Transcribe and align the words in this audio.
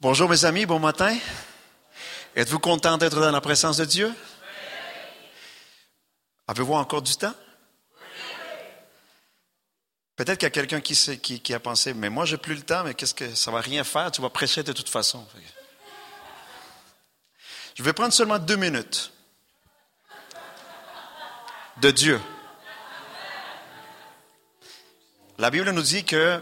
Bonjour 0.00 0.28
mes 0.28 0.44
amis, 0.44 0.64
bon 0.64 0.78
matin. 0.78 1.18
Êtes-vous 2.36 2.60
content 2.60 2.96
d'être 2.98 3.18
dans 3.18 3.32
la 3.32 3.40
présence 3.40 3.78
de 3.78 3.84
Dieu? 3.84 4.14
Avez-vous 6.46 6.74
encore 6.74 7.02
du 7.02 7.16
temps? 7.16 7.34
Peut-être 10.14 10.38
qu'il 10.38 10.46
y 10.46 10.46
a 10.46 10.50
quelqu'un 10.50 10.80
qui, 10.80 11.52
a 11.52 11.58
pensé, 11.58 11.94
mais 11.94 12.10
moi 12.10 12.26
j'ai 12.26 12.36
plus 12.36 12.54
le 12.54 12.62
temps, 12.62 12.84
mais 12.84 12.94
qu'est-ce 12.94 13.12
que 13.12 13.34
ça 13.34 13.50
va 13.50 13.60
rien 13.60 13.82
faire, 13.82 14.12
tu 14.12 14.22
vas 14.22 14.30
prêcher 14.30 14.62
de 14.62 14.72
toute 14.72 14.88
façon. 14.88 15.26
Je 17.74 17.82
vais 17.82 17.92
prendre 17.92 18.12
seulement 18.12 18.38
deux 18.38 18.54
minutes 18.54 19.12
de 21.78 21.90
Dieu. 21.90 22.20
La 25.38 25.50
Bible 25.50 25.68
nous 25.72 25.82
dit 25.82 26.04
que 26.04 26.40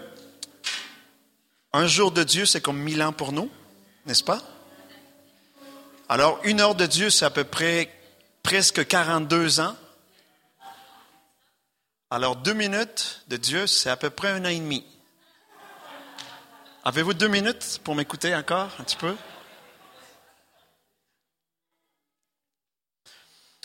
un 1.76 1.86
jour 1.86 2.10
de 2.10 2.24
Dieu, 2.24 2.46
c'est 2.46 2.62
comme 2.62 2.78
mille 2.78 3.02
ans 3.02 3.12
pour 3.12 3.32
nous, 3.32 3.50
n'est-ce 4.06 4.24
pas? 4.24 4.40
Alors, 6.08 6.40
une 6.44 6.60
heure 6.60 6.74
de 6.74 6.86
Dieu, 6.86 7.10
c'est 7.10 7.26
à 7.26 7.30
peu 7.30 7.44
près 7.44 7.92
presque 8.42 8.86
42 8.86 9.60
ans. 9.60 9.76
Alors, 12.10 12.36
deux 12.36 12.54
minutes 12.54 13.22
de 13.28 13.36
Dieu, 13.36 13.66
c'est 13.66 13.90
à 13.90 13.96
peu 13.96 14.08
près 14.08 14.30
un 14.30 14.44
an 14.46 14.48
et 14.48 14.58
demi. 14.58 14.86
Avez-vous 16.84 17.12
deux 17.12 17.28
minutes 17.28 17.80
pour 17.84 17.94
m'écouter 17.94 18.34
encore 18.34 18.70
un 18.78 18.84
petit 18.84 18.96
peu? 18.96 19.14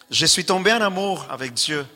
Je 0.09 0.25
suis 0.25 0.43
tombé 0.43 0.73
en 0.73 0.81
amour 0.81 1.27
avec 1.29 1.53
Dieu 1.53 1.87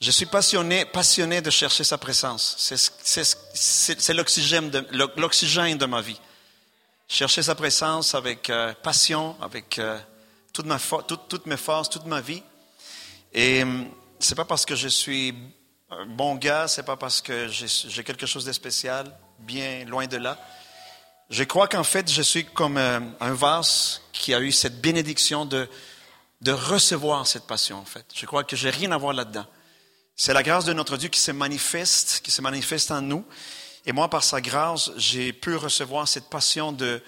Je 0.00 0.10
suis 0.10 0.24
passionné, 0.24 0.86
passionné 0.86 1.42
de 1.42 1.50
chercher 1.50 1.84
sa 1.84 1.98
présence. 1.98 2.56
C'est 3.52 4.14
l'oxygène 4.14 4.70
de, 4.70 5.86
ma 5.86 6.00
vie. 6.00 6.18
Chercher 7.06 7.42
sa 7.42 7.54
présence 7.54 8.14
avec 8.14 8.48
euh, 8.48 8.72
passion, 8.82 9.36
avec 9.42 9.78
euh, 9.78 9.98
toute 10.54 10.64
ma 10.64 10.78
toutes 10.78 11.44
mes 11.44 11.58
forces, 11.58 11.90
toute 11.90 12.06
ma 12.06 12.22
vie. 12.22 12.42
Et 13.34 13.62
hum, 13.62 13.90
c'est 14.18 14.34
pas 14.34 14.46
parce 14.46 14.64
que 14.64 14.74
je 14.74 14.88
suis 14.88 15.34
un 15.90 16.06
bon 16.06 16.36
gars, 16.36 16.66
c'est 16.66 16.84
pas 16.84 16.96
parce 16.96 17.20
que 17.20 17.48
j'ai 17.48 18.02
quelque 18.02 18.24
chose 18.24 18.46
de 18.46 18.52
spécial, 18.52 19.14
bien 19.40 19.84
loin 19.84 20.06
de 20.06 20.16
là. 20.16 20.38
Je 21.28 21.44
crois 21.44 21.68
qu'en 21.68 21.84
fait, 21.84 22.10
je 22.10 22.22
suis 22.22 22.46
comme 22.46 22.78
euh, 22.78 23.00
un 23.20 23.34
vase 23.34 24.00
qui 24.14 24.32
a 24.32 24.40
eu 24.40 24.50
cette 24.50 24.80
bénédiction 24.80 25.44
de, 25.44 25.68
de 26.40 26.52
recevoir 26.52 27.26
cette 27.26 27.46
passion, 27.46 27.76
en 27.76 27.84
fait. 27.84 28.06
Je 28.14 28.24
crois 28.24 28.44
que 28.44 28.56
j'ai 28.56 28.70
rien 28.70 28.92
à 28.92 28.96
voir 28.96 29.12
là-dedans. 29.12 29.44
C'est 30.22 30.34
la 30.34 30.42
grâce 30.42 30.66
de 30.66 30.74
notre 30.74 30.98
Dieu 30.98 31.08
qui 31.08 31.18
se 31.18 31.30
manifeste, 31.30 32.20
qui 32.22 32.30
se 32.30 32.42
manifeste 32.42 32.90
en 32.90 33.00
nous. 33.00 33.24
Et 33.86 33.92
moi, 33.92 34.10
par 34.10 34.22
sa 34.22 34.42
grâce, 34.42 34.90
j'ai 34.98 35.32
pu 35.32 35.56
recevoir 35.56 36.06
cette 36.06 36.28
passion 36.28 36.72
de, 36.72 37.02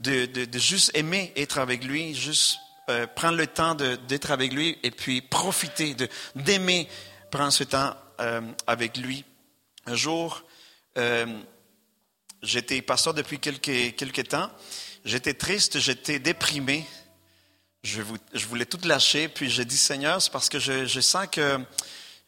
de, 0.00 0.26
de, 0.26 0.58
juste 0.58 0.90
aimer 0.92 1.32
être 1.36 1.56
avec 1.56 1.82
lui, 1.82 2.14
juste 2.14 2.58
euh, 2.90 3.06
prendre 3.06 3.38
le 3.38 3.46
temps 3.46 3.74
d'être 3.74 4.30
avec 4.30 4.52
lui 4.52 4.76
et 4.82 4.90
puis 4.90 5.22
profiter, 5.22 5.96
d'aimer 6.34 6.86
prendre 7.30 7.50
ce 7.50 7.64
temps 7.64 7.96
euh, 8.20 8.42
avec 8.66 8.98
lui. 8.98 9.24
Un 9.86 9.94
jour, 9.94 10.42
euh, 10.98 11.24
j'étais 12.42 12.82
pasteur 12.82 13.14
depuis 13.14 13.38
quelques, 13.38 13.96
quelques 13.96 14.28
temps. 14.28 14.50
J'étais 15.06 15.32
triste, 15.32 15.78
j'étais 15.78 16.18
déprimé. 16.18 16.84
Je, 17.84 18.02
je, 18.34 18.44
voulais 18.44 18.66
tout 18.66 18.86
lâcher. 18.86 19.28
Puis 19.28 19.48
j'ai 19.48 19.64
dit, 19.64 19.78
Seigneur, 19.78 20.20
c'est 20.20 20.30
parce 20.30 20.50
que 20.50 20.58
je, 20.58 20.84
je 20.84 21.00
sens 21.00 21.26
que 21.32 21.58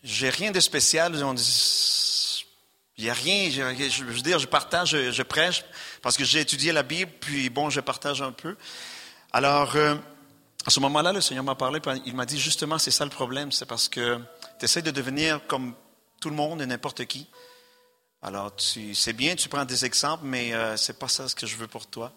j'ai 0.03 0.31
rien 0.31 0.50
de 0.50 0.61
spécial. 0.61 1.22
On 1.25 1.34
dit, 1.34 2.45
il 2.98 3.05
n'y 3.05 3.11
a 3.11 3.14
rien. 3.14 3.50
Je, 3.50 4.05
veux 4.05 4.20
dire, 4.20 4.39
je 4.39 4.47
partage, 4.47 4.91
je, 5.11 5.22
prêche 5.22 5.64
parce 6.03 6.17
que 6.17 6.25
j'ai 6.25 6.41
étudié 6.41 6.72
la 6.72 6.83
Bible, 6.83 7.11
puis 7.20 7.50
bon, 7.50 7.70
je 7.70 7.81
partage 7.81 8.23
un 8.23 8.33
peu. 8.33 8.56
Alors, 9.33 9.77
euh, 9.77 9.95
à 10.67 10.70
ce 10.70 10.80
moment-là, 10.80 11.12
le 11.12 11.20
Seigneur 11.20 11.45
m'a 11.45 11.55
parlé, 11.55 11.80
il 12.05 12.14
m'a 12.14 12.27
dit 12.27 12.39
justement, 12.39 12.79
c'est 12.79 12.90
ça 12.90 13.05
le 13.05 13.11
problème, 13.11 13.51
c'est 13.52 13.67
parce 13.67 13.89
que 13.89 14.18
tu 14.58 14.64
essaies 14.64 14.83
de 14.83 14.90
devenir 14.90 15.40
comme 15.46 15.74
tout 16.20 16.30
le 16.30 16.36
monde 16.36 16.63
et 16.63 16.67
n'importe 16.67 17.05
qui. 17.07 17.29
Alors, 18.20 18.52
c'est 18.57 19.13
bien, 19.13 19.34
tu 19.34 19.48
prends 19.48 19.64
des 19.64 19.84
exemples, 19.84 20.24
mais 20.24 20.55
euh, 20.55 20.77
c'est 20.77 20.98
pas 20.98 21.08
ça 21.08 21.29
ce 21.29 21.34
que 21.34 21.46
je 21.46 21.57
veux 21.57 21.67
pour 21.67 21.89
toi. 21.89 22.13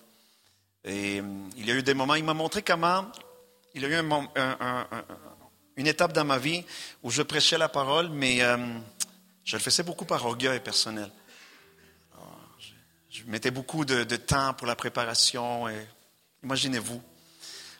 Et 0.84 1.20
euh, 1.20 1.24
il 1.58 1.66
y 1.66 1.72
a 1.72 1.74
eu 1.74 1.82
des 1.82 1.96
moments, 1.96 2.14
il 2.14 2.24
m'a 2.24 2.36
montré 2.36 2.62
comment, 2.62 3.08
il 3.74 3.82
y 3.82 3.86
a 3.86 3.88
eu 3.88 3.96
un, 3.96 4.12
un, 4.12 4.28
un, 4.60 4.88
une 5.78 5.88
étape 5.88 6.14
dans 6.14 6.26
ma 6.26 6.38
vie 6.38 6.64
où 7.04 7.12
je 7.12 7.22
prêchais 7.22 7.58
la 7.58 7.70
parole, 7.70 8.10
mais 8.10 8.42
euh, 8.42 8.58
je 9.44 9.58
le 9.58 9.62
faisais 9.62 9.84
beaucoup 9.84 10.06
par 10.06 10.26
orgueil 10.26 10.60
personnel. 10.60 11.10
je, 13.10 13.24
mettais 13.28 13.52
beaucoup 13.52 13.86
de, 13.86 14.04
temps 14.16 14.54
pour 14.54 14.68
la 14.68 14.76
préparation. 14.76 15.68
Imaginez-vous. 16.44 17.02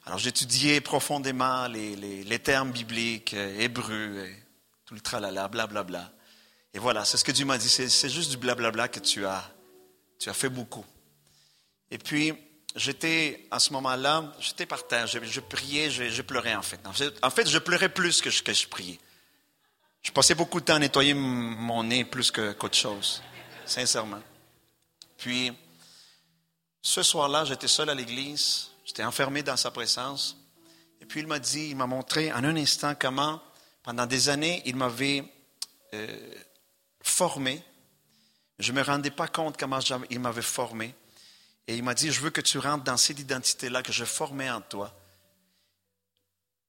Alors 0.06 0.20
j'étudiais 0.20 0.82
profondément 0.82 1.68
les, 1.68 2.40
termes 2.40 2.72
bibliques, 2.72 3.34
euh, 3.34 3.60
hébreux, 3.60 4.26
et 4.26 4.44
tout 4.86 4.94
le 4.94 5.02
tralala, 5.02 5.48
blablabla. 5.48 5.84
Bla, 5.84 6.00
bla. 6.02 6.12
Et 6.76 6.80
voilà, 6.80 7.06
c'est 7.06 7.18
ce 7.18 7.24
que 7.24 7.32
Dieu 7.32 7.46
m'a 7.46 7.58
dit. 7.58 7.70
C'est 7.70 8.10
juste 8.10 8.30
du 8.30 8.38
blablabla 8.38 8.90
que 8.90 9.00
tu 9.00 9.26
as, 9.26 9.50
tu 10.20 10.30
as 10.30 10.34
fait 10.34 10.50
beaucoup. 10.50 10.86
Et 11.90 11.98
puis, 11.98 12.34
j'étais, 12.76 13.48
à 13.52 13.60
ce 13.60 13.74
moment-là, 13.74 14.34
j'étais 14.40 14.66
par 14.66 14.86
terre, 14.88 15.08
je, 15.08 15.40
priais, 15.40 15.90
je, 15.90 16.22
pleurais 16.22 16.56
en 16.56 16.62
fait. 16.62 16.80
en 16.86 17.30
fait. 17.30 17.48
je 17.48 17.58
pleurais 17.58 17.90
plus 17.90 18.22
que 18.22 18.30
je, 18.30 18.44
que 18.44 18.54
je 18.54 18.68
priais. 18.68 19.00
Je 20.02 20.12
passais 20.12 20.36
beaucoup 20.36 20.60
de 20.60 20.66
temps 20.66 20.76
à 20.76 20.80
nettoyer 20.80 21.14
mon 21.14 21.84
nez 21.84 22.06
plus 22.06 22.32
qu'autre 22.32 22.78
chose, 22.78 23.24
sincèrement. 23.66 24.22
Puis, 25.18 25.52
ce 26.82 27.02
soir-là, 27.02 27.46
j'étais 27.46 27.68
seul 27.68 27.90
à 27.90 27.96
l'église, 27.96 28.70
j'étais 28.86 29.04
enfermé 29.04 29.42
dans 29.42 29.58
sa 29.58 29.72
présence. 29.72 30.38
Et 31.02 31.06
puis, 31.06 31.22
il 31.22 31.28
m'a 31.28 31.40
dit, 31.40 31.70
il 31.70 31.76
m'a 31.76 31.88
montré 31.88 32.32
en 32.32 32.44
un 32.44 32.56
instant 32.56 32.94
comment, 32.94 33.42
pendant 33.82 34.06
des 34.06 34.30
années, 34.30 34.62
il 34.66 34.76
m'avait 34.76 35.24
euh, 35.96 36.36
formé. 37.02 37.64
Je 38.60 38.72
ne 38.72 38.78
me 38.78 38.84
rendais 38.84 39.12
pas 39.12 39.28
compte 39.28 39.58
comment 39.58 39.80
il 40.12 40.20
m'avait 40.20 40.42
formé. 40.44 40.94
Et 41.68 41.76
il 41.76 41.84
m'a 41.84 41.94
dit, 41.94 42.12
je 42.12 42.22
veux 42.22 42.30
que 42.30 42.42
tu 42.42 42.60
rentres 42.60 42.84
dans 42.84 42.98
cette 42.98 43.20
identité-là 43.20 43.82
que 43.82 43.92
je 43.92 44.06
formais 44.06 44.50
en 44.50 44.62
toi. 44.62 44.94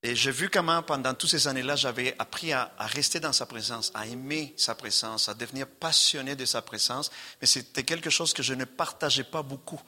Et 0.03 0.15
j'ai 0.15 0.31
vu 0.31 0.49
comment, 0.49 0.83
pendant 0.83 1.15
toutes 1.15 1.31
ces 1.31 1.49
années-là, 1.49 1.75
j'avais 1.75 2.15
appris 2.19 2.53
à, 2.53 2.73
rester 2.79 3.19
dans 3.19 3.33
sa 3.33 3.45
présence, 3.45 3.91
à 3.95 4.07
aimer 4.07 4.55
sa 4.57 4.75
présence, 4.75 5.29
à 5.29 5.35
devenir 5.35 5.67
passionné 5.67 6.37
de 6.37 6.45
sa 6.45 6.63
présence. 6.63 7.11
Mais 7.41 7.47
c'était 7.47 7.83
quelque 7.83 8.09
chose 8.09 8.33
que 8.33 8.43
je 8.43 8.55
ne 8.55 8.65
partageais 8.65 9.25
pas 9.25 9.43
beaucoup. 9.43 9.81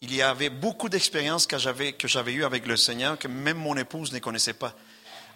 Il 0.00 0.14
y 0.14 0.22
avait 0.22 0.50
beaucoup 0.50 0.88
d'expériences 0.88 1.46
que 1.46 1.56
j'avais, 1.56 1.92
que 1.92 2.08
j'avais 2.08 2.32
eues 2.32 2.44
avec 2.44 2.66
le 2.66 2.76
Seigneur 2.76 3.18
que 3.18 3.28
même 3.28 3.58
mon 3.58 3.76
épouse 3.76 4.12
ne 4.12 4.18
connaissait 4.18 4.54
pas. 4.54 4.74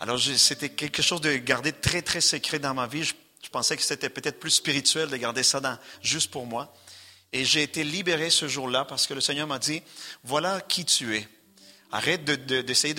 Alors, 0.00 0.20
c'était 0.20 0.70
quelque 0.70 1.02
chose 1.02 1.20
de 1.20 1.36
garder 1.36 1.72
très, 1.72 2.02
très 2.02 2.20
secret 2.20 2.58
dans 2.58 2.74
ma 2.74 2.86
vie. 2.86 3.04
Je, 3.04 3.14
pensais 3.50 3.76
que 3.76 3.82
c'était 3.82 4.10
peut-être 4.10 4.41
plus 4.41 4.50
spirituel 4.50 5.08
de 5.08 5.16
garder 5.16 5.42
ça 5.42 5.60
dans, 5.60 5.78
juste 6.02 6.30
pour 6.30 6.44
moi. 6.44 6.74
Et 7.33 7.44
j'ai 7.44 7.62
été 7.62 7.84
libéré 7.84 8.31
ce 8.31 8.49
jour-là 8.49 8.84
parce 8.84 9.06
que 9.06 9.15
le 9.15 9.21
Seigneur 9.21 9.47
m'a 9.47 9.59
dit, 9.59 9.83
voilà 10.25 10.61
qui 10.61 10.84
tu 10.84 11.16
es. 11.16 11.28
Arrête 11.91 12.25
d'essayer 12.25 12.94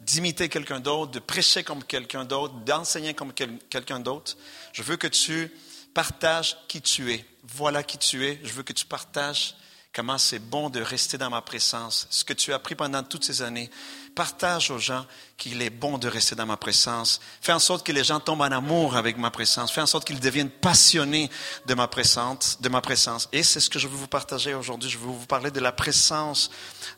d'imiter 0.00 0.48
quelqu'un 0.48 0.80
d'autre, 0.80 1.12
de 1.12 1.20
prêcher 1.20 1.62
comme 1.62 1.84
quelqu'un 1.84 2.24
d'autre, 2.24 2.54
d'enseigner 2.64 3.14
comme 3.14 3.32
quelqu'un 3.32 4.00
d'autre. 4.00 4.36
Je 4.72 4.82
veux 4.82 4.96
que 4.96 5.06
tu 5.06 5.50
partages 5.94 6.56
qui 6.66 6.82
tu 6.82 7.12
es. 7.12 7.24
Voilà 7.44 7.82
qui 7.82 7.98
tu 7.98 8.24
es. 8.26 8.40
Je 8.42 8.52
veux 8.52 8.64
que 8.64 8.72
tu 8.72 8.84
partages 8.84 9.54
comment 9.94 10.18
c'est 10.18 10.40
bon 10.40 10.70
de 10.70 10.80
rester 10.80 11.16
dans 11.16 11.30
ma 11.30 11.40
présence. 11.40 12.08
Ce 12.10 12.24
que 12.24 12.32
tu 12.32 12.52
as 12.52 12.56
appris 12.56 12.74
pendant 12.74 13.02
toutes 13.04 13.24
ces 13.24 13.42
années, 13.42 13.70
partage 14.14 14.70
aux 14.70 14.78
gens 14.78 15.06
qu'il 15.36 15.62
est 15.62 15.70
bon 15.70 15.98
de 15.98 16.08
rester 16.08 16.34
dans 16.34 16.46
ma 16.46 16.56
présence. 16.56 17.20
Fais 17.40 17.52
en 17.52 17.60
sorte 17.60 17.86
que 17.86 17.92
les 17.92 18.02
gens 18.02 18.18
tombent 18.18 18.42
en 18.42 18.50
amour 18.50 18.96
avec 18.96 19.16
ma 19.16 19.30
présence. 19.30 19.72
Fais 19.72 19.80
en 19.80 19.86
sorte 19.86 20.04
qu'ils 20.06 20.20
deviennent 20.20 20.50
passionnés 20.50 21.30
de 21.66 21.74
ma 21.74 21.86
présence. 21.86 22.60
De 22.60 22.68
ma 22.68 22.80
présence. 22.80 23.28
Et 23.32 23.44
c'est 23.44 23.60
ce 23.60 23.70
que 23.70 23.78
je 23.78 23.86
veux 23.86 23.96
vous 23.96 24.08
partager 24.08 24.52
aujourd'hui. 24.52 24.90
Je 24.90 24.98
veux 24.98 25.06
vous 25.06 25.26
parler 25.26 25.52
de 25.52 25.60
la 25.60 25.72
présence 25.72 26.50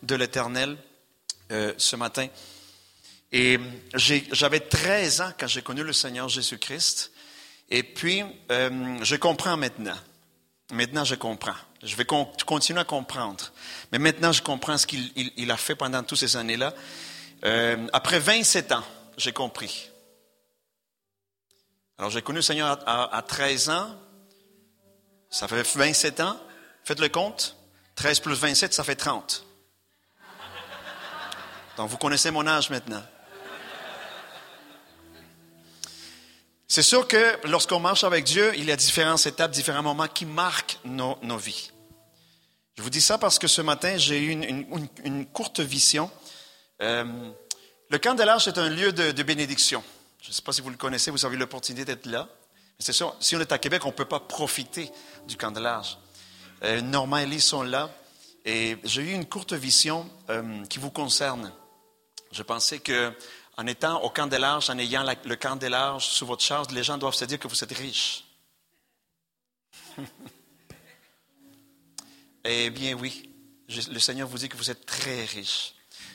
de 0.03 0.15
l'Éternel 0.15 0.79
euh, 1.53 1.75
ce 1.77 1.97
matin. 1.97 2.27
Et 3.31 3.61
j'avais 3.95 4.61
13 4.61 5.21
ans 5.21 5.33
quand 5.39 5.47
j'ai 5.47 5.63
connu 5.63 5.83
le 5.83 5.93
Seigneur 5.93 6.29
Jésus-Christ. 6.31 7.13
Et 7.69 7.83
puis, 7.83 8.23
euh, 8.51 8.99
je 9.03 9.17
comprends 9.17 9.59
maintenant. 9.59 9.97
Maintenant, 10.73 11.05
je 11.05 11.17
comprends. 11.17 11.57
Je 11.83 11.95
vais 11.97 12.05
continuer 12.05 12.81
à 12.81 12.85
comprendre. 12.85 13.53
Mais 13.93 13.99
maintenant, 13.99 14.33
je 14.33 14.43
comprends 14.43 14.79
ce 14.79 14.87
qu'il 14.87 15.51
a 15.51 15.57
fait 15.57 15.75
pendant 15.75 16.03
toutes 16.03 16.19
ces 16.19 16.37
années-là. 16.37 16.75
Euh, 17.45 17.87
après 17.93 18.19
27 18.19 18.73
ans, 18.73 18.85
j'ai 19.17 19.33
compris. 19.33 19.91
Alors, 21.99 22.11
j'ai 22.11 22.23
connu 22.23 22.39
le 22.39 22.43
Seigneur 22.43 22.79
à, 22.87 23.23
13 23.23 23.71
ans. 23.71 23.97
Ça 25.31 25.49
fait 25.49 25.63
27 25.63 26.21
ans. 26.21 26.39
Faites 26.85 27.01
le 27.01 27.09
compte. 27.09 27.57
13 27.97 28.21
plus 28.21 28.35
27, 28.35 28.75
ça 28.75 28.85
fait 28.85 28.97
30. 28.97 29.47
Donc, 31.77 31.89
vous 31.89 31.97
connaissez 31.97 32.31
mon 32.31 32.47
âge 32.47 32.71
maintenant. 32.71 33.03
C'est 36.69 36.83
sûr 36.83 37.07
que 37.07 37.47
lorsqu'on 37.47 37.79
marche 37.79 38.03
avec 38.03 38.25
Dieu, 38.25 38.53
il 38.57 38.65
y 38.65 38.73
a 38.73 38.77
différentes 38.77 39.25
étapes, 39.27 39.53
différents 39.53 39.83
moments 39.83 40.09
qui 40.09 40.27
marquent 40.27 40.79
nos, 40.85 41.17
nos 41.23 41.37
vies. 41.37 41.71
Je 42.77 42.83
vous 42.83 42.91
dis 42.91 43.01
ça 43.01 43.19
parce 43.19 43.39
que 43.39 43.47
ce 43.47 43.63
matin, 43.63 43.97
j'ai 43.97 44.19
eu 44.19 44.31
une, 44.31 44.77
une, 45.05 45.27
courte 45.27 45.61
vision. 45.61 46.11
Euh, 46.83 47.05
le 47.89 47.99
camp 47.99 48.15
de 48.15 48.23
l'Arche 48.23 48.49
est 48.49 48.59
un 48.59 48.69
lieu 48.69 48.93
de, 48.93 49.13
de 49.13 49.23
bénédiction. 49.23 49.83
Je 50.21 50.29
ne 50.29 50.35
sais 50.35 50.43
pas 50.43 50.53
si 50.53 50.61
vous 50.61 50.71
le 50.71 50.77
connaissez, 50.77 51.13
vous 51.13 51.25
avez 51.25 51.37
l'opportunité 51.37 51.85
d'être 51.85 52.07
là. 52.07 52.29
C'est 52.81 52.93
sûr, 52.93 53.17
si 53.21 53.37
on 53.37 53.41
est 53.41 53.53
à 53.53 53.59
Québec, 53.59 53.85
on 53.85 53.89
ne 53.89 53.95
peut 53.95 54.05
pas 54.05 54.21
profiter 54.21 54.91
du 55.27 55.37
camp 55.37 55.53
de 55.53 55.61
l'Arche. 55.61 55.99
Euh, 56.65 56.81
et 56.81 57.27
Lise 57.27 57.45
sont 57.45 57.63
là. 57.63 57.91
Et 58.45 58.77
j'ai 58.85 59.03
eu 59.03 59.13
une 59.13 59.27
courte 59.27 59.53
vision 59.53 60.09
euh, 60.31 60.65
qui 60.67 60.79
vous 60.79 60.91
concerne. 60.91 61.53
Je 62.33 62.43
pensais 62.43 62.81
que 62.81 63.13
en 63.57 63.67
étant 63.67 64.03
au 64.03 64.13
larges, 64.39 64.71
en 64.71 64.79
ayant 64.79 65.05
le 65.25 65.69
larges 65.69 66.07
sous 66.07 66.27
votre 66.27 66.43
charge, 66.43 66.71
les 66.73 66.83
gens 66.83 66.99
doivent 66.99 67.15
se 67.15 67.25
dire 67.25 67.39
que 67.39 67.49
vous 67.49 67.65
êtes 67.65 67.73
riche. 67.73 68.25
eh 72.45 72.71
bien 72.71 72.93
oui, 72.95 73.31
le 73.69 73.99
Seigneur 73.99 74.29
vous 74.29 74.39
dit 74.39 74.49
que 74.49 74.57
vous 74.57 74.71
êtes 74.71 74.85
très 74.85 75.25
riche. 75.25 75.75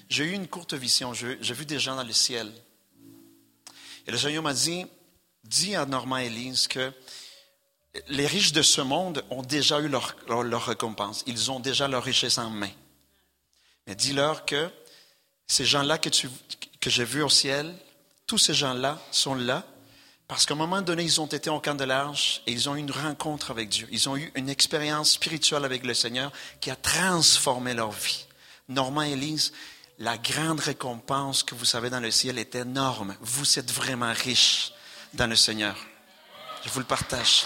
J'ai 0.09 0.25
eu 0.25 0.31
une 0.33 0.47
courte 0.47 0.73
vision, 0.73 1.13
j'ai 1.13 1.53
vu 1.53 1.65
des 1.65 1.79
gens 1.79 1.95
dans 1.95 2.03
le 2.03 2.13
ciel. 2.13 2.51
Et 4.05 4.11
le 4.11 4.17
Seigneur 4.17 4.43
m'a 4.43 4.53
dit, 4.53 4.85
dis 5.43 5.75
à 5.75 5.85
Normand 5.85 6.17
et 6.17 6.25
Elise 6.25 6.67
que 6.67 6.91
les 8.07 8.27
riches 8.27 8.51
de 8.53 8.61
ce 8.61 8.81
monde 8.81 9.23
ont 9.29 9.41
déjà 9.41 9.79
eu 9.79 9.87
leur, 9.87 10.15
leur 10.27 10.65
récompense. 10.65 11.23
Ils 11.27 11.51
ont 11.51 11.59
déjà 11.59 11.87
leur 11.87 12.03
richesse 12.03 12.37
en 12.37 12.49
main. 12.49 12.71
Mais 13.87 13.95
dis-leur 13.95 14.45
que 14.45 14.69
ces 15.47 15.65
gens-là 15.65 15.97
que, 15.97 16.09
que 16.81 16.89
j'ai 16.89 17.05
vus 17.05 17.21
au 17.21 17.29
ciel, 17.29 17.73
tous 18.27 18.37
ces 18.37 18.53
gens-là 18.53 18.99
sont 19.11 19.35
là 19.35 19.63
parce 20.31 20.45
qu'à 20.45 20.53
un 20.53 20.57
moment 20.57 20.81
donné, 20.81 21.03
ils 21.03 21.19
ont 21.19 21.25
été 21.25 21.49
au 21.49 21.59
camp 21.59 21.75
de 21.75 21.83
l'Arche 21.83 22.41
et 22.47 22.53
ils 22.53 22.69
ont 22.69 22.75
eu 22.77 22.79
une 22.79 22.89
rencontre 22.89 23.51
avec 23.51 23.67
Dieu. 23.67 23.85
Ils 23.91 24.07
ont 24.07 24.15
eu 24.15 24.31
une 24.35 24.47
expérience 24.47 25.11
spirituelle 25.11 25.65
avec 25.65 25.85
le 25.85 25.93
Seigneur 25.93 26.31
qui 26.61 26.71
a 26.71 26.77
transformé 26.77 27.73
leur 27.73 27.91
vie. 27.91 28.25
Normand 28.69 29.03
et 29.03 29.11
Élise, 29.11 29.51
la 29.99 30.17
grande 30.17 30.61
récompense 30.61 31.43
que 31.43 31.53
vous 31.53 31.75
avez 31.75 31.89
dans 31.89 31.99
le 31.99 32.11
ciel 32.11 32.39
est 32.39 32.55
énorme. 32.55 33.13
Vous 33.19 33.59
êtes 33.59 33.73
vraiment 33.73 34.13
riches 34.13 34.71
dans 35.13 35.27
le 35.27 35.35
Seigneur. 35.35 35.75
Je 36.63 36.69
vous 36.69 36.79
le 36.79 36.85
partage. 36.85 37.43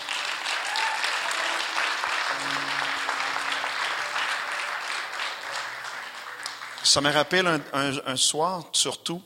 Ça 6.86 7.02
me 7.02 7.12
rappelle 7.12 7.62
un, 7.74 8.16
soir, 8.16 8.70
surtout, 8.72 9.20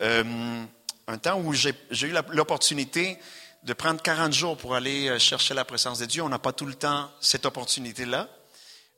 euh, 0.00 0.64
un 1.06 1.18
temps 1.18 1.40
où 1.40 1.52
j'ai 1.52 1.72
eu 1.92 2.12
l'opportunité 2.32 3.16
de 3.62 3.72
prendre 3.74 4.02
40 4.02 4.32
jours 4.32 4.56
pour 4.56 4.74
aller 4.74 5.08
euh, 5.08 5.20
chercher 5.20 5.54
la 5.54 5.64
présence 5.64 6.00
de 6.00 6.06
Dieu. 6.06 6.20
On 6.24 6.28
n'a 6.28 6.40
pas 6.40 6.52
tout 6.52 6.66
le 6.66 6.74
temps 6.74 7.08
cette 7.20 7.46
opportunité-là. 7.46 8.28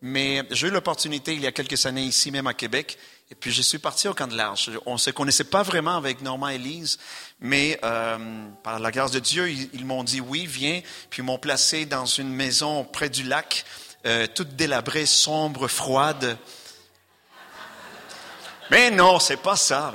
Mais 0.00 0.42
j'ai 0.50 0.68
eu 0.68 0.70
l'opportunité 0.70 1.34
il 1.34 1.42
y 1.42 1.46
a 1.46 1.52
quelques 1.52 1.84
années 1.84 2.04
ici, 2.04 2.30
même 2.30 2.46
à 2.46 2.54
Québec, 2.54 2.98
et 3.30 3.34
puis 3.34 3.52
je 3.52 3.60
suis 3.60 3.78
parti 3.78 4.08
au 4.08 4.14
camp 4.14 4.26
de 4.26 4.36
l'Arche. 4.36 4.70
On 4.86 4.94
ne 4.94 4.98
se 4.98 5.10
connaissait 5.10 5.44
pas 5.44 5.62
vraiment 5.62 5.96
avec 5.96 6.22
Normand 6.22 6.48
et 6.48 6.58
Lise, 6.58 6.98
mais 7.40 7.78
euh, 7.84 8.46
par 8.62 8.80
la 8.80 8.90
grâce 8.90 9.10
de 9.10 9.18
Dieu, 9.18 9.50
ils, 9.50 9.84
m'ont 9.84 10.02
dit 10.02 10.22
oui, 10.22 10.46
viens, 10.46 10.80
puis 11.10 11.20
ils 11.20 11.26
m'ont 11.26 11.38
placé 11.38 11.84
dans 11.84 12.06
une 12.06 12.32
maison 12.32 12.84
près 12.84 13.10
du 13.10 13.22
lac, 13.22 13.66
toute 14.34 14.56
délabrée, 14.56 15.06
sombre, 15.06 15.68
froide. 15.68 16.38
Mais 18.72 18.90
non, 18.90 19.20
c'est 19.20 19.36
pas 19.36 19.54
ça. 19.54 19.92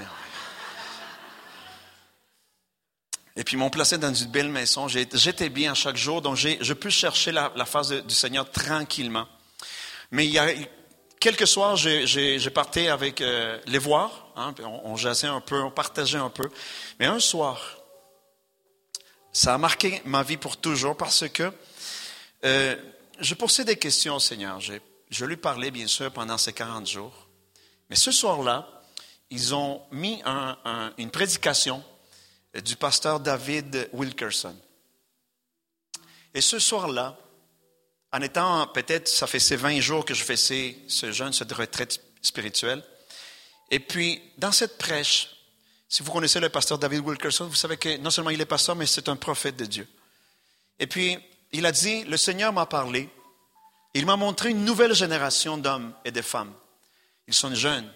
Et 3.35 3.43
puis, 3.43 3.55
ils 3.55 3.57
m'ont 3.57 3.71
placé 3.71 3.97
dans 3.97 4.13
une 4.13 4.29
belle 4.29 4.49
maison. 4.49 4.87
J'étais 4.87 5.49
bien 5.49 5.73
chaque 5.73 5.97
jour, 5.97 6.21
donc 6.21 6.35
je 6.35 6.73
peux 6.73 6.91
chercher 6.91 7.31
la, 7.31 7.65
face 7.65 7.89
du 7.89 8.13
Seigneur 8.13 8.51
tranquillement. 8.51 9.27
Mais 10.11 10.27
il 10.27 10.31
y 10.31 10.37
a 10.37 10.49
quelques 11.19 11.47
soirs, 11.47 11.75
j'ai 11.75 12.49
parté 12.51 12.87
avec 12.89 13.21
euh, 13.21 13.59
les 13.65 13.79
voir. 13.79 14.27
Hein, 14.35 14.53
on, 14.59 14.91
on 14.91 14.95
jasait 14.95 15.25
un 15.25 15.41
peu, 15.41 15.59
on 15.59 15.71
partageait 15.71 16.19
un 16.19 16.29
peu. 16.29 16.47
Mais 16.99 17.07
un 17.07 17.19
soir, 17.19 17.79
ça 19.33 19.55
a 19.55 19.57
marqué 19.57 20.03
ma 20.05 20.21
vie 20.21 20.37
pour 20.37 20.55
toujours 20.57 20.95
parce 20.95 21.27
que 21.29 21.51
euh, 22.45 22.75
je 23.19 23.33
posais 23.33 23.63
des 23.63 23.77
questions 23.77 24.17
au 24.17 24.19
Seigneur. 24.19 24.59
Je 25.09 25.25
lui 25.25 25.37
parlais, 25.37 25.71
bien 25.71 25.87
sûr, 25.87 26.11
pendant 26.11 26.37
ces 26.37 26.53
40 26.53 26.87
jours. 26.87 27.26
Mais 27.89 27.95
ce 27.95 28.11
soir-là, 28.11 28.67
ils 29.29 29.53
ont 29.53 29.81
mis 29.91 30.21
une 30.97 31.11
prédication 31.11 31.83
du 32.63 32.75
pasteur 32.75 33.19
David 33.19 33.89
Wilkerson. 33.93 34.55
Et 36.33 36.41
ce 36.41 36.59
soir-là, 36.59 37.17
en 38.11 38.21
étant 38.21 38.67
peut-être, 38.67 39.07
ça 39.07 39.27
fait 39.27 39.39
ces 39.39 39.55
20 39.55 39.79
jours 39.79 40.05
que 40.05 40.13
je 40.13 40.23
fais 40.23 40.37
ce 40.37 41.11
jeûne, 41.11 41.33
cette 41.33 41.51
retraite 41.51 42.01
spirituelle, 42.21 42.83
et 43.69 43.79
puis 43.79 44.21
dans 44.37 44.51
cette 44.51 44.77
prêche, 44.77 45.29
si 45.89 46.03
vous 46.03 46.11
connaissez 46.11 46.39
le 46.39 46.49
pasteur 46.49 46.77
David 46.77 47.01
Wilkerson, 47.05 47.47
vous 47.47 47.55
savez 47.55 47.77
que 47.77 47.97
non 47.97 48.09
seulement 48.09 48.29
il 48.29 48.39
est 48.39 48.45
pasteur, 48.45 48.75
mais 48.75 48.85
c'est 48.85 49.09
un 49.09 49.15
prophète 49.15 49.57
de 49.57 49.65
Dieu. 49.65 49.87
Et 50.79 50.87
puis, 50.87 51.17
il 51.51 51.65
a 51.65 51.71
dit, 51.71 52.03
le 52.05 52.17
Seigneur 52.17 52.53
m'a 52.53 52.65
parlé, 52.65 53.09
il 53.93 54.05
m'a 54.05 54.15
montré 54.15 54.49
une 54.49 54.63
nouvelle 54.63 54.93
génération 54.93 55.57
d'hommes 55.57 55.93
et 56.05 56.11
de 56.11 56.21
femmes 56.21 56.53
ils 57.27 57.33
sont 57.33 57.53
jeunes. 57.53 57.89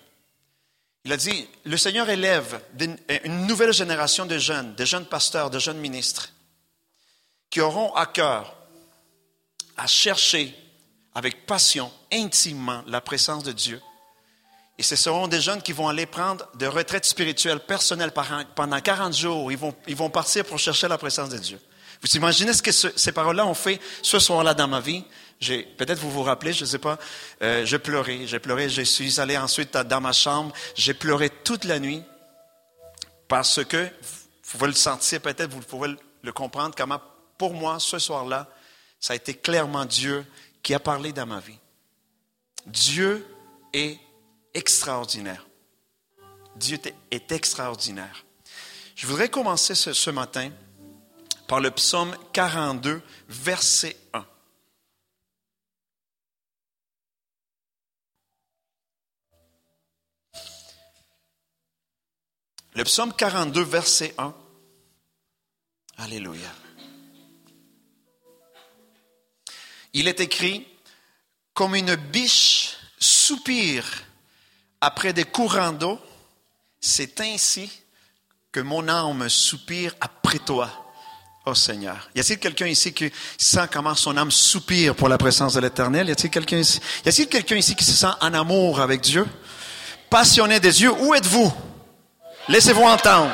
Il 1.03 1.11
a 1.11 1.17
dit, 1.17 1.47
le 1.63 1.77
Seigneur 1.77 2.09
élève 2.09 2.61
une 3.23 3.47
nouvelle 3.47 3.73
génération 3.73 4.25
de 4.25 4.37
jeunes, 4.37 4.75
de 4.75 4.85
jeunes 4.85 5.05
pasteurs, 5.05 5.49
de 5.49 5.57
jeunes 5.57 5.79
ministres, 5.79 6.29
qui 7.49 7.59
auront 7.59 7.93
à 7.95 8.05
cœur 8.05 8.55
à 9.77 9.87
chercher 9.87 10.55
avec 11.15 11.45
passion, 11.45 11.91
intimement, 12.11 12.83
la 12.87 13.01
présence 13.01 13.43
de 13.43 13.51
Dieu. 13.51 13.81
Et 14.77 14.83
ce 14.83 14.95
seront 14.95 15.27
des 15.27 15.41
jeunes 15.41 15.61
qui 15.61 15.73
vont 15.73 15.87
aller 15.87 16.05
prendre 16.05 16.47
des 16.55 16.67
retraites 16.67 17.05
spirituelles 17.05 17.59
personnelles 17.59 18.13
pendant 18.55 18.79
40 18.79 19.15
jours. 19.15 19.51
Ils 19.51 19.57
vont, 19.57 19.75
ils 19.87 19.95
vont 19.95 20.09
partir 20.09 20.45
pour 20.45 20.59
chercher 20.59 20.87
la 20.87 20.97
présence 20.97 21.29
de 21.29 21.37
Dieu. 21.37 21.59
Vous 22.01 22.15
imaginez 22.15 22.53
ce 22.53 22.63
que 22.63 22.71
ces 22.71 23.11
paroles-là 23.11 23.45
ont 23.45 23.53
fait 23.53 23.79
ce 24.01 24.17
soir-là 24.17 24.53
dans 24.53 24.67
ma 24.67 24.79
vie? 24.79 25.03
Peut-être 25.41 25.99
vous 25.99 26.11
vous 26.11 26.23
rappelez, 26.23 26.53
je 26.53 26.61
ne 26.61 26.69
sais 26.69 26.79
pas, 26.79 26.99
euh, 27.41 27.65
je 27.65 27.77
pleurais, 27.77 28.27
j'ai 28.27 28.39
pleuré, 28.39 28.69
je 28.69 28.81
suis 28.83 29.19
allé 29.19 29.37
ensuite 29.37 29.73
dans 29.75 30.01
ma 30.01 30.13
chambre, 30.13 30.53
j'ai 30.75 30.93
pleuré 30.93 31.29
toute 31.29 31.63
la 31.63 31.79
nuit 31.79 32.03
parce 33.27 33.63
que, 33.63 33.83
vous 33.83 34.57
pouvez 34.57 34.67
le 34.67 34.73
sentir 34.73 35.21
peut-être, 35.21 35.51
vous 35.51 35.61
pouvez 35.61 35.95
le 36.21 36.31
comprendre, 36.31 36.75
comment 36.75 37.01
pour 37.37 37.53
moi, 37.53 37.79
ce 37.79 37.97
soir-là, 37.97 38.47
ça 38.99 39.13
a 39.13 39.15
été 39.15 39.33
clairement 39.33 39.85
Dieu 39.85 40.25
qui 40.61 40.75
a 40.75 40.79
parlé 40.79 41.11
dans 41.11 41.25
ma 41.25 41.39
vie. 41.39 41.57
Dieu 42.67 43.25
est 43.73 43.97
extraordinaire. 44.53 45.47
Dieu 46.55 46.77
est 47.09 47.31
extraordinaire. 47.31 48.25
Je 48.95 49.07
voudrais 49.07 49.29
commencer 49.29 49.73
ce, 49.73 49.93
ce 49.93 50.11
matin 50.11 50.51
par 51.47 51.59
le 51.59 51.71
psaume 51.71 52.15
42, 52.33 53.01
verset 53.27 53.97
1. 54.13 54.23
Le 62.81 62.85
psaume 62.85 63.13
42, 63.13 63.61
verset 63.61 64.15
1. 64.17 64.33
Alléluia. 65.99 66.49
Il 69.93 70.07
est 70.07 70.19
écrit, 70.19 70.65
comme 71.53 71.75
une 71.75 71.93
biche 71.95 72.77
soupire 72.97 73.85
après 74.81 75.13
des 75.13 75.25
courants 75.25 75.73
d'eau, 75.73 75.99
c'est 76.79 77.21
ainsi 77.21 77.69
que 78.51 78.61
mon 78.61 78.87
âme 78.87 79.29
soupire 79.29 79.93
après 80.01 80.39
toi, 80.39 80.71
ô 81.45 81.53
Seigneur. 81.53 82.09
Y 82.15 82.21
a-t-il 82.21 82.39
quelqu'un 82.39 82.65
ici 82.65 82.93
qui 82.93 83.11
sent 83.37 83.67
comment 83.71 83.93
son 83.93 84.17
âme 84.17 84.31
soupire 84.31 84.95
pour 84.95 85.07
la 85.07 85.19
présence 85.19 85.53
de 85.53 85.59
l'Éternel? 85.59 86.07
Y 86.07 86.13
a-t-il 86.13 86.31
quelqu'un 86.31 86.57
ici? 86.57 86.79
Y 87.05 87.09
a-t-il 87.09 87.27
quelqu'un 87.27 87.57
ici 87.57 87.75
qui 87.75 87.85
se 87.85 87.93
sent 87.93 88.15
en 88.21 88.33
amour 88.33 88.81
avec 88.81 89.01
Dieu? 89.01 89.27
Passionné 90.09 90.59
des 90.59 90.81
yeux? 90.81 90.91
Où 90.93 91.13
êtes-vous? 91.13 91.53
Laissez-vous 92.47 92.81
entendre. 92.81 93.31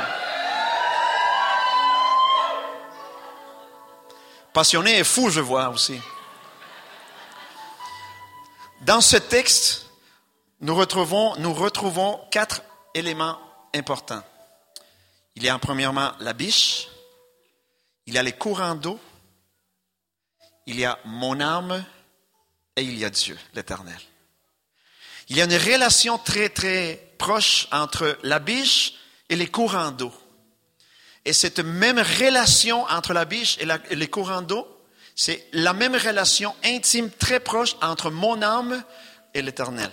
Passionné 4.53 4.99
et 4.99 5.03
fou, 5.03 5.29
je 5.29 5.39
vois 5.39 5.69
aussi. 5.69 5.99
Dans 8.81 9.01
ce 9.01 9.17
texte, 9.17 9.85
nous 10.59 10.75
retrouvons, 10.75 12.19
quatre 12.31 12.61
éléments 12.93 13.39
importants. 13.73 14.23
Il 15.35 15.43
y 15.43 15.49
a 15.49 15.57
premièrement 15.59 16.11
la 16.19 16.33
biche, 16.33 16.87
il 18.07 18.15
y 18.15 18.17
a 18.17 18.23
les 18.23 18.33
courants 18.33 18.75
d'eau, 18.75 18.99
il 20.65 20.79
y 20.79 20.85
a 20.85 20.99
mon 21.05 21.39
âme 21.39 21.85
et 22.75 22.81
il 22.81 22.97
y 22.97 23.05
a 23.05 23.09
Dieu, 23.09 23.37
l'Éternel. 23.53 23.99
Il 25.29 25.37
y 25.37 25.41
a 25.41 25.45
une 25.45 25.55
relation 25.55 26.17
très, 26.17 26.49
très 26.49 27.13
proche 27.17 27.67
entre 27.71 28.17
la 28.23 28.39
biche 28.39 28.93
et 29.29 29.35
les 29.35 29.47
courants 29.47 29.91
d'eau. 29.91 30.13
Et 31.25 31.33
cette 31.33 31.59
même 31.59 31.99
relation 31.99 32.85
entre 32.85 33.13
la 33.13 33.25
biche 33.25 33.57
et, 33.59 33.95
les 33.95 34.07
courants 34.07 34.41
d'eau, 34.41 34.65
c'est 35.15 35.47
la 35.51 35.73
même 35.73 35.95
relation 35.95 36.55
intime, 36.63 37.09
très 37.11 37.39
proche 37.41 37.75
entre 37.81 38.09
mon 38.09 38.41
âme 38.41 38.81
et 39.33 39.41
l'éternel. 39.41 39.91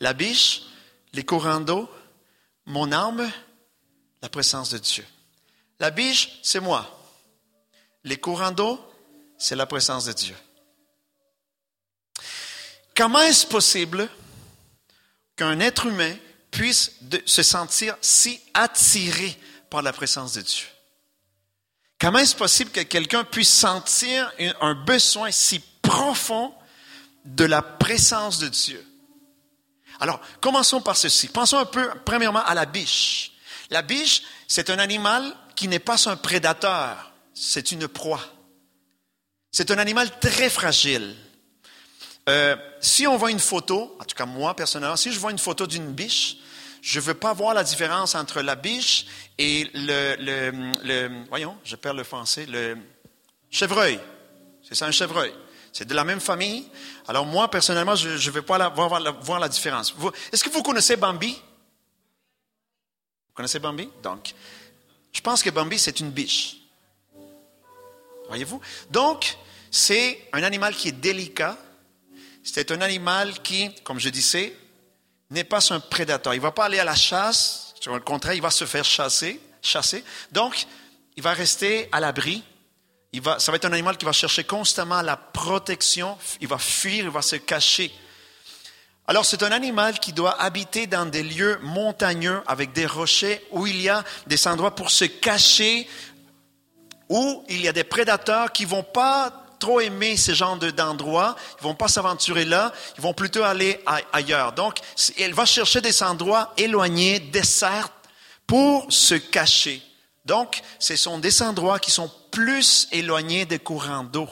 La 0.00 0.12
biche, 0.12 0.62
les 1.12 1.24
courants 1.24 1.60
d'eau, 1.60 1.88
mon 2.66 2.90
âme, 2.90 3.30
la 4.22 4.28
présence 4.28 4.70
de 4.70 4.78
Dieu. 4.78 5.06
La 5.78 5.90
biche, 5.90 6.40
c'est 6.42 6.60
moi. 6.60 6.98
Les 8.02 8.16
courants 8.16 8.50
d'eau, 8.50 8.80
c'est 9.38 9.56
la 9.56 9.66
présence 9.66 10.06
de 10.06 10.12
Dieu. 10.12 10.36
Comment 12.94 13.20
est-ce 13.20 13.46
possible 13.46 14.08
qu'un 15.40 15.58
être 15.60 15.86
humain 15.86 16.14
puisse 16.50 16.92
se 17.24 17.42
sentir 17.42 17.96
si 18.02 18.38
attiré 18.52 19.34
par 19.70 19.80
la 19.80 19.90
présence 19.90 20.34
de 20.34 20.42
Dieu? 20.42 20.66
Comment 21.98 22.18
est-ce 22.18 22.36
possible 22.36 22.70
que 22.70 22.80
quelqu'un 22.80 23.24
puisse 23.24 23.48
sentir 23.48 24.30
un 24.60 24.74
besoin 24.74 25.30
si 25.30 25.60
profond 25.80 26.52
de 27.24 27.46
la 27.46 27.62
présence 27.62 28.38
de 28.38 28.48
Dieu? 28.48 28.86
Alors, 29.98 30.20
commençons 30.42 30.82
par 30.82 30.98
ceci. 30.98 31.28
Pensons 31.28 31.56
un 31.56 31.64
peu, 31.64 31.90
premièrement, 32.04 32.44
à 32.44 32.52
la 32.52 32.66
biche. 32.66 33.32
La 33.70 33.80
biche, 33.80 34.22
c'est 34.46 34.68
un 34.68 34.78
animal 34.78 35.34
qui 35.56 35.68
n'est 35.68 35.78
pas 35.78 36.10
un 36.10 36.16
prédateur, 36.16 37.14
c'est 37.32 37.72
une 37.72 37.88
proie. 37.88 38.26
C'est 39.52 39.70
un 39.70 39.78
animal 39.78 40.20
très 40.20 40.50
fragile. 40.50 41.16
Euh, 42.30 42.56
si 42.80 43.08
on 43.08 43.16
voit 43.16 43.32
une 43.32 43.40
photo, 43.40 43.96
en 43.98 44.04
tout 44.04 44.14
cas 44.14 44.26
moi 44.26 44.54
personnellement, 44.54 44.96
si 44.96 45.12
je 45.12 45.18
vois 45.18 45.32
une 45.32 45.38
photo 45.38 45.66
d'une 45.66 45.92
biche, 45.92 46.36
je 46.80 47.00
ne 47.00 47.04
veux 47.04 47.14
pas 47.14 47.32
voir 47.32 47.54
la 47.54 47.64
différence 47.64 48.14
entre 48.14 48.40
la 48.40 48.54
biche 48.54 49.06
et 49.36 49.68
le, 49.74 51.26
voyons, 51.28 51.56
je 51.64 51.74
perds 51.74 51.94
le 51.94 52.04
français, 52.04 52.46
le 52.46 52.78
chevreuil. 53.50 53.98
C'est 54.62 54.76
ça 54.76 54.86
un 54.86 54.92
chevreuil. 54.92 55.32
C'est 55.72 55.86
de 55.86 55.94
la 55.94 56.04
même 56.04 56.20
famille. 56.20 56.68
Alors 57.08 57.26
moi, 57.26 57.50
personnellement, 57.50 57.96
je 57.96 58.10
ne 58.10 58.32
vais 58.32 58.42
pas 58.42 58.68
voir, 58.70 59.00
la, 59.00 59.10
voir, 59.10 59.40
la, 59.40 59.48
différence. 59.48 59.94
Est-ce 60.32 60.44
que 60.44 60.50
vous 60.50 60.62
connaissez 60.62 60.96
Bambi? 60.96 61.32
Vous 61.32 63.34
connaissez 63.34 63.58
Bambi? 63.58 63.88
Donc, 64.02 64.34
je 65.12 65.20
pense 65.20 65.42
que 65.42 65.50
Bambi, 65.50 65.78
c'est 65.78 65.98
une 65.98 66.10
biche. 66.10 66.58
Voyez-vous? 68.28 68.60
Donc, 68.90 69.36
c'est 69.70 70.28
un 70.32 70.44
animal 70.44 70.74
qui 70.74 70.88
est 70.88 70.92
délicat. 70.92 71.56
C'est 72.42 72.70
un 72.70 72.80
animal 72.80 73.40
qui, 73.42 73.74
comme 73.84 74.00
je 74.00 74.08
disais, 74.08 74.56
n'est 75.30 75.44
pas 75.44 75.60
un 75.72 75.80
prédateur. 75.80 76.34
Il 76.34 76.38
ne 76.38 76.42
va 76.42 76.52
pas 76.52 76.64
aller 76.64 76.78
à 76.78 76.84
la 76.84 76.94
chasse. 76.94 77.74
Sur 77.80 77.94
le 77.94 78.00
contraire, 78.00 78.34
il 78.34 78.42
va 78.42 78.50
se 78.50 78.64
faire 78.64 78.84
chasser. 78.84 79.40
chasser. 79.62 80.04
Donc, 80.32 80.66
il 81.16 81.22
va 81.22 81.32
rester 81.32 81.88
à 81.92 82.00
l'abri. 82.00 82.42
Il 83.12 83.20
va, 83.20 83.38
ça 83.38 83.50
va 83.52 83.56
être 83.56 83.64
un 83.64 83.72
animal 83.72 83.96
qui 83.96 84.04
va 84.04 84.12
chercher 84.12 84.44
constamment 84.44 85.02
la 85.02 85.16
protection. 85.16 86.16
Il 86.40 86.48
va 86.48 86.58
fuir, 86.58 87.04
il 87.04 87.10
va 87.10 87.22
se 87.22 87.36
cacher. 87.36 87.92
Alors, 89.06 89.24
c'est 89.24 89.42
un 89.42 89.50
animal 89.50 89.98
qui 89.98 90.12
doit 90.12 90.40
habiter 90.40 90.86
dans 90.86 91.04
des 91.04 91.24
lieux 91.24 91.58
montagneux 91.62 92.42
avec 92.46 92.72
des 92.72 92.86
rochers 92.86 93.44
où 93.50 93.66
il 93.66 93.80
y 93.80 93.88
a 93.88 94.04
des 94.26 94.46
endroits 94.46 94.74
pour 94.74 94.90
se 94.90 95.04
cacher, 95.04 95.88
où 97.08 97.44
il 97.48 97.60
y 97.60 97.68
a 97.68 97.72
des 97.72 97.82
prédateurs 97.82 98.52
qui 98.52 98.64
vont 98.64 98.84
pas 98.84 99.39
trop 99.60 99.80
aimer 99.80 100.16
ce 100.16 100.34
genre 100.34 100.56
d'endroits, 100.56 101.36
ils 101.60 101.62
vont 101.62 101.76
pas 101.76 101.86
s'aventurer 101.86 102.44
là, 102.44 102.72
ils 102.96 103.02
vont 103.02 103.14
plutôt 103.14 103.44
aller 103.44 103.80
ailleurs. 104.12 104.52
Donc, 104.52 104.78
elle 105.16 105.34
va 105.34 105.44
chercher 105.44 105.80
des 105.80 106.02
endroits 106.02 106.52
éloignés, 106.56 107.20
déserts, 107.20 107.90
pour 108.48 108.92
se 108.92 109.14
cacher. 109.14 109.80
Donc, 110.24 110.60
ce 110.80 110.96
sont 110.96 111.18
des 111.18 111.42
endroits 111.42 111.78
qui 111.78 111.92
sont 111.92 112.10
plus 112.32 112.88
éloignés 112.90 113.46
des 113.46 113.60
courants 113.60 114.02
d'eau. 114.02 114.28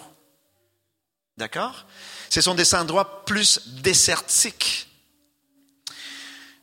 D'accord? 1.36 1.86
Ce 2.28 2.40
sont 2.40 2.54
des 2.54 2.74
endroits 2.74 3.24
plus 3.24 3.60
désertiques. 3.80 4.88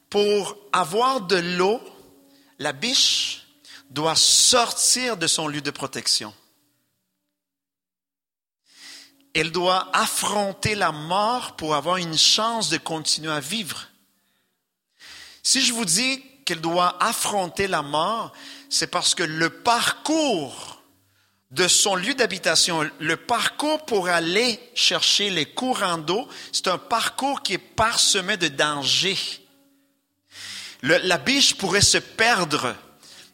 Pour 0.10 0.58
avoir 0.74 1.22
de 1.22 1.38
l'eau, 1.38 1.82
la 2.60 2.74
biche 2.74 3.48
doit 3.90 4.16
sortir 4.16 5.18
de 5.18 5.28
son 5.28 5.48
lieu 5.48 5.62
de 5.62 5.72
protection. 5.72 6.34
Elle 9.36 9.52
doit 9.52 9.90
affronter 9.92 10.76
la 10.76 10.94
mort 10.94 11.58
pour 11.58 11.76
avoir 11.76 11.98
une 11.98 12.18
chance 12.18 12.70
de 12.70 12.78
continuer 12.78 13.32
à 13.32 13.42
vivre. 13.42 13.90
Si 15.44 15.64
je 15.64 15.74
vous 15.74 15.84
dis 15.84 16.24
qu'elle 16.46 16.62
doit 16.62 16.96
affronter 17.04 17.68
la 17.68 17.82
mort, 17.82 18.32
c'est 18.70 18.88
parce 18.88 19.14
que 19.14 19.24
le 19.24 19.50
parcours 19.50 20.82
de 21.52 21.68
son 21.68 21.96
lieu 21.96 22.14
d'habitation, 22.14 22.90
le 23.00 23.18
parcours 23.18 23.86
pour 23.86 24.08
aller 24.08 24.58
chercher 24.74 25.30
les 25.30 25.46
courants 25.46 25.98
d'eau, 25.98 26.30
c'est 26.54 26.70
un 26.70 26.78
parcours 26.78 27.44
qui 27.44 27.54
est 27.54 27.58
parsemé 27.58 28.38
de 28.38 28.48
dangers. 28.48 29.18
la 30.82 31.18
biche 31.18 31.56
pourrait 31.56 31.82
se 31.82 31.98
perdre 31.98 32.74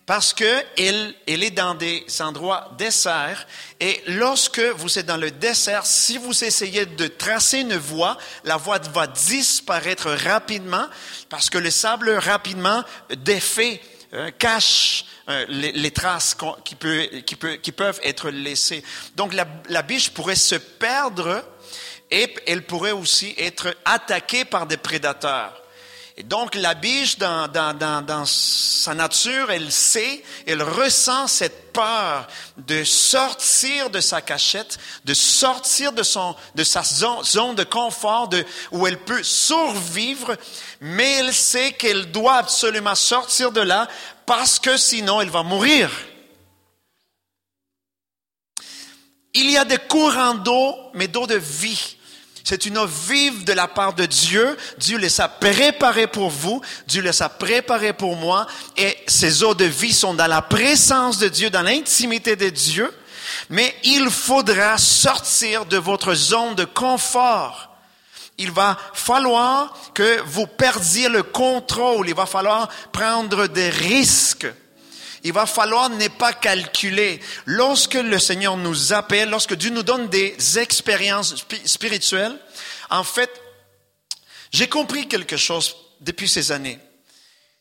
parce 0.05 0.35
elle, 0.77 1.13
elle 1.27 1.43
est 1.43 1.51
dans 1.51 1.75
des 1.75 2.05
endroits 2.19 2.71
déserts 2.77 3.45
et 3.79 4.01
lorsque 4.07 4.59
vous 4.59 4.99
êtes 4.99 5.05
dans 5.05 5.17
le 5.17 5.31
désert, 5.31 5.85
si 5.85 6.17
vous 6.17 6.43
essayez 6.43 6.85
de 6.85 7.07
tracer 7.07 7.59
une 7.59 7.77
voie, 7.77 8.17
la 8.43 8.57
voie 8.57 8.79
va 8.93 9.07
disparaître 9.07 10.09
rapidement 10.11 10.87
parce 11.29 11.49
que 11.49 11.57
le 11.57 11.71
sable 11.71 12.09
rapidement 12.11 12.83
défait, 13.17 13.81
euh, 14.13 14.31
cache 14.31 15.05
euh, 15.29 15.45
les, 15.47 15.91
traces 15.91 16.35
qui, 16.65 16.75
peuvent 16.75 17.99
être 18.03 18.29
laissées. 18.29 18.83
Donc 19.15 19.33
la, 19.33 19.45
la 19.69 19.81
biche 19.83 20.09
pourrait 20.09 20.35
se 20.35 20.55
perdre 20.55 21.43
et 22.09 22.33
elle 22.47 22.65
pourrait 22.65 22.91
aussi 22.91 23.33
être 23.37 23.73
attaquée 23.85 24.45
par 24.45 24.65
des 24.65 24.77
prédateurs. 24.77 25.60
Et 26.21 26.23
donc 26.23 26.53
la 26.53 26.75
biche, 26.75 27.17
dans, 27.17 28.25
sa 28.27 28.93
nature, 28.93 29.49
elle 29.49 29.71
sait, 29.71 30.23
elle 30.45 30.61
ressent 30.61 31.25
cette 31.25 31.73
peur 31.73 32.27
de 32.57 32.83
sortir 32.83 33.89
de 33.89 33.99
sa 33.99 34.21
cachette, 34.21 34.77
de 35.03 35.15
sortir 35.15 35.93
de 35.93 36.03
sa 36.03 36.83
zone, 36.83 37.23
zone 37.23 37.55
de 37.55 37.63
confort 37.63 38.27
de, 38.27 38.45
où 38.71 38.85
elle 38.85 38.99
peut 38.99 39.23
survivre, 39.23 40.37
mais 40.79 41.11
elle 41.13 41.33
sait 41.33 41.71
qu'elle 41.71 42.11
doit 42.11 42.35
absolument 42.35 42.93
sortir 42.93 43.51
de 43.51 43.61
là 43.61 43.87
parce 44.27 44.59
que 44.59 44.77
sinon 44.77 45.21
elle 45.21 45.31
va 45.31 45.41
mourir. 45.41 45.89
Il 49.33 49.49
y 49.49 49.57
a 49.57 49.65
des 49.65 49.79
courants 49.79 50.35
d'eau, 50.35 50.75
mais 50.93 51.07
d'eau 51.07 51.25
de 51.25 51.33
vie. 51.33 51.97
C'est 52.43 52.65
une 52.65 52.77
eau 52.77 52.87
vive 52.87 53.43
de 53.43 53.53
la 53.53 53.67
part 53.67 53.93
de 53.93 54.05
Dieu. 54.05 54.57
Dieu 54.77 54.97
les 54.97 55.21
a 55.21 55.27
préparées 55.27 56.07
pour 56.07 56.29
vous. 56.29 56.61
Dieu 56.87 57.01
les 57.01 57.21
a 57.21 57.29
préparées 57.29 57.93
pour 57.93 58.15
moi. 58.15 58.47
Et 58.77 58.97
ces 59.07 59.43
eaux 59.43 59.53
de 59.53 59.65
vie 59.65 59.93
sont 59.93 60.13
dans 60.13 60.27
la 60.27 60.41
présence 60.41 61.19
de 61.19 61.27
Dieu, 61.27 61.49
dans 61.49 61.61
l'intimité 61.61 62.35
de 62.35 62.49
Dieu. 62.49 62.91
Mais 63.49 63.75
il 63.83 64.09
faudra 64.09 64.77
sortir 64.77 65.65
de 65.65 65.77
votre 65.77 66.13
zone 66.13 66.55
de 66.55 66.65
confort. 66.65 67.69
Il 68.37 68.51
va 68.51 68.77
falloir 68.93 69.77
que 69.93 70.21
vous 70.25 70.47
perdiez 70.47 71.09
le 71.09 71.21
contrôle. 71.21 72.09
Il 72.09 72.15
va 72.15 72.25
falloir 72.25 72.69
prendre 72.91 73.47
des 73.47 73.69
risques. 73.69 74.47
Il 75.23 75.33
va 75.33 75.45
falloir 75.45 75.89
ne 75.89 76.07
pas 76.07 76.33
calculer. 76.33 77.19
Lorsque 77.45 77.93
le 77.93 78.19
Seigneur 78.19 78.57
nous 78.57 78.93
appelle, 78.93 79.29
lorsque 79.29 79.53
Dieu 79.53 79.69
nous 79.69 79.83
donne 79.83 80.07
des 80.07 80.35
expériences 80.57 81.35
spirituelles, 81.65 82.37
en 82.89 83.03
fait, 83.03 83.29
j'ai 84.51 84.67
compris 84.67 85.07
quelque 85.07 85.37
chose 85.37 85.75
depuis 86.01 86.27
ces 86.27 86.51
années. 86.51 86.79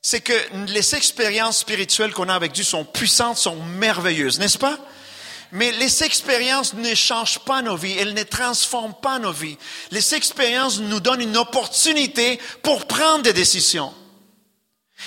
C'est 0.02 0.22
que 0.22 0.32
les 0.68 0.94
expériences 0.94 1.58
spirituelles 1.58 2.12
qu'on 2.12 2.30
a 2.30 2.34
avec 2.34 2.52
Dieu 2.52 2.64
sont 2.64 2.84
puissantes, 2.84 3.36
sont 3.36 3.62
merveilleuses, 3.62 4.38
n'est-ce 4.38 4.58
pas? 4.58 4.78
Mais 5.52 5.72
les 5.72 6.04
expériences 6.04 6.74
ne 6.74 6.94
changent 6.94 7.40
pas 7.40 7.60
nos 7.60 7.76
vies, 7.76 7.96
elles 7.98 8.14
ne 8.14 8.22
transforment 8.22 8.94
pas 9.02 9.18
nos 9.18 9.32
vies. 9.32 9.58
Les 9.90 10.14
expériences 10.14 10.78
nous 10.78 11.00
donnent 11.00 11.20
une 11.20 11.36
opportunité 11.36 12.40
pour 12.62 12.86
prendre 12.86 13.24
des 13.24 13.32
décisions. 13.32 13.92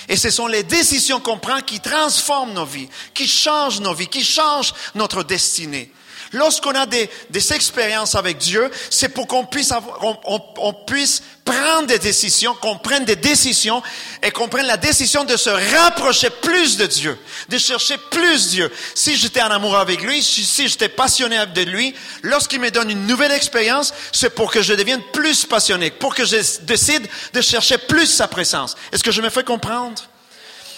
Et 0.08 0.16
ce 0.16 0.30
sont 0.30 0.46
les 0.46 0.62
décisions 0.62 1.20
qu'on 1.20 1.38
prend 1.38 1.60
qui 1.60 1.80
transforment 1.80 2.52
nos 2.52 2.66
vies, 2.66 2.88
qui 3.14 3.26
changent 3.26 3.80
nos 3.80 3.94
vies, 3.94 4.08
qui 4.08 4.24
changent 4.24 4.74
notre 4.94 5.22
destinée. 5.22 5.90
Lorsqu'on 6.34 6.72
a 6.72 6.84
des, 6.84 7.08
des, 7.30 7.52
expériences 7.52 8.16
avec 8.16 8.38
Dieu, 8.38 8.68
c'est 8.90 9.08
pour 9.08 9.28
qu'on 9.28 9.46
puisse, 9.46 9.70
avoir, 9.70 10.02
on, 10.02 10.40
on, 10.58 10.72
puisse 10.72 11.22
prendre 11.44 11.86
des 11.86 12.00
décisions, 12.00 12.54
qu'on 12.54 12.76
prenne 12.76 13.04
des 13.04 13.14
décisions 13.14 13.82
et 14.20 14.32
qu'on 14.32 14.48
prenne 14.48 14.66
la 14.66 14.76
décision 14.76 15.22
de 15.22 15.36
se 15.36 15.50
rapprocher 15.50 16.30
plus 16.30 16.76
de 16.76 16.86
Dieu, 16.86 17.16
de 17.48 17.56
chercher 17.56 17.96
plus 18.10 18.48
Dieu. 18.48 18.72
Si 18.96 19.16
j'étais 19.16 19.42
en 19.42 19.50
amour 19.50 19.76
avec 19.76 20.02
lui, 20.02 20.24
si 20.24 20.66
j'étais 20.66 20.88
passionné 20.88 21.38
de 21.54 21.62
lui, 21.62 21.94
lorsqu'il 22.22 22.60
me 22.60 22.70
donne 22.72 22.90
une 22.90 23.06
nouvelle 23.06 23.32
expérience, 23.32 23.94
c'est 24.10 24.34
pour 24.34 24.50
que 24.50 24.60
je 24.60 24.74
devienne 24.74 25.02
plus 25.12 25.44
passionné, 25.44 25.92
pour 25.92 26.16
que 26.16 26.24
je 26.24 26.36
décide 26.62 27.06
de 27.32 27.40
chercher 27.40 27.78
plus 27.78 28.06
sa 28.06 28.26
présence. 28.26 28.74
Est-ce 28.90 29.04
que 29.04 29.12
je 29.12 29.22
me 29.22 29.30
fais 29.30 29.44
comprendre? 29.44 30.02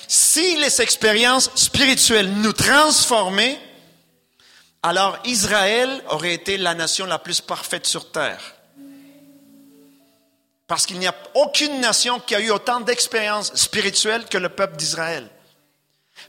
Si 0.07 0.57
les 0.57 0.83
expériences 0.83 1.51
spirituelles 1.55 2.31
nous 2.31 2.53
transformaient, 2.53 3.59
alors 4.87 5.19
Israël 5.25 6.01
aurait 6.11 6.35
été 6.35 6.57
la 6.59 6.75
nation 6.75 7.07
la 7.07 7.19
plus 7.19 7.41
parfaite 7.41 7.89
sur 7.89 8.13
terre. 8.13 8.55
Parce 10.69 10.87
qu'il 10.87 11.01
n'y 11.01 11.09
a 11.09 11.15
aucune 11.35 11.81
nation 11.81 12.21
qui 12.21 12.37
a 12.37 12.41
eu 12.41 12.51
autant 12.51 12.79
d'expériences 12.79 13.53
spirituelles 13.57 14.27
que 14.27 14.39
le 14.39 14.49
peuple 14.49 14.77
d'Israël. 14.77 15.29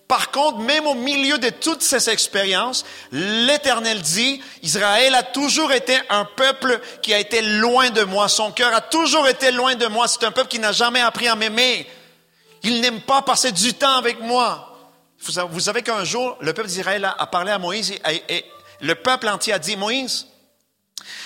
Par 0.07 0.31
contre, 0.31 0.57
même 0.57 0.87
au 0.87 0.95
milieu 0.95 1.37
de 1.37 1.49
toutes 1.49 1.83
ces 1.83 2.09
expériences, 2.09 2.83
l'Éternel 3.11 4.01
dit, 4.01 4.41
Israël 4.63 5.13
a 5.13 5.21
toujours 5.21 5.71
été 5.71 5.95
un 6.09 6.25
peuple 6.25 6.81
qui 7.03 7.13
a 7.13 7.19
été 7.19 7.43
loin 7.43 7.91
de 7.91 8.01
moi. 8.05 8.27
Son 8.27 8.51
cœur 8.51 8.73
a 8.73 8.81
toujours 8.81 9.27
été 9.27 9.51
loin 9.51 9.75
de 9.75 9.85
moi. 9.85 10.07
C'est 10.07 10.23
un 10.23 10.31
peuple 10.31 10.49
qui 10.49 10.59
n'a 10.59 10.71
jamais 10.71 11.01
appris 11.01 11.27
à 11.27 11.35
m'aimer. 11.35 11.87
Il 12.63 12.81
n'aime 12.81 13.01
pas 13.01 13.21
passer 13.21 13.51
du 13.51 13.75
temps 13.75 13.97
avec 13.97 14.19
moi. 14.19 14.66
Vous 15.19 15.59
savez 15.59 15.81
qu'un 15.81 16.03
jour, 16.03 16.37
le 16.41 16.53
peuple 16.53 16.69
d'Israël 16.69 17.05
a 17.05 17.27
parlé 17.27 17.51
à 17.51 17.57
Moïse 17.57 17.93
et, 18.29 18.45
le 18.79 18.93
peuple 18.93 19.27
entier 19.27 19.53
a 19.53 19.59
dit, 19.59 19.75
Moïse, 19.75 20.27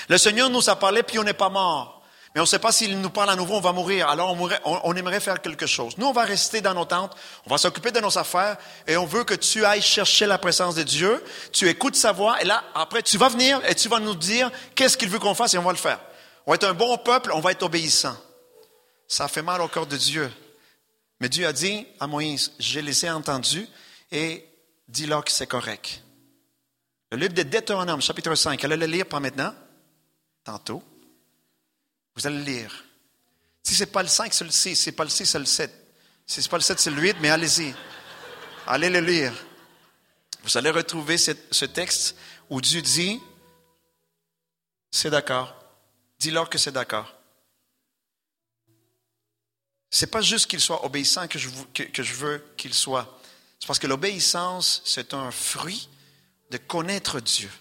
le 0.08 0.18
Seigneur 0.18 0.50
nous 0.50 0.70
a 0.70 0.76
parlé 0.78 1.04
puis 1.04 1.20
on 1.20 1.24
n'est 1.24 1.34
pas 1.34 1.50
mort. 1.50 2.02
Mais 2.34 2.40
on 2.40 2.46
ne 2.46 2.48
sait 2.48 2.60
pas 2.60 2.72
s'il 2.72 2.98
nous 3.02 3.10
parle 3.10 3.30
à 3.30 3.36
nouveau, 3.36 3.56
on 3.56 3.62
va 3.62 3.74
mourir. 3.74 4.08
Alors 4.08 4.38
on, 4.86 4.96
aimerait 4.96 5.20
faire 5.20 5.42
quelque 5.42 5.66
chose. 5.66 5.98
Nous, 5.98 6.06
on 6.06 6.14
va 6.14 6.24
rester 6.24 6.62
dans 6.62 6.74
nos 6.74 6.86
tentes, 6.86 7.14
on 7.46 7.50
va 7.50 7.58
s'occuper 7.58 7.92
de 7.92 8.00
nos 8.00 8.18
affaires 8.18 8.56
et 8.88 8.96
on 8.96 9.06
veut 9.06 9.26
que 9.26 9.34
tu 9.34 9.66
ailles 9.66 9.82
chercher 9.82 10.26
la 10.28 10.38
présence 10.38 10.76
de 10.76 10.84
Dieu. 10.84 11.22
Tu 11.52 11.68
écoutes 11.68 11.98
sa 11.98 12.14
voix 12.14 12.42
et 12.42 12.46
là, 12.46 12.64
après, 12.74 13.02
tu 13.04 13.18
vas 13.18 13.28
venir 13.28 13.60
et 13.68 13.76
tu 13.76 13.90
vas 13.90 14.00
nous 14.00 14.16
dire 14.16 14.50
qu'est-ce 14.76 14.96
qu'il 14.96 15.10
veut 15.10 15.20
qu'on 15.20 15.36
fasse 15.36 15.54
et 15.56 15.58
on 15.58 15.64
va 15.64 15.74
le 15.74 15.78
faire. 15.78 16.00
On 16.46 16.52
va 16.52 16.56
être 16.56 16.64
un 16.64 16.74
bon 16.74 16.98
peuple, 16.98 17.32
on 17.34 17.42
va 17.42 17.52
être 17.52 17.64
obéissant. 17.64 18.16
Ça 19.10 19.28
fait 19.28 19.42
mal 19.42 19.62
au 19.62 19.68
cœur 19.68 19.86
de 19.86 19.98
Dieu. 19.98 20.32
Mais 21.22 21.30
Dieu 21.30 21.46
a 21.46 21.54
dit 21.54 21.86
à 22.00 22.08
Moïse, 22.08 22.52
je 22.58 22.80
les 22.80 23.06
ai 23.06 23.12
entendus 23.12 23.68
et 24.12 24.44
dis-leur 24.88 25.24
que 25.24 25.32
c'est 25.32 25.46
correct. 25.46 26.02
Le 27.12 27.18
livre 27.18 27.34
de 27.34 27.44
Deutéronome, 27.44 28.02
chapitre 28.02 28.34
5, 28.34 28.64
allez 28.66 28.76
le 28.76 28.88
lire 28.88 29.06
pas 29.06 29.20
maintenant, 29.20 29.54
tantôt. 30.44 30.84
Vous 32.16 32.26
allez 32.26 32.44
lire. 32.44 32.86
Si 33.62 33.76
ce 33.76 33.84
n'est 33.84 33.92
pas 33.92 34.02
le 34.02 34.10
5, 34.10 34.34
c'est 34.34 34.44
le 34.44 34.50
6. 34.50 34.76
Si 34.76 34.76
ce 34.76 34.90
n'est 34.90 34.96
pas 34.96 35.04
le 35.04 35.12
6, 35.12 35.26
c'est 35.28 35.38
le 35.38 35.46
7. 35.46 35.72
Si 36.26 36.42
ce 36.42 36.48
n'est 36.48 36.50
pas 36.50 36.58
le 36.58 36.64
7, 36.64 36.80
c'est 36.80 36.90
le 36.90 37.00
8, 37.00 37.18
mais 37.22 37.30
allez-y. 37.30 37.72
Allez 38.66 38.90
le 38.90 39.00
lire. 39.02 39.34
Vous 40.44 40.58
allez 40.58 40.72
retrouver 40.72 41.20
ce 41.20 41.66
texte 41.66 42.16
où 42.50 42.60
Dieu 42.62 42.82
dit, 42.82 43.20
c'est 44.90 45.12
d'accord. 45.12 45.54
Dis-leur 46.18 46.50
que 46.50 46.58
c'est 46.58 46.72
d'accord. 46.72 47.14
C'est 49.92 50.08
pas 50.08 50.22
juste 50.22 50.48
qu'il 50.48 50.62
soit 50.62 50.86
obéissant 50.86 51.28
que 51.28 51.38
je, 51.38 51.50
que 51.74 52.02
je 52.02 52.14
veux 52.14 52.44
qu'il 52.56 52.74
soit. 52.74 53.20
C'est 53.60 53.68
parce 53.68 53.78
que 53.78 53.88
l'obéissance, 53.88 54.82
c'est 54.86 55.14
un 55.14 55.30
fruit 55.30 55.90
de 56.50 56.58
connaître 56.58 57.20
Dieu. 57.20 57.52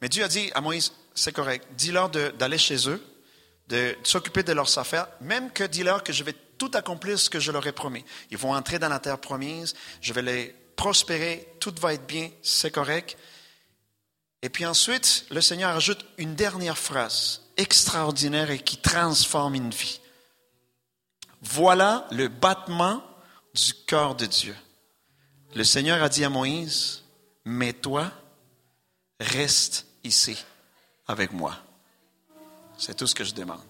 Mais 0.00 0.08
Dieu 0.08 0.24
a 0.24 0.28
dit 0.28 0.50
à 0.54 0.60
Moïse, 0.60 0.92
c'est 1.14 1.32
correct, 1.32 1.66
dis-leur 1.76 2.08
d'aller 2.08 2.58
chez 2.58 2.88
eux, 2.88 3.02
de 3.68 3.96
s'occuper 4.02 4.42
de 4.42 4.52
leurs 4.52 4.78
affaires, 4.78 5.06
même 5.20 5.50
que 5.52 5.64
dis-leur 5.64 6.02
que 6.02 6.12
je 6.12 6.24
vais 6.24 6.34
tout 6.58 6.70
accomplir 6.74 7.18
ce 7.18 7.30
que 7.30 7.38
je 7.38 7.52
leur 7.52 7.66
ai 7.66 7.72
promis. 7.72 8.04
Ils 8.30 8.36
vont 8.36 8.54
entrer 8.54 8.78
dans 8.78 8.88
la 8.88 8.98
terre 8.98 9.18
promise, 9.18 9.74
je 10.00 10.12
vais 10.12 10.22
les 10.22 10.54
prospérer, 10.76 11.48
tout 11.60 11.74
va 11.80 11.94
être 11.94 12.06
bien, 12.06 12.30
c'est 12.42 12.70
correct. 12.70 13.16
Et 14.42 14.48
puis 14.48 14.66
ensuite, 14.66 15.26
le 15.30 15.40
Seigneur 15.40 15.74
ajoute 15.74 16.04
une 16.18 16.34
dernière 16.34 16.76
phrase 16.76 17.42
extraordinaire 17.56 18.50
et 18.50 18.58
qui 18.58 18.76
transforme 18.76 19.54
une 19.54 19.70
vie. 19.70 20.00
Voilà 21.44 22.06
le 22.10 22.28
battement 22.28 23.02
du 23.54 23.74
cœur 23.86 24.14
de 24.14 24.26
Dieu. 24.26 24.56
Le 25.54 25.62
Seigneur 25.62 26.02
a 26.02 26.08
dit 26.08 26.24
à 26.24 26.30
Moïse, 26.30 27.04
mais 27.44 27.72
toi, 27.72 28.10
reste 29.20 29.86
ici 30.02 30.42
avec 31.06 31.32
moi. 31.32 31.56
C'est 32.76 32.96
tout 32.96 33.06
ce 33.06 33.14
que 33.14 33.24
je 33.24 33.34
demande. 33.34 33.60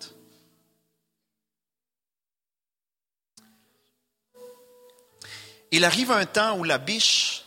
Il 5.73 5.85
arrive 5.85 6.13
un 6.13 6.27
temps 6.27 6.57
où 6.57 6.65
la 6.65 6.79
biche 6.79 7.45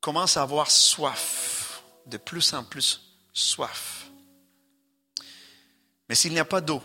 commence 0.00 0.38
à 0.38 0.42
avoir 0.42 0.70
soif, 0.70 1.82
de 2.06 2.16
plus 2.16 2.54
en 2.54 2.64
plus 2.64 3.14
soif. 3.34 4.06
Mais 6.08 6.14
s'il 6.14 6.32
n'y 6.32 6.38
a 6.38 6.46
pas 6.46 6.62
d'eau, 6.62 6.82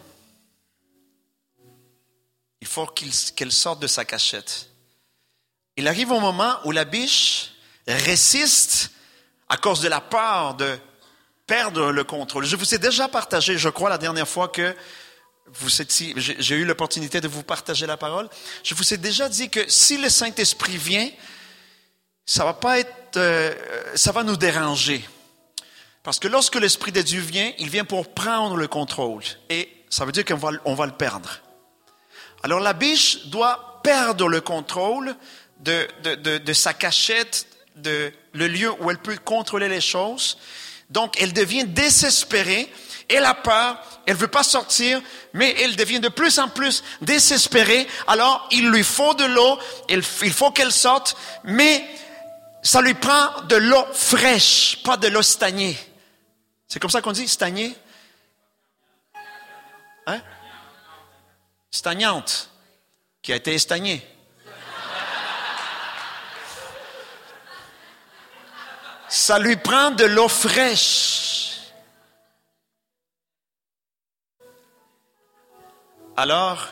il 2.64 2.68
faut 2.68 2.86
qu'elle 2.86 3.52
sorte 3.52 3.82
de 3.82 3.88
sa 3.88 4.06
cachette. 4.06 4.70
Il 5.76 5.86
arrive 5.90 6.14
un 6.14 6.22
moment 6.22 6.56
où 6.64 6.72
la 6.72 6.86
biche 6.86 7.52
résiste 7.86 8.92
à 9.50 9.58
cause 9.58 9.82
de 9.82 9.90
la 9.90 10.00
peur 10.00 10.54
de 10.54 10.80
perdre 11.46 11.92
le 11.92 12.06
contrôle. 12.06 12.46
Je 12.46 12.56
vous 12.56 12.74
ai 12.74 12.78
déjà 12.78 13.10
partagé, 13.10 13.58
je 13.58 13.68
crois, 13.68 13.90
la 13.90 13.98
dernière 13.98 14.30
fois 14.30 14.48
que 14.48 14.74
vous 15.48 15.82
étiez, 15.82 16.14
j'ai 16.16 16.56
eu 16.56 16.64
l'opportunité 16.64 17.20
de 17.20 17.28
vous 17.28 17.44
partager 17.44 17.86
la 17.86 17.98
parole. 17.98 18.30
Je 18.64 18.76
vous 18.76 18.94
ai 18.94 18.98
déjà 18.98 19.28
dit 19.28 19.50
que 19.50 19.70
si 19.70 19.98
le 19.98 20.08
Saint-Esprit 20.08 20.78
vient, 20.78 21.10
ça 22.26 22.46
va 22.46 22.54
pas 22.54 22.80
être, 22.80 23.18
euh, 23.18 23.54
ça 23.94 24.14
va 24.14 24.24
nous 24.24 24.38
déranger. 24.38 25.04
Parce 26.02 26.18
que 26.18 26.30
lorsque 26.30 26.56
l'Esprit 26.56 26.94
de 26.94 27.02
Dieu 27.02 27.20
vient, 27.20 27.52
il 27.60 27.70
vient 27.70 27.84
pour 27.84 28.14
prendre 28.14 28.56
le 28.56 28.70
contrôle. 28.70 29.24
Et 29.50 29.68
ça 29.90 30.06
veut 30.06 30.14
dire 30.14 30.24
qu'on 30.24 30.38
va, 30.38 30.52
on 30.64 30.76
va 30.76 30.86
le 30.86 30.94
perdre. 30.94 31.42
Alors 32.44 32.60
la 32.60 32.74
biche 32.74 33.28
doit 33.28 33.80
perdre 33.84 34.28
le 34.28 34.42
contrôle 34.42 35.16
de, 35.60 35.88
de, 36.04 36.16
de, 36.16 36.38
de 36.38 36.54
sa 36.54 36.74
cachette, 36.74 37.48
de 37.76 38.12
le 38.34 38.48
lieu 38.48 38.72
où 38.82 38.92
elle 38.92 39.00
peut 39.00 39.18
contrôler 39.18 39.70
les 39.70 39.82
choses. 39.82 40.38
Donc, 40.90 41.20
elle 41.22 41.34
devient 41.34 41.66
désespérée. 41.66 42.72
Elle 43.10 43.26
a 43.26 43.34
peur, 43.34 43.82
elle 44.06 44.16
veut 44.16 44.28
pas 44.28 44.44
sortir, 44.44 45.02
mais 45.34 45.56
elle 45.60 45.76
devient 45.76 46.00
de 46.00 46.10
plus 46.10 46.40
en 46.40 46.48
plus 46.50 46.84
désespérée. 47.02 47.88
Alors, 48.08 48.48
il 48.52 48.70
lui 48.70 48.84
faut 48.84 49.14
de 49.14 49.26
l'eau, 49.26 49.60
il 49.90 50.02
faut 50.04 50.52
qu'elle 50.52 50.72
sorte, 50.72 51.18
mais 51.44 51.86
ça 52.62 52.82
lui 52.82 52.94
prend 52.94 53.42
de 53.44 53.56
l'eau 53.58 53.86
fraîche, 53.94 54.80
pas 54.84 54.98
de 54.98 55.08
l'eau 55.10 55.22
stagnée. 55.22 55.78
C'est 56.68 56.80
comme 56.80 56.90
ça 56.90 57.02
qu'on 57.02 57.12
dit, 57.12 57.28
stagnée? 57.28 57.76
Hein? 60.08 60.22
Stagnante, 61.74 62.52
qui 63.24 63.34
a 63.34 63.36
été 63.36 63.58
stagnée. 63.58 64.08
ça 69.10 69.40
lui 69.40 69.56
prend 69.56 69.90
de 69.90 70.06
l'eau 70.06 70.28
fraîche. 70.28 71.62
Alors, 76.16 76.68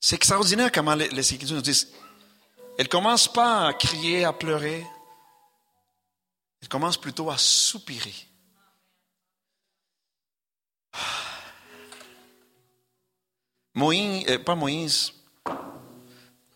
c'est 0.00 0.16
extraordinaire 0.16 0.72
comment 0.72 0.94
les, 0.94 1.08
les 1.08 1.34
Écritures 1.34 1.56
nous 1.56 1.62
disent. 1.62 1.92
Elle 2.78 2.88
commence 2.88 3.30
pas 3.30 3.66
à 3.66 3.74
crier, 3.74 4.24
à 4.24 4.32
pleurer. 4.32 4.86
Elle 6.62 6.68
commence 6.68 6.96
plutôt 6.96 7.30
à 7.30 7.36
soupirer. 7.36 8.27
Moïse, 13.78 14.24
euh, 14.28 14.40
pas 14.40 14.56
Moïse. 14.56 15.12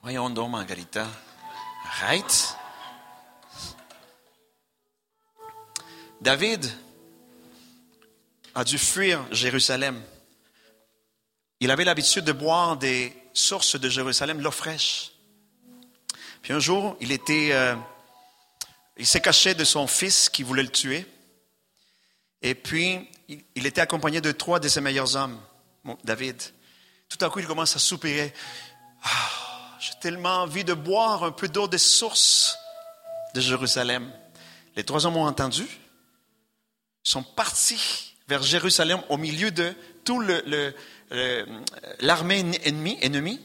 Voyons 0.03 0.29
donc, 0.29 0.51
Margarita. 0.51 1.07
David 6.21 6.69
a 8.57 8.65
dû 8.65 8.77
fuir 8.77 9.25
Jérusalem. 9.31 10.03
Il 11.61 11.71
avait 11.71 11.85
l'habitude 11.85 12.25
de 12.25 12.33
boire 12.33 12.77
des 12.77 13.17
sources 13.33 13.79
de 13.79 13.89
Jérusalem, 13.89 14.41
l'eau 14.41 14.51
fraîche. 14.51 15.13
Puis 16.43 16.53
un 16.53 16.59
jour, 16.59 16.97
il 17.01 17.13
était, 17.13 17.51
euh, 17.53 17.77
il 18.97 19.07
s'est 19.07 19.21
caché 19.21 19.55
de 19.55 19.63
son 19.63 19.87
fils 19.87 20.29
qui 20.29 20.43
voulait 20.43 20.65
le 20.65 20.73
tuer. 20.73 21.07
Et 22.43 22.57
puis, 22.57 23.09
il 23.29 23.65
était 23.65 23.81
accompagné 23.81 24.21
de 24.21 24.33
trois 24.33 24.59
de 24.59 24.67
ses 24.67 24.81
meilleurs 24.81 25.15
hommes, 25.15 25.41
David. 26.03 26.43
Tout 27.17 27.25
à 27.25 27.29
coup, 27.29 27.41
il 27.41 27.47
commence 27.47 27.77
à 27.77 27.79
soupirer. 27.79 28.33
Ah, 29.03 29.09
j'ai 29.79 29.93
tellement 30.01 30.43
envie 30.43 30.65
de 30.65 30.73
boire 30.73 31.25
un 31.25 31.33
peu 31.33 31.49
d'eau 31.49 31.69
des 31.69 31.79
sources 31.79 32.57
de 33.35 33.41
Jérusalem. 33.41 34.11
Les 34.77 34.85
trois 34.85 35.05
hommes 35.05 35.17
ont 35.19 35.27
entendu 35.27 35.67
sont 37.03 37.23
partis 37.23 38.15
vers 38.29 38.43
Jérusalem 38.43 39.03
au 39.09 39.17
milieu 39.17 39.51
de 39.51 39.75
tout 40.05 40.23
l'armée 42.01 42.45
ennemie. 42.65 43.41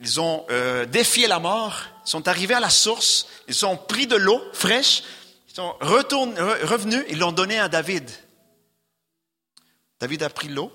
Ils 0.00 0.20
ont 0.20 0.46
euh, 0.50 0.86
défié 0.86 1.26
la 1.26 1.40
mort, 1.40 1.76
sont 2.04 2.28
arrivés 2.28 2.54
à 2.54 2.60
la 2.60 2.70
source, 2.70 3.26
ils 3.48 3.66
ont 3.66 3.76
pris 3.76 4.06
de 4.06 4.16
l'eau 4.16 4.40
fraîche, 4.52 5.02
ils 5.48 5.54
sont 5.54 5.74
revenus, 5.80 7.04
ils 7.08 7.18
l'ont 7.18 7.32
donné 7.32 7.58
à 7.58 7.68
David. 7.68 8.08
David 10.00 10.22
a 10.22 10.30
pris 10.30 10.48
l'eau, 10.48 10.72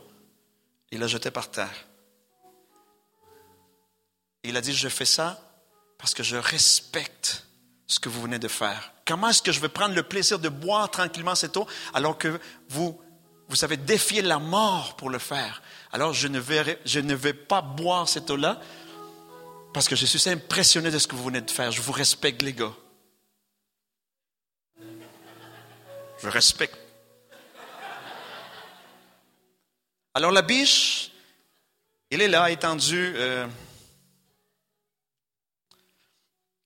il 0.92 1.00
l'a 1.00 1.08
jetée 1.08 1.32
par 1.32 1.50
terre. 1.50 1.74
Il 4.44 4.58
a 4.58 4.62
dit, 4.62 4.74
je 4.74 4.90
fais 4.90 5.06
ça 5.06 5.40
parce 5.98 6.14
que 6.14 6.24
je 6.24 6.36
respecte 6.36 7.46
ce 7.88 8.00
que 8.00 8.10
vous 8.10 8.22
venez 8.22 8.40
de 8.40 8.48
faire. 8.48 8.92
Comment 9.06 9.30
est-ce 9.30 9.42
que 9.42 9.52
je 9.52 9.60
vais 9.60 9.70
prendre 9.70 9.96
le 9.96 10.04
plaisir 10.04 10.40
de 10.40 10.50
boire 10.50 10.90
tranquillement 10.90 11.36
cette 11.36 11.56
eau 11.58 11.68
alors 11.94 12.18
que 12.18 12.40
vous, 12.70 13.00
vous 13.48 13.64
avez 13.64 13.78
défié 13.78 14.22
la 14.22 14.40
mort 14.40 14.96
pour 14.96 15.10
le 15.10 15.20
faire? 15.20 15.62
Alors 15.92 16.14
je 16.14 16.28
ne 16.28 16.40
vais, 16.40 17.34
pas 17.34 17.62
boire 17.62 18.08
cette 18.08 18.30
eau-là 18.30 18.60
parce 19.74 19.88
que 19.88 19.96
je 19.96 20.06
suis 20.06 20.30
impressionné 20.30 20.92
de 20.92 21.00
ce 21.00 21.08
que 21.08 21.16
vous 21.16 21.26
venez 21.26 21.42
de 21.42 21.52
faire. 21.52 21.72
Je 21.72 21.82
vous 21.82 21.92
respecte, 21.92 22.42
les 22.42 22.54
gars. 22.54 22.74
Je 26.22 26.28
respecte. 26.30 26.78
Alors 30.14 30.32
la 30.32 30.42
biche, 30.42 31.12
il 32.12 32.22
est 32.22 32.28
là, 32.28 32.52
étendu. 32.52 33.14
Euh, 33.16 33.48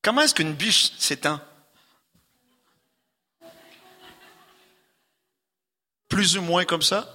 comment 0.08 0.22
est-ce 0.22 0.34
qu'une 0.34 0.54
biche 0.54 0.94
s'étend 0.98 1.42
Plus 6.08 6.38
ou 6.38 6.42
moins 6.42 6.64
comme 6.64 6.82
ça? 6.82 7.14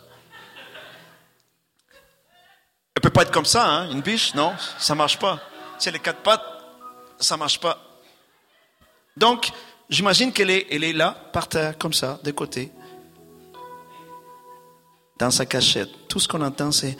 Elle 2.94 3.00
peut 3.00 3.08
pas 3.08 3.22
être 3.22 3.30
comme 3.30 3.46
ça, 3.46 3.66
hein, 3.66 3.90
une 3.90 4.02
biche, 4.02 4.34
non, 4.34 4.54
ça 4.78 4.94
marche 4.94 5.18
pas. 5.18 5.40
Si 5.78 5.88
elle 5.88 5.98
quatre 6.00 6.20
pattes, 6.20 6.44
ça 7.18 7.38
marche 7.38 7.58
pas. 7.60 7.80
Donc, 9.16 9.50
j'imagine 9.88 10.30
qu'elle 10.30 10.50
est, 10.50 10.66
elle 10.70 10.84
est 10.84 10.92
là, 10.92 11.12
par 11.32 11.48
terre, 11.48 11.78
comme 11.78 11.94
ça, 11.94 12.20
de 12.22 12.30
côté, 12.30 12.70
dans 15.18 15.30
sa 15.30 15.46
cachette. 15.46 16.08
Tout 16.08 16.20
ce 16.20 16.28
qu'on 16.28 16.42
entend, 16.42 16.70
c'est 16.72 16.98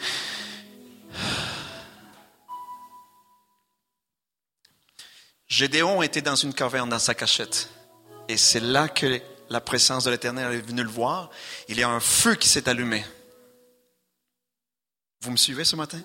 Gédéon 5.53 6.01
était 6.01 6.23
dans 6.23 6.35
une 6.35 6.51
caverne, 6.51 6.89
dans 6.89 6.97
sa 6.97 7.13
cachette. 7.13 7.69
Et 8.27 8.37
c'est 8.37 8.59
là 8.59 8.89
que 8.89 9.21
la 9.51 9.61
présence 9.61 10.05
de 10.05 10.09
l'Éternel 10.09 10.51
est 10.51 10.61
venue 10.61 10.81
le 10.81 10.89
voir. 10.89 11.29
Il 11.67 11.77
y 11.77 11.83
a 11.83 11.89
un 11.89 11.99
feu 11.99 12.33
qui 12.33 12.49
s'est 12.49 12.67
allumé. 12.67 13.05
Vous 15.21 15.29
me 15.29 15.37
suivez 15.37 15.63
ce 15.63 15.75
matin? 15.75 16.01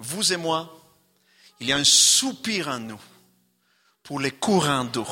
Vous 0.00 0.32
et 0.32 0.36
moi, 0.36 0.82
il 1.60 1.68
y 1.68 1.72
a 1.72 1.76
un 1.76 1.84
soupir 1.84 2.66
en 2.66 2.80
nous 2.80 3.00
pour 4.02 4.18
les 4.18 4.32
courants 4.32 4.84
d'eau. 4.84 5.06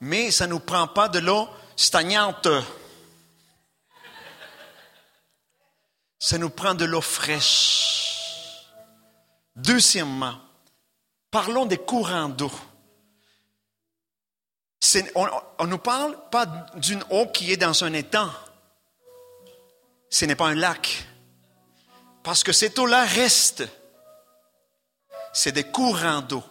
Mais 0.00 0.30
ça 0.30 0.46
ne 0.46 0.52
nous 0.52 0.60
prend 0.60 0.86
pas 0.86 1.08
de 1.08 1.18
l'eau 1.18 1.48
stagnante. 1.74 2.46
Ça 6.20 6.38
nous 6.38 6.50
prend 6.50 6.74
de 6.74 6.84
l'eau 6.84 7.00
fraîche. 7.00 8.64
Deuxièmement, 9.56 10.38
parlons 11.30 11.66
des 11.66 11.78
courants 11.78 12.28
d'eau. 12.28 12.52
On 15.14 15.64
ne 15.64 15.70
nous 15.70 15.78
parle 15.78 16.16
pas 16.30 16.46
d'une 16.76 17.04
eau 17.10 17.26
qui 17.26 17.52
est 17.52 17.56
dans 17.56 17.84
un 17.84 17.92
étang. 17.92 18.30
Ce 20.10 20.24
n'est 20.24 20.36
pas 20.36 20.48
un 20.48 20.54
lac. 20.54 21.06
Parce 22.22 22.42
que 22.42 22.52
cette 22.52 22.78
eau-là 22.78 23.04
reste. 23.04 23.64
C'est 25.32 25.52
des 25.52 25.64
courants 25.64 26.22
d'eau. 26.22 26.42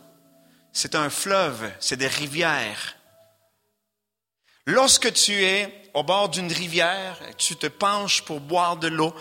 C'est 0.71 0.95
un 0.95 1.09
fleuve, 1.09 1.71
c'est 1.79 1.97
des 1.97 2.07
rivières. 2.07 2.97
Lorsque 4.67 5.11
tu 5.13 5.43
es 5.43 5.89
au 5.93 6.03
bord 6.03 6.29
d'une 6.29 6.51
rivière, 6.51 7.17
tu 7.37 7.55
te 7.55 7.67
penches 7.67 8.21
pour 8.21 8.39
boire 8.39 8.77
de 8.77 8.87
l'eau, 8.87 9.15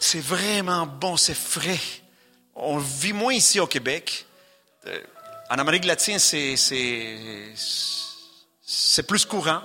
c'est 0.00 0.20
vraiment 0.20 0.86
bon, 0.86 1.16
c'est 1.16 1.36
frais. 1.36 1.80
On 2.54 2.78
vit 2.78 3.12
moins 3.12 3.32
ici 3.32 3.60
au 3.60 3.66
Québec. 3.66 4.26
Euh, 4.86 5.00
en 5.50 5.58
Amérique 5.58 5.84
latine, 5.84 6.18
c'est, 6.18 6.56
plus 9.06 9.24
courant. 9.24 9.62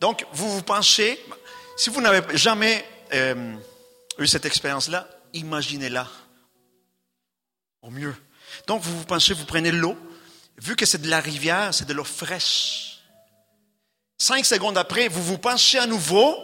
Donc, 0.00 0.26
vous 0.32 0.50
vous 0.50 0.62
penchez. 0.62 1.18
Si 1.76 1.90
vous 1.90 2.00
n'avez 2.00 2.36
jamais 2.36 2.84
euh, 3.12 3.56
eu 4.18 4.26
cette 4.26 4.44
expérience-là, 4.44 5.08
imaginez-la 5.32 6.06
au 7.82 7.90
mieux. 7.90 8.14
Donc, 8.66 8.82
vous 8.82 8.98
vous 8.98 9.04
penchez, 9.04 9.34
vous 9.34 9.46
prenez 9.46 9.70
l'eau. 9.70 9.96
Vu 10.58 10.76
que 10.76 10.84
c'est 10.84 11.00
de 11.00 11.08
la 11.08 11.20
rivière, 11.20 11.72
c'est 11.72 11.86
de 11.86 11.94
l'eau 11.94 12.04
fraîche. 12.04 13.00
Cinq 14.18 14.44
secondes 14.44 14.78
après, 14.78 15.08
vous 15.08 15.22
vous 15.22 15.38
penchez 15.38 15.78
à 15.78 15.86
nouveau 15.86 16.36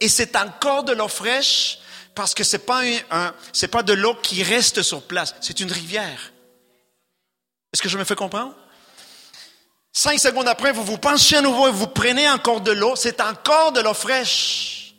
et 0.00 0.08
c'est 0.08 0.36
encore 0.36 0.84
de 0.84 0.92
l'eau 0.92 1.08
fraîche 1.08 1.78
parce 2.18 2.34
que 2.34 2.42
c'est 2.42 2.66
pas 2.66 2.80
un, 3.12 3.32
c'est 3.52 3.68
pas 3.68 3.84
de 3.84 3.92
l'eau 3.92 4.12
qui 4.20 4.42
reste 4.42 4.82
sur 4.82 5.02
place, 5.02 5.36
c'est 5.40 5.60
une 5.60 5.70
rivière. 5.70 6.32
Est-ce 7.72 7.80
que 7.80 7.88
je 7.88 7.96
me 7.96 8.02
fais 8.02 8.16
comprendre? 8.16 8.56
Cinq 9.92 10.18
secondes 10.18 10.48
après, 10.48 10.72
vous 10.72 10.82
vous 10.82 10.98
penchez 10.98 11.36
à 11.36 11.42
nouveau 11.42 11.68
et 11.68 11.70
vous 11.70 11.86
prenez 11.86 12.28
encore 12.28 12.60
de 12.60 12.72
l'eau, 12.72 12.96
c'est 12.96 13.20
encore 13.20 13.70
de 13.70 13.80
l'eau 13.80 13.94
fraîche. 13.94 14.94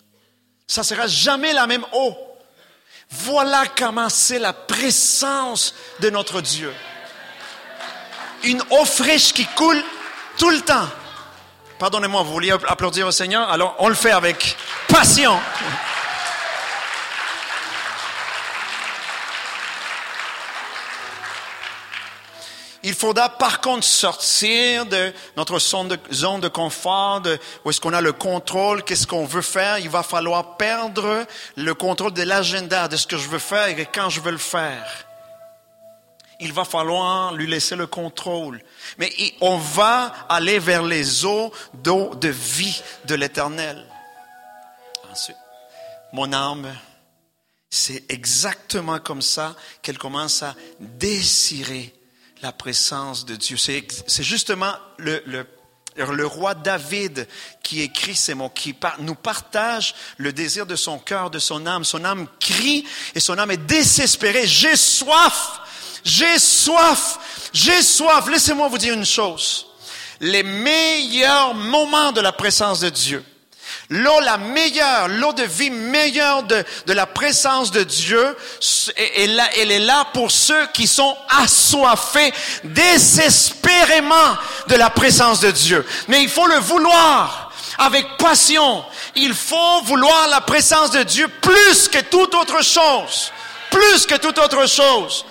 Ça 0.66 0.82
sera 0.82 1.08
jamais 1.08 1.52
la 1.52 1.68
même 1.68 1.86
eau. 1.92 2.16
Voilà 3.10 3.66
comment 3.78 4.08
c'est 4.08 4.40
la 4.40 4.54
présence 4.54 5.76
de 6.00 6.10
notre 6.10 6.40
Dieu. 6.40 6.74
Une 8.44 8.64
eau 8.70 8.86
fraîche 8.86 9.34
qui 9.34 9.46
coule 9.58 9.84
tout 10.38 10.52
le 10.52 10.62
temps. 10.62 10.88
Pardonnez-moi, 11.80 12.24
vous 12.24 12.32
vouliez 12.32 12.52
applaudir 12.52 13.08
au 13.08 13.12
Seigneur? 13.12 13.50
Alors, 13.50 13.76
on 13.80 13.90
le 13.90 13.96
fait 13.96 14.12
avec 14.12 14.56
passion. 14.88 15.38
Il 22.84 22.94
faudra 22.94 23.30
par 23.30 23.60
contre 23.60 23.84
sortir 23.84 24.86
de 24.86 25.14
notre 25.36 25.60
zone 25.60 25.90
de, 25.90 26.48
confort, 26.48 27.20
de, 27.20 27.38
où 27.66 27.70
est-ce 27.70 27.82
qu'on 27.82 27.94
a 27.94 28.00
le 28.00 28.14
contrôle, 28.14 28.84
qu'est-ce 28.84 29.06
qu'on 29.06 29.26
veut 29.26 29.42
faire. 29.42 29.80
Il 29.80 29.90
va 29.90 30.02
falloir 30.02 30.56
perdre 30.56 31.26
le 31.58 31.74
contrôle 31.74 32.14
de 32.14 32.24
l'agenda, 32.24 32.88
de 32.88 32.96
ce 32.96 33.06
que 33.06 33.18
je 33.18 33.28
veux 33.28 33.40
faire 33.40 33.68
et 33.68 33.86
quand 33.86 34.10
je 34.10 34.22
veux 34.22 34.32
le 34.32 34.38
faire. 34.38 35.06
Il 36.40 36.54
va 36.54 36.64
falloir 36.64 37.34
lui 37.34 37.48
laisser 37.48 37.76
le 37.76 37.86
contrôle. 37.86 38.64
Mais 38.98 39.12
on 39.42 39.58
va 39.58 40.14
aller 40.30 40.58
vers 40.58 40.84
les 40.84 41.26
eaux 41.26 41.52
d'eau 41.74 42.16
de 42.16 42.30
vie 42.30 42.82
de 43.06 43.16
l'éternel. 43.16 43.86
Ensuite, 45.12 45.36
mon 46.14 46.32
âme, 46.32 46.74
c'est 47.70 48.06
exactement 48.10 49.00
comme 49.00 49.22
ça 49.22 49.54
qu'elle 49.82 49.98
commence 49.98 50.44
à 50.44 50.56
désirer 50.80 51.94
la 52.42 52.52
présence 52.52 53.26
de 53.26 53.36
Dieu. 53.36 53.58
C'est 53.58 54.24
justement 54.24 54.74
le, 54.98 55.22
le, 55.26 55.46
le, 55.96 56.26
roi 56.26 56.54
David 56.54 57.28
qui 57.64 57.82
écrit 57.82 58.16
ces 58.16 58.34
mots, 58.34 58.50
qui 58.50 58.76
nous 59.00 59.16
partage 59.16 59.96
le 60.18 60.32
désir 60.32 60.66
de 60.66 60.76
son 60.76 61.00
cœur, 61.00 61.30
de 61.30 61.40
son 61.40 61.66
âme. 61.66 61.84
Son 61.84 62.06
âme 62.06 62.28
crie 62.40 62.86
et 63.16 63.20
son 63.20 63.38
âme 63.38 63.52
est 63.52 63.58
désespérée. 63.58 64.48
J'ai 64.48 64.76
soif, 64.76 65.60
j'ai 66.04 66.40
soif, 66.40 67.50
j'ai 67.54 67.82
soif. 67.82 68.28
Laissez-moi 68.30 68.68
vous 68.68 68.78
dire 68.78 68.94
une 68.94 69.06
chose. 69.06 69.68
Les 70.22 70.44
meilleurs 70.44 71.54
moments 71.54 72.12
de 72.12 72.22
la 72.22 72.32
présence 72.32 72.82
de 72.82 72.90
Dieu, 72.90 73.24
L'eau 73.92 74.20
la 74.20 74.38
meilleure, 74.38 75.08
l'eau 75.08 75.34
de 75.34 75.44
vie 75.44 75.72
meilleure 75.72 76.44
de, 76.44 76.64
de 76.86 76.94
la 76.94 77.08
présence 77.08 77.72
de 77.72 77.82
Dieu, 77.82 78.38
elle, 79.16 79.42
elle 79.58 79.72
est 79.72 79.80
là 79.80 80.06
pour 80.14 80.30
ceux 80.30 80.68
qui 80.68 80.86
sont 80.86 81.18
assoiffés 81.28 82.32
désespérément 82.64 84.38
de 84.68 84.76
la 84.76 84.92
présence 84.92 85.40
de 85.40 85.50
Dieu. 85.50 85.84
Mais 86.08 86.22
il 86.22 86.30
faut 86.30 86.46
le 86.46 86.60
vouloir 86.60 87.52
avec 87.80 88.06
passion. 88.18 88.86
Il 89.16 89.34
faut 89.34 89.82
vouloir 89.84 90.28
la 90.28 90.42
présence 90.42 90.92
de 90.92 91.02
Dieu 91.02 91.28
plus 91.42 91.88
que 91.88 92.00
toute 92.02 92.36
autre 92.36 92.64
chose. 92.64 93.32
Plus 93.72 94.06
que 94.06 94.16
toute 94.16 94.38
autre 94.38 94.68
chose. 94.68 95.26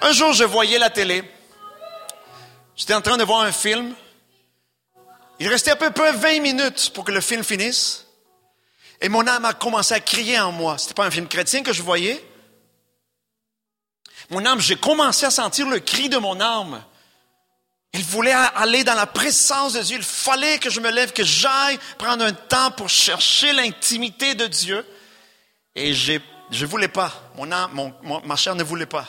Un 0.00 0.12
jour, 0.12 0.32
je 0.32 0.44
voyais 0.44 0.78
la 0.78 0.90
télé. 0.90 1.24
J'étais 2.76 2.94
en 2.94 3.00
train 3.00 3.16
de 3.16 3.24
voir 3.24 3.40
un 3.40 3.52
film. 3.52 3.94
Il 5.40 5.48
restait 5.48 5.70
à 5.70 5.76
peu 5.76 5.90
près 5.90 6.12
20 6.12 6.40
minutes 6.40 6.92
pour 6.94 7.04
que 7.04 7.12
le 7.12 7.22
film 7.22 7.42
finisse. 7.42 8.06
Et 9.00 9.08
mon 9.08 9.26
âme 9.26 9.46
a 9.46 9.54
commencé 9.54 9.94
à 9.94 10.00
crier 10.00 10.38
en 10.38 10.52
moi. 10.52 10.76
C'était 10.76 10.92
pas 10.92 11.06
un 11.06 11.10
film 11.10 11.26
chrétien 11.26 11.62
que 11.62 11.72
je 11.72 11.82
voyais. 11.82 12.22
Mon 14.28 14.44
âme, 14.44 14.60
j'ai 14.60 14.76
commencé 14.76 15.24
à 15.24 15.30
sentir 15.30 15.66
le 15.66 15.80
cri 15.80 16.10
de 16.10 16.18
mon 16.18 16.38
âme. 16.40 16.82
Il 17.94 18.04
voulait 18.04 18.32
aller 18.32 18.84
dans 18.84 18.94
la 18.94 19.06
présence 19.06 19.72
de 19.72 19.80
Dieu. 19.80 19.96
Il 19.96 20.04
fallait 20.04 20.58
que 20.58 20.68
je 20.68 20.78
me 20.78 20.90
lève, 20.90 21.12
que 21.12 21.24
j'aille 21.24 21.78
prendre 21.96 22.22
un 22.22 22.32
temps 22.32 22.70
pour 22.72 22.90
chercher 22.90 23.54
l'intimité 23.54 24.34
de 24.34 24.46
Dieu. 24.46 24.86
Et 25.74 25.94
j'ai, 25.94 26.20
je 26.50 26.66
voulais 26.66 26.88
pas. 26.88 27.12
Mon 27.36 27.50
âme, 27.50 27.92
ma 28.24 28.36
chair 28.36 28.54
ne 28.54 28.62
voulait 28.62 28.84
pas. 28.84 29.06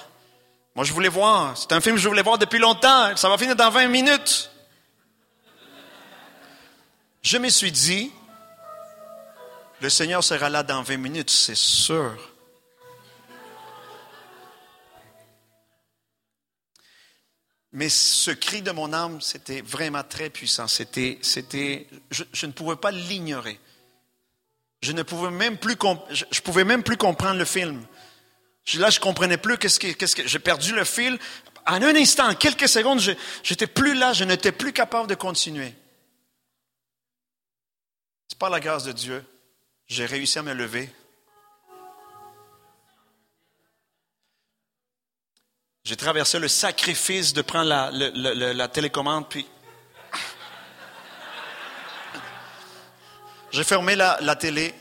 Moi, 0.75 0.85
je 0.85 0.93
voulais 0.93 1.09
voir. 1.09 1.57
C'est 1.57 1.73
un 1.73 1.81
film 1.81 1.97
que 1.97 2.01
je 2.01 2.07
voulais 2.07 2.23
voir 2.23 2.37
depuis 2.37 2.57
longtemps. 2.57 3.17
Ça 3.17 3.27
va 3.27 3.37
finir 3.37 3.57
dans 3.57 3.69
20 3.69 3.87
minutes. 3.87 4.49
Je 7.21 7.37
me 7.37 7.49
suis 7.49 7.71
dit, 7.71 8.11
le 9.79 9.89
Seigneur 9.89 10.23
sera 10.23 10.49
là 10.49 10.63
dans 10.63 10.81
20 10.81 10.97
minutes, 10.97 11.29
c'est 11.29 11.55
sûr. 11.55 12.17
Mais 17.73 17.89
ce 17.89 18.31
cri 18.31 18.61
de 18.61 18.71
mon 18.71 18.91
âme, 18.91 19.21
c'était 19.21 19.61
vraiment 19.61 20.03
très 20.03 20.29
puissant. 20.29 20.67
C'était, 20.67 21.19
c'était, 21.21 21.87
je, 22.09 22.45
ne 22.45 22.51
pouvais 22.51 22.75
pas 22.75 22.91
l'ignorer. 22.91 23.59
Je 24.81 24.91
ne 24.91 25.03
pouvais 25.03 25.29
même 25.29 25.57
plus, 25.57 25.75
je, 26.09 26.41
pouvais 26.41 26.65
même 26.65 26.83
plus 26.83 26.97
comprendre 26.97 27.37
le 27.37 27.45
film. 27.45 27.85
Je, 28.65 28.79
là, 28.79 28.89
je 28.89 28.99
comprenais 28.99 29.37
plus 29.37 29.57
qu'est-ce 29.57 29.79
que, 29.79 29.91
qu'est-ce 29.93 30.15
que, 30.15 30.27
j'ai 30.27 30.39
perdu 30.39 30.73
le 30.73 30.83
fil. 30.83 31.17
En 31.65 31.81
un 31.81 31.95
instant, 31.95 32.27
en 32.29 32.35
quelques 32.35 32.67
secondes, 32.67 32.99
j'étais 33.43 33.67
plus 33.67 33.93
là, 33.93 34.11
je 34.11 34.23
n'étais 34.23 34.51
plus 34.51 34.73
capable 34.73 35.07
de 35.07 35.15
continuer. 35.15 35.73
C'est 38.31 38.37
par 38.37 38.49
la 38.49 38.61
grâce 38.61 38.85
de 38.85 38.93
Dieu, 38.93 39.25
j'ai 39.87 40.05
réussi 40.05 40.39
à 40.39 40.41
me 40.41 40.53
lever. 40.53 40.89
J'ai 45.83 45.97
traversé 45.97 46.39
le 46.39 46.47
sacrifice 46.47 47.33
de 47.33 47.41
prendre 47.41 47.67
la, 47.67 48.67
télécommande, 48.69 49.27
puis 49.27 49.45
j'ai 53.51 53.65
fermé 53.65 53.97
la 53.97 54.35
télé 54.37 54.73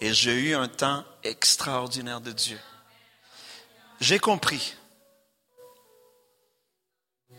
et 0.00 0.14
j'ai 0.14 0.34
eu 0.34 0.54
un 0.54 0.68
temps 0.68 1.04
extraordinaire 1.24 2.20
de 2.20 2.30
Dieu. 2.30 2.60
J'ai 4.00 4.20
compris 4.20 4.76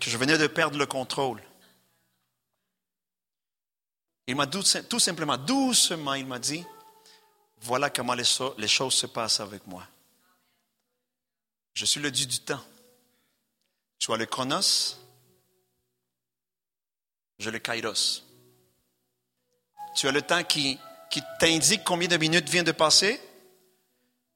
que 0.01 0.09
je 0.09 0.17
venais 0.17 0.37
de 0.37 0.47
perdre 0.47 0.77
le 0.77 0.85
contrôle. 0.85 1.41
Il 4.31 4.37
m'a 4.37 4.47
tout 4.47 4.63
simplement, 4.63 5.35
doucement, 5.35 6.13
il 6.13 6.25
m'a 6.25 6.39
dit, 6.39 6.63
voilà 7.63 7.89
comment 7.89 8.13
les, 8.13 8.23
choses 8.23 8.93
se 8.93 9.05
passent 9.05 9.41
avec 9.41 9.67
moi. 9.67 9.85
Je 11.73 11.83
suis 11.83 11.99
le 11.99 12.09
Dieu 12.09 12.25
du 12.25 12.39
temps. 12.39 12.63
Tu 13.99 14.09
as 14.13 14.15
le 14.15 14.25
chronos, 14.25 14.97
j'ai 17.39 17.51
le 17.51 17.59
kairos. 17.59 18.23
Tu 19.97 20.07
as 20.07 20.13
le 20.13 20.21
temps 20.21 20.45
qui, 20.45 20.79
qui 21.09 21.21
t'indique 21.37 21.83
combien 21.83 22.07
de 22.07 22.15
minutes 22.15 22.47
vient 22.47 22.63
de 22.63 22.71
passer. 22.71 23.19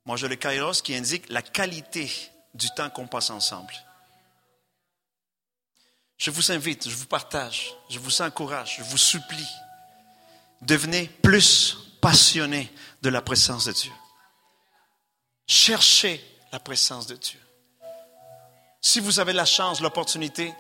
Moi, 0.03 0.17
j'ai 0.17 0.27
le 0.27 0.36
kairos 0.36 0.81
qui 0.84 0.93
indique 0.93 1.29
la 1.29 1.41
qualité 1.41 2.12
du 2.53 2.67
temps 2.71 2.89
qu'on 2.89 3.08
passe 3.08 3.29
ensemble. 3.29 3.73
Je 6.17 6.31
vous 6.31 6.51
invite, 6.51 6.89
je 6.89 6.95
vous 6.97 7.08
partage, 7.08 7.73
je 7.89 7.97
vous 7.97 8.21
encourage, 8.21 8.75
je 8.79 8.84
vous 8.84 8.97
supplie. 8.97 9.47
Devenez 10.61 11.07
plus 11.07 11.77
passionné 12.01 12.71
de 13.01 13.09
la 13.09 13.21
présence 13.21 13.65
de 13.65 13.71
Dieu. 13.71 13.91
Cherchez 15.47 16.23
la 16.51 16.59
présence 16.59 17.07
de 17.07 17.15
Dieu. 17.15 17.39
Si 18.81 18.99
vous 18.99 19.19
avez 19.19 19.33
la 19.33 19.45
chance, 19.45 19.81
l'opportunité, 19.81 20.53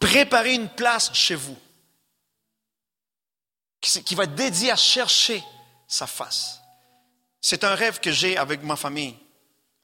préparez 0.00 0.54
une 0.54 0.68
place 0.68 1.10
chez 1.12 1.34
vous 1.34 1.56
qui 3.80 4.14
va 4.14 4.24
être 4.24 4.34
dédiée 4.34 4.70
à 4.70 4.76
chercher 4.76 5.42
sa 5.86 6.06
face. 6.06 6.60
C'est 7.40 7.64
un 7.64 7.74
rêve 7.74 8.00
que 8.00 8.10
j'ai 8.10 8.36
avec 8.36 8.62
ma 8.62 8.76
famille. 8.76 9.16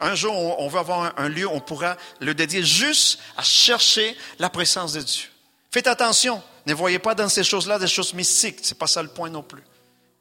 Un 0.01 0.15
jour, 0.15 0.35
on 0.35 0.69
va 0.69 0.81
avoir 0.81 1.19
un 1.19 1.29
lieu, 1.29 1.49
on 1.49 1.61
pourra 1.61 1.97
le 2.21 2.35
dédier 2.35 2.65
juste 2.65 3.21
à 3.37 3.43
chercher 3.43 4.17
la 4.39 4.51
présence 4.51 4.93
de 4.95 5.01
Dieu. 5.01 5.29
Faites 5.75 5.89
attention, 5.89 6.41
ne 6.67 6.73
voyez 6.73 7.01
pas 7.01 7.17
dans 7.17 7.29
ces 7.29 7.43
choses-là 7.43 7.81
des 7.81 7.89
choses 7.89 8.15
mystiques. 8.15 8.61
C'est 8.63 8.79
pas 8.79 8.87
ça 8.87 9.03
le 9.03 9.09
point 9.09 9.29
non 9.29 9.43
plus. 9.43 9.61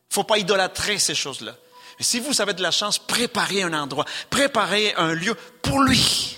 Il 0.09 0.13
faut 0.15 0.23
pas 0.23 0.39
idolâtrer 0.39 0.97
ces 0.97 1.13
choses-là. 1.13 1.55
Mais 1.99 2.03
si 2.03 2.19
vous 2.19 2.41
avez 2.41 2.53
de 2.55 2.63
la 2.63 2.71
chance, 2.71 2.97
préparez 2.97 3.61
un 3.61 3.71
endroit, 3.73 4.03
préparez 4.31 4.95
un 4.95 5.13
lieu 5.13 5.35
pour 5.61 5.83
lui. 5.83 6.37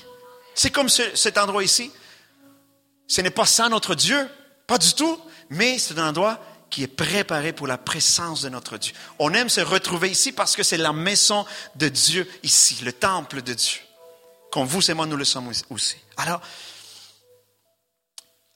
C'est 0.54 0.69
comme 0.69 0.89
ce- 0.89 1.15
cet 1.15 1.38
endroit 1.38 1.63
ici. 1.63 1.93
Ce 3.08 3.21
n'est 3.21 3.30
pas 3.30 3.45
ça 3.45 3.69
notre 3.69 3.95
Dieu, 3.95 4.30
pas 4.67 4.78
du 4.78 4.93
tout, 4.93 5.17
mais 5.49 5.80
c'est 5.80 5.97
un 5.97 6.10
endroit 6.10 6.38
qui 6.69 6.84
est 6.84 6.88
préparé 6.88 7.54
pour 7.54 7.67
la 7.67 7.78
présence 7.78 8.41
de 8.41 8.49
notre 8.49 8.78
Dieu. 8.78 8.93
On 9.17 9.34
aime 9.34 9.47
se 9.47 9.62
retrouver 9.62 10.10
ici 10.12 10.34
parce 10.34 10.58
que 10.58 10.63
c'est 10.63 10.75
la 10.75 10.91
maison 10.91 11.45
de 11.78 11.88
Dieu 11.88 12.30
ici, 12.43 12.80
le 12.84 12.91
temple 12.91 13.41
de 13.43 13.54
Dieu. 13.54 13.80
Comme 14.51 14.67
vous 14.67 14.91
et 14.91 14.93
moi, 14.93 15.06
nous 15.06 15.15
le 15.15 15.23
sommes 15.23 15.49
aussi. 15.69 15.95
Alors, 16.17 16.41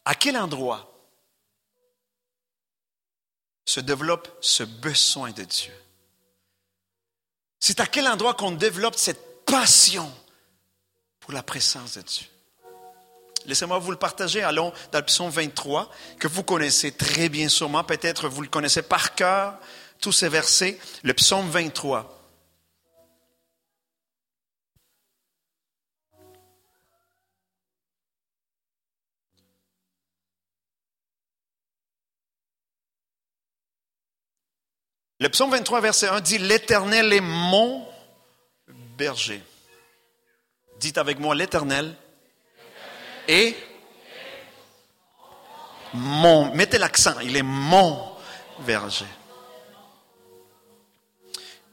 à 0.10 0.16
quel 0.16 0.36
endroit 0.38 0.92
se 3.64 3.80
développe 3.80 4.28
ce 4.42 4.64
besoin 4.64 5.30
de 5.30 5.44
Dieu? 5.44 5.74
C'est 7.60 7.80
à 7.80 7.86
quel 7.86 8.08
endroit 8.08 8.34
qu'on 8.34 8.54
développe 8.54 8.96
cette 8.96 9.46
passion 9.46 10.12
pour 11.20 11.32
la 11.32 11.44
présence 11.44 11.94
de 11.94 12.02
Dieu? 12.02 12.26
Laissez-moi 13.46 13.78
vous 13.78 13.92
le 13.92 13.98
partager. 13.98 14.42
Allons 14.42 14.74
dans 14.92 14.98
le 14.98 15.06
psaume 15.06 15.30
23, 15.30 15.92
que 16.18 16.28
vous 16.28 16.44
connaissez 16.44 16.92
très 16.92 17.30
bien 17.30 17.48
sûrement. 17.48 17.84
Peut-être 17.84 18.30
vous 18.30 18.42
le 18.42 18.48
connaissez 18.48 18.82
par 18.82 19.14
cœur, 19.14 19.60
tous 20.02 20.12
ces 20.12 20.28
versets. 20.28 20.80
Le 21.04 21.14
psaume 21.14 21.48
23. 21.52 22.19
Le 35.20 35.28
psaume 35.30 35.52
23, 35.52 35.82
verset 35.82 36.08
1 36.08 36.22
dit, 36.22 36.38
L'Éternel 36.38 37.12
est 37.12 37.22
mon 37.22 37.86
berger. 38.98 39.44
Dites 40.80 40.98
avec 40.98 41.20
moi, 41.20 41.36
l'Éternel 41.36 41.94
est 43.28 43.56
mon. 45.94 46.54
Mettez 46.56 46.78
l'accent, 46.78 47.20
il 47.20 47.36
est 47.36 47.44
mon 47.44 48.16
berger. 48.66 49.06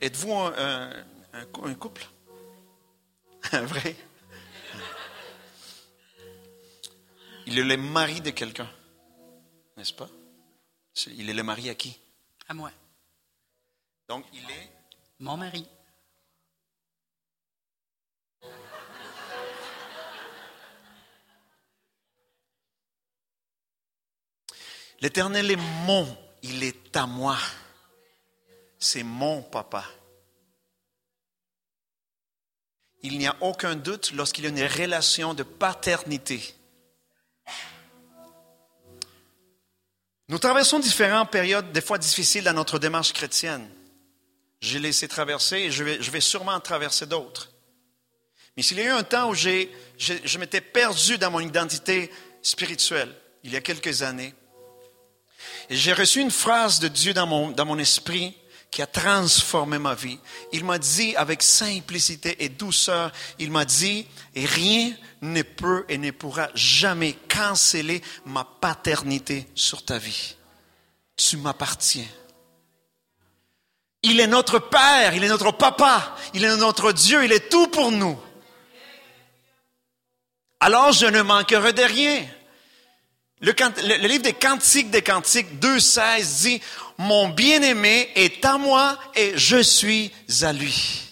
Êtes-vous 0.00 0.32
un, 0.34 0.52
un- 0.58 1.04
un 1.34 1.44
cou- 1.46 1.66
un 1.66 1.74
couple? 1.74 2.04
Un 3.52 3.62
vrai? 3.62 3.94
Il 7.46 7.56
est 7.60 7.62
le 7.62 7.76
mari 7.76 8.20
de 8.20 8.30
quelqu'un, 8.30 8.68
n'est-ce 9.76 9.92
pas? 9.92 10.08
Il 11.06 11.30
est 11.30 11.32
le 11.32 11.44
mari 11.44 11.70
à 11.70 11.76
qui? 11.76 11.96
À 12.48 12.54
moi. 12.54 12.72
Donc, 14.08 14.24
il 14.32 14.50
est 14.50 14.70
Mon 15.18 15.36
mari. 15.36 15.66
L'Éternel 25.00 25.50
est 25.50 25.56
mon, 25.84 26.16
il 26.42 26.62
est 26.64 26.96
à 26.96 27.06
moi. 27.06 27.36
C'est 28.78 29.02
mon 29.02 29.42
papa. 29.42 29.84
Il 33.02 33.18
n'y 33.18 33.26
a 33.26 33.36
aucun 33.40 33.76
doute 33.76 34.12
lorsqu'il 34.12 34.44
y 34.44 34.46
a 34.46 34.50
une 34.50 34.62
relation 34.64 35.34
de 35.34 35.42
paternité. 35.42 36.54
Nous 40.28 40.38
traversons 40.38 40.80
différentes 40.80 41.30
périodes, 41.30 41.70
des 41.72 41.80
fois 41.80 41.98
difficiles 41.98 42.44
dans 42.44 42.54
notre 42.54 42.78
démarche 42.78 43.12
chrétienne. 43.12 43.70
J'ai 44.60 44.78
laissé 44.78 45.06
traverser 45.08 45.56
et 45.56 45.70
je 45.70 45.84
vais, 45.84 46.20
sûrement 46.20 46.52
en 46.52 46.60
traverser 46.60 47.06
d'autres. 47.06 47.50
Mais 48.56 48.62
s'il 48.62 48.78
y 48.78 48.80
a 48.80 48.84
eu 48.84 48.90
un 48.90 49.02
temps 49.02 49.28
où 49.30 49.34
j'ai, 49.34 49.70
j'ai- 49.98 50.20
je 50.24 50.38
m'étais 50.38 50.62
perdu 50.62 51.18
dans 51.18 51.30
mon 51.30 51.40
identité 51.40 52.10
spirituelle, 52.42 53.14
il 53.44 53.52
y 53.52 53.56
a 53.56 53.60
quelques 53.60 54.02
années, 54.02 54.34
et 55.68 55.76
j'ai 55.76 55.92
reçu 55.92 56.20
une 56.20 56.30
phrase 56.30 56.80
de 56.80 56.88
Dieu 56.88 57.12
dans 57.12 57.26
mon, 57.26 57.50
dans 57.50 57.66
mon 57.66 57.78
esprit 57.78 58.36
qui 58.70 58.82
a 58.82 58.86
transformé 58.86 59.78
ma 59.78 59.94
vie. 59.94 60.18
Il 60.52 60.64
m'a 60.64 60.78
dit 60.78 61.14
avec 61.16 61.42
simplicité 61.42 62.44
et 62.44 62.48
douceur, 62.48 63.12
il 63.38 63.50
m'a 63.50 63.64
dit, 63.64 64.06
et 64.34 64.44
rien 64.44 64.92
ne 65.22 65.42
peut 65.42 65.84
et 65.88 65.98
ne 65.98 66.10
pourra 66.10 66.48
jamais 66.54 67.12
canceller 67.28 68.02
ma 68.24 68.44
paternité 68.44 69.46
sur 69.54 69.84
ta 69.84 69.98
vie. 69.98 70.36
Tu 71.16 71.36
m'appartiens. 71.36 72.06
Il 74.08 74.20
est 74.20 74.28
notre 74.28 74.60
Père, 74.60 75.14
il 75.14 75.24
est 75.24 75.28
notre 75.28 75.50
Papa, 75.50 76.14
il 76.32 76.44
est 76.44 76.56
notre 76.56 76.92
Dieu, 76.92 77.24
il 77.24 77.32
est 77.32 77.48
tout 77.50 77.66
pour 77.66 77.90
nous. 77.90 78.16
Alors 80.60 80.92
je 80.92 81.06
ne 81.06 81.22
manquerai 81.22 81.72
de 81.72 81.82
rien. 81.82 82.24
Le, 83.40 84.06
livre 84.06 84.22
des 84.22 84.32
Cantiques 84.32 84.90
des 84.90 85.02
Cantiques 85.02 85.58
2.16 85.60 86.42
dit, 86.42 86.62
Mon 86.98 87.30
bien-aimé 87.30 88.08
est 88.14 88.44
à 88.44 88.58
moi 88.58 88.96
et 89.16 89.32
je 89.36 89.60
suis 89.60 90.12
à 90.42 90.52
lui. 90.52 91.02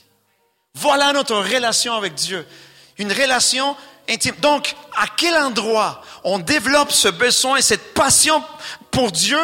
Voilà 0.74 1.12
notre 1.12 1.34
relation 1.34 1.94
avec 1.94 2.14
Dieu. 2.14 2.46
Une 2.98 3.12
relation 3.12 3.76
intime. 4.08 4.36
Donc, 4.36 4.72
à 4.96 5.08
quel 5.08 5.34
endroit 5.34 6.00
on 6.22 6.38
développe 6.38 6.92
ce 6.92 7.08
besoin 7.08 7.56
et 7.56 7.62
cette 7.62 7.92
passion 7.92 8.40
pour 8.92 9.10
Dieu? 9.10 9.40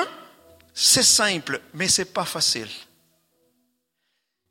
C'est 0.72 1.02
simple, 1.02 1.60
mais 1.74 1.88
c'est 1.88 2.12
pas 2.14 2.24
facile. 2.24 2.68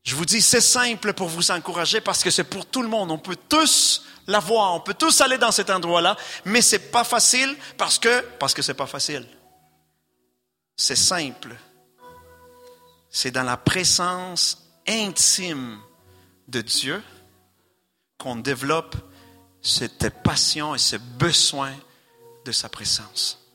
Je 0.10 0.16
vous 0.16 0.26
dis, 0.26 0.42
c'est 0.42 0.60
simple 0.60 1.14
pour 1.14 1.28
vous 1.28 1.52
encourager 1.52 2.02
parce 2.02 2.24
que 2.24 2.32
c'est 2.32 2.44
pour 2.44 2.66
tout 2.66 2.82
le 2.82 2.88
monde. 2.88 3.12
On 3.12 3.20
peut 3.20 3.38
tous 3.48 4.08
la 4.26 4.40
voir, 4.40 4.74
on 4.74 4.80
peut 4.80 4.96
tous 4.96 5.22
aller 5.22 5.38
dans 5.38 5.52
cet 5.52 5.70
endroit-là, 5.70 6.18
mais 6.46 6.64
c'est 6.64 6.90
pas 6.90 7.04
facile 7.04 7.56
parce 7.78 8.00
que, 8.00 8.22
parce 8.40 8.56
que 8.56 8.64
c'est 8.64 8.74
pas 8.74 8.88
facile. 8.88 9.28
C'est 10.76 10.96
simple. 10.96 11.56
C'est 13.12 13.30
dans 13.30 13.44
la 13.44 13.56
présence 13.56 14.68
intime 14.88 15.80
de 16.48 16.62
Dieu 16.62 17.04
qu'on 18.18 18.38
développe 18.38 18.96
cette 19.62 20.10
passion 20.24 20.74
et 20.74 20.80
ce 20.80 20.96
besoin 20.96 21.76
de 22.46 22.52
sa 22.52 22.68
présence. 22.68 23.46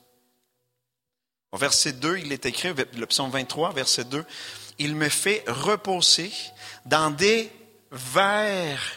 Au 1.51 1.57
verset 1.57 1.91
2, 1.91 2.19
il 2.19 2.31
est 2.31 2.45
écrit, 2.45 2.73
le 2.97 3.05
psaume 3.07 3.29
23, 3.29 3.73
verset 3.73 4.05
2, 4.05 4.25
Il 4.77 4.95
me 4.95 5.09
fait 5.09 5.43
reposer 5.47 6.31
dans 6.85 7.09
des 7.09 7.51
verts 7.91 8.91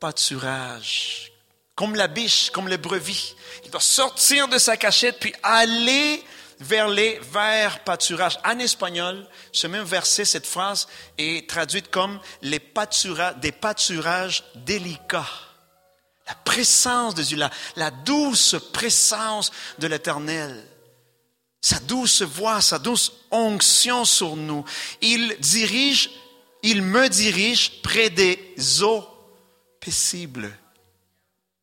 pâturages, 0.00 1.32
comme 1.74 1.94
la 1.94 2.08
biche, 2.08 2.50
comme 2.50 2.68
le 2.68 2.76
brevis. 2.76 3.34
Il 3.64 3.70
doit 3.70 3.80
sortir 3.80 4.48
de 4.48 4.58
sa 4.58 4.76
cachette 4.76 5.18
puis 5.20 5.34
aller 5.42 6.22
vers 6.60 6.88
les 6.88 7.18
verts 7.32 7.82
pâturages. 7.84 8.38
En 8.44 8.58
espagnol, 8.58 9.26
ce 9.52 9.66
même 9.66 9.84
verset, 9.84 10.24
cette 10.24 10.46
phrase 10.46 10.86
est 11.18 11.48
traduite 11.48 11.90
comme 11.90 12.20
les 12.42 12.60
pâturages, 12.60 13.36
des 13.36 13.52
pâturages 13.52 14.44
délicats. 14.54 15.28
La 16.26 16.34
présence 16.34 17.14
de 17.14 17.22
Dieu, 17.22 17.36
la, 17.36 17.50
la 17.76 17.90
douce 17.90 18.56
présence 18.72 19.52
de 19.78 19.86
l'Éternel. 19.86 20.64
Sa 21.64 21.78
douce 21.78 22.20
voix, 22.20 22.60
sa 22.60 22.78
douce 22.78 23.10
onction 23.30 24.04
sur 24.04 24.36
nous. 24.36 24.66
Il 25.00 25.34
dirige, 25.38 26.10
il 26.62 26.82
me 26.82 27.08
dirige 27.08 27.80
près 27.80 28.10
des 28.10 28.82
eaux 28.82 29.02
paisibles, 29.80 30.54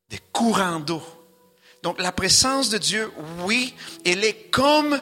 des 0.09 0.17
courants 0.31 0.79
d'eau. 0.79 1.03
Donc 1.83 2.01
la 2.01 2.11
présence 2.11 2.71
de 2.71 2.79
Dieu, 2.79 3.11
oui, 3.41 3.75
elle 4.03 4.23
est 4.23 4.49
comme 4.49 4.99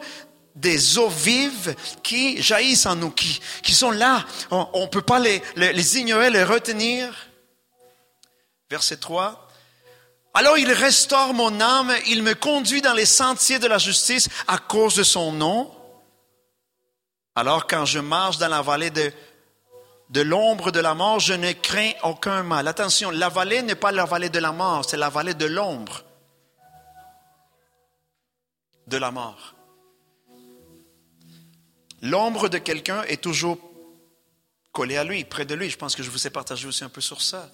des 0.53 0.97
eaux 0.97 1.07
vives 1.07 1.77
qui 2.03 2.41
jaillissent 2.41 2.85
en 2.85 2.97
nous, 2.97 3.11
qui, 3.11 3.73
sont 3.73 3.91
là. 3.91 4.25
On 4.51 4.81
ne 4.81 4.87
peut 4.87 5.01
pas 5.01 5.19
les, 5.19 5.41
les, 5.55 5.71
les 5.71 5.97
ignorer, 5.97 6.29
les 6.29 6.43
retenir. 6.43 7.15
Verset 8.69 8.97
3. 8.97 9.48
Alors 10.33 10.57
il 10.57 10.71
restaure 10.71 11.33
mon 11.33 11.59
âme, 11.59 11.93
il 12.07 12.23
me 12.23 12.35
conduit 12.35 12.81
dans 12.81 12.93
les 12.93 13.05
sentiers 13.05 13.59
de 13.59 13.67
la 13.67 13.77
justice 13.77 14.29
à 14.47 14.57
cause 14.57 14.95
de 14.95 15.03
son 15.03 15.31
nom. 15.31 15.71
Alors 17.35 17.67
quand 17.67 17.85
je 17.85 17.99
marche 17.99 18.37
dans 18.37 18.47
la 18.47 18.61
vallée 18.61 18.91
de, 18.91 19.11
de 20.09 20.21
l'ombre 20.21 20.71
de 20.71 20.79
la 20.79 20.93
mort, 20.93 21.19
je 21.19 21.33
ne 21.33 21.51
crains 21.53 21.91
aucun 22.03 22.43
mal. 22.43 22.67
Attention, 22.67 23.09
la 23.11 23.29
vallée 23.29 23.61
n'est 23.63 23.75
pas 23.75 23.91
la 23.91 24.05
vallée 24.05 24.29
de 24.29 24.39
la 24.39 24.51
mort, 24.51 24.85
c'est 24.87 24.97
la 24.97 25.09
vallée 25.09 25.33
de 25.33 25.45
l'ombre 25.45 26.03
de 28.87 28.97
la 28.97 29.11
mort. 29.11 29.55
L'ombre 32.01 32.49
de 32.49 32.57
quelqu'un 32.57 33.03
est 33.03 33.21
toujours 33.21 33.57
collée 34.71 34.97
à 34.97 35.03
lui, 35.03 35.23
près 35.25 35.45
de 35.45 35.55
lui. 35.55 35.69
Je 35.69 35.77
pense 35.77 35.95
que 35.95 36.03
je 36.03 36.09
vous 36.09 36.27
ai 36.27 36.29
partagé 36.29 36.67
aussi 36.67 36.83
un 36.83 36.89
peu 36.89 37.01
sur 37.01 37.21
ça. 37.21 37.49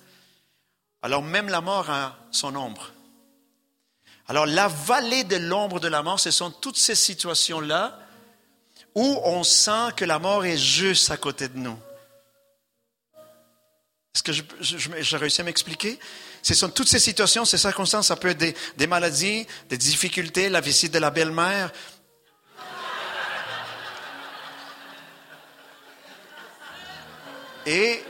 Alors 1.05 1.21
même 1.21 1.49
la 1.49 1.61
mort 1.61 1.87
a 1.91 2.17
son 2.31 2.55
ombre. 2.55 2.91
Alors 4.27 4.47
la 4.47 4.67
vallée 4.67 5.23
de 5.23 5.35
l'ombre 5.35 5.79
de 5.79 5.87
la 5.87 6.01
mort, 6.01 6.19
ce 6.19 6.31
sont 6.31 6.49
toutes 6.49 6.77
ces 6.77 6.95
situations-là 6.95 7.99
où 8.95 9.21
on 9.23 9.43
sent 9.43 9.93
que 9.95 10.03
la 10.03 10.17
mort 10.17 10.45
est 10.45 10.57
juste 10.57 11.11
à 11.11 11.17
côté 11.17 11.47
de 11.47 11.59
nous. 11.59 11.77
Est-ce 14.15 14.23
que 14.23 14.31
j'ai 14.31 15.17
réussi 15.17 15.41
à 15.41 15.43
m'expliquer? 15.43 15.99
Ce 16.41 16.55
sont 16.55 16.69
toutes 16.69 16.89
ces 16.89 16.97
situations, 16.97 17.45
ces 17.45 17.59
circonstances, 17.59 18.07
ça 18.07 18.15
peut 18.15 18.29
être 18.29 18.39
des, 18.39 18.55
des 18.75 18.87
maladies, 18.87 19.45
des 19.69 19.77
difficultés, 19.77 20.49
la 20.49 20.59
visite 20.59 20.91
de 20.91 20.97
la 20.97 21.11
belle-mère. 21.11 21.71
Et 27.67 28.03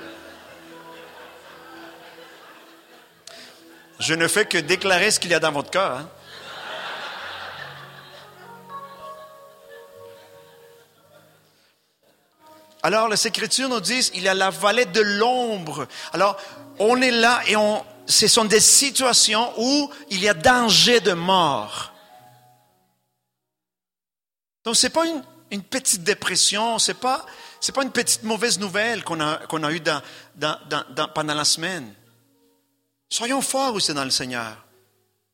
je 4.06 4.14
ne 4.14 4.28
fais 4.28 4.46
que 4.46 4.60
déclarer 4.60 5.10
ce 5.10 5.20
qu'il 5.20 5.32
y 5.32 5.34
a 5.34 5.40
dans 5.40 5.52
votre 5.52 5.72
cœur. 5.72 5.98
Hein. 5.98 6.10
Alors, 12.84 13.10
les 13.10 13.26
Écritures 13.26 13.68
nous 13.68 13.80
disent, 13.80 14.12
il 14.14 14.22
y 14.22 14.28
a 14.28 14.36
la 14.36 14.52
vallée 14.52 14.86
de 14.86 15.02
l'ombre. 15.02 15.88
Alors, 16.14 16.38
on 16.78 17.02
est 17.02 17.10
là 17.10 17.42
et 17.48 17.56
on, 17.56 17.84
ce 18.06 18.28
sont 18.28 18.46
des 18.46 18.60
situations 18.60 19.52
où 19.58 19.90
il 20.12 20.22
y 20.22 20.30
a 20.30 20.36
danger 20.36 21.00
de 21.00 21.14
mort. 21.14 21.92
Donc, 24.64 24.76
c'est 24.76 24.92
pas 24.92 25.06
une, 25.50 25.64
petite 25.64 26.04
dépression, 26.04 26.78
c'est 26.78 26.94
pas, 26.94 27.26
pas 27.74 27.82
une 27.82 27.92
petite 27.92 28.22
mauvaise 28.22 28.60
nouvelle 28.60 29.04
qu'on 29.04 29.20
a, 29.20 29.40
a 29.40 29.72
eue 29.72 29.82
pendant 31.16 31.34
la 31.34 31.46
semaine. 31.46 31.92
Soyons 33.10 33.42
forts 33.42 33.76
aussi 33.76 33.94
dans 33.94 34.04
le 34.04 34.10
Seigneur. 34.10 34.66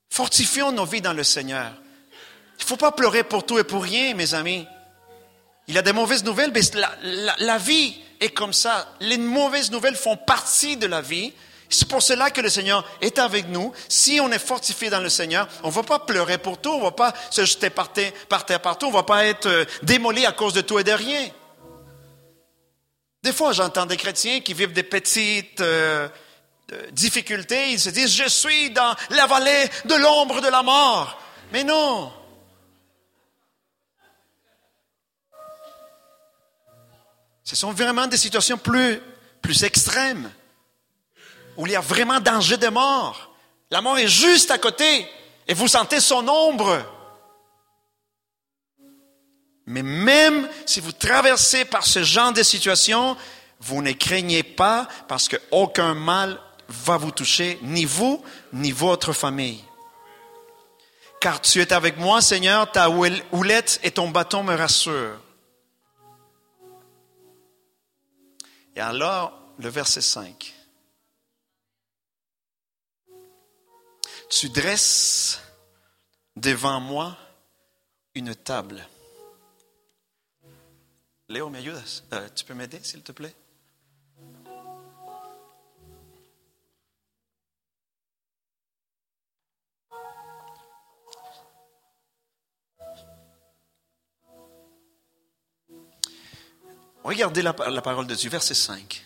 Fortifions 0.09 0.71
nos 0.71 0.85
vies 0.85 1.01
dans 1.01 1.13
le 1.13 1.23
Seigneur. 1.23 1.71
Il 2.59 2.63
ne 2.63 2.67
faut 2.67 2.77
pas 2.77 2.91
pleurer 2.91 3.23
pour 3.23 3.45
tout 3.45 3.57
et 3.57 3.63
pour 3.63 3.83
rien, 3.83 4.13
mes 4.13 4.33
amis. 4.33 4.67
Il 5.67 5.75
y 5.75 5.77
a 5.77 5.81
des 5.81 5.93
mauvaises 5.93 6.23
nouvelles, 6.23 6.51
mais 6.53 6.61
la, 6.73 7.35
la, 7.39 7.57
vie 7.57 7.97
est 8.19 8.29
comme 8.29 8.53
ça. 8.53 8.93
Les 8.99 9.17
mauvaises 9.17 9.71
nouvelles 9.71 9.95
font 9.95 10.17
partie 10.17 10.77
de 10.77 10.85
la 10.85 11.01
vie. 11.01 11.33
C'est 11.69 11.87
pour 11.87 12.01
cela 12.01 12.29
que 12.29 12.41
le 12.41 12.49
Seigneur 12.49 12.85
est 12.99 13.17
avec 13.19 13.47
nous. 13.47 13.71
Si 13.87 14.19
on 14.21 14.29
est 14.31 14.39
fortifié 14.39 14.89
dans 14.89 14.99
le 14.99 15.09
Seigneur, 15.09 15.47
on 15.63 15.67
ne 15.67 15.73
va 15.73 15.83
pas 15.83 15.99
pleurer 15.99 16.37
pour 16.37 16.59
tout, 16.59 16.71
on 16.71 16.79
ne 16.79 16.83
va 16.83 16.91
pas 16.91 17.13
se 17.29 17.45
jeter 17.45 17.69
par 17.69 17.93
terre, 17.93 18.11
par 18.27 18.45
terre 18.45 18.61
partout, 18.61 18.87
on 18.87 18.91
ne 18.91 18.95
va 18.95 19.03
pas 19.03 19.25
être 19.25 19.45
euh, 19.47 19.65
démoli 19.81 20.25
à 20.25 20.33
cause 20.33 20.53
de 20.53 20.61
tout 20.61 20.77
et 20.77 20.83
de 20.83 20.91
rien. 20.91 21.29
Des 23.23 23.31
fois, 23.31 23.53
j'entends 23.53 23.85
des 23.85 23.97
chrétiens 23.97 24.41
qui 24.41 24.53
vivent 24.53 24.73
des 24.73 24.83
petites 24.83 25.61
euh, 25.61 26.09
difficultés, 26.91 27.71
ils 27.71 27.79
se 27.79 27.89
disent, 27.89 28.13
je 28.13 28.27
suis 28.27 28.69
dans 28.71 28.95
la 29.09 29.27
vallée 29.27 29.69
de 29.85 29.95
l'ombre 29.95 30.41
de 30.41 30.47
la 30.47 30.63
mort. 30.63 31.19
Mais 31.51 31.63
non. 31.63 32.11
Ce 37.43 37.55
sont 37.55 37.71
vraiment 37.71 38.07
des 38.07 38.17
situations 38.17 38.57
plus, 38.57 39.01
plus 39.41 39.63
extrêmes 39.63 40.31
où 41.57 41.67
il 41.67 41.73
y 41.73 41.75
a 41.75 41.81
vraiment 41.81 42.19
danger 42.19 42.57
de 42.57 42.69
mort. 42.69 43.35
La 43.69 43.81
mort 43.81 43.99
est 43.99 44.07
juste 44.07 44.51
à 44.51 44.57
côté 44.57 45.07
et 45.47 45.53
vous 45.53 45.67
sentez 45.67 45.99
son 45.99 46.27
ombre. 46.27 46.81
Mais 49.65 49.83
même 49.83 50.49
si 50.65 50.79
vous 50.79 50.91
traversez 50.91 51.65
par 51.65 51.85
ce 51.85 52.03
genre 52.03 52.33
de 52.33 52.43
situation, 52.43 53.15
vous 53.59 53.81
ne 53.81 53.91
craignez 53.91 54.43
pas 54.43 54.87
parce 55.07 55.27
qu'aucun 55.27 55.93
mal 55.93 56.39
va 56.71 56.97
vous 56.97 57.11
toucher, 57.11 57.59
ni 57.61 57.85
vous, 57.85 58.23
ni 58.53 58.71
votre 58.71 59.13
famille. 59.13 59.63
Car 61.19 61.39
tu 61.39 61.61
es 61.61 61.71
avec 61.71 61.97
moi, 61.97 62.21
Seigneur, 62.21 62.71
ta 62.71 62.89
houlette 62.89 63.79
et 63.83 63.91
ton 63.91 64.09
bâton 64.09 64.43
me 64.43 64.55
rassurent. 64.55 65.19
Et 68.75 68.79
alors, 68.79 69.37
le 69.59 69.69
verset 69.69 70.01
5. 70.01 70.53
Tu 74.29 74.49
dresses 74.49 75.41
devant 76.35 76.79
moi 76.79 77.17
une 78.15 78.33
table. 78.33 78.87
Léo? 81.29 81.51
Euh, 82.13 82.29
tu 82.35 82.45
peux 82.45 82.53
m'aider, 82.53 82.79
s'il 82.83 83.03
te 83.03 83.11
plaît? 83.11 83.35
Regardez 97.03 97.41
la, 97.41 97.53
parole 97.53 98.07
de 98.07 98.15
Dieu, 98.15 98.29
verset 98.29 98.53
5. 98.53 99.03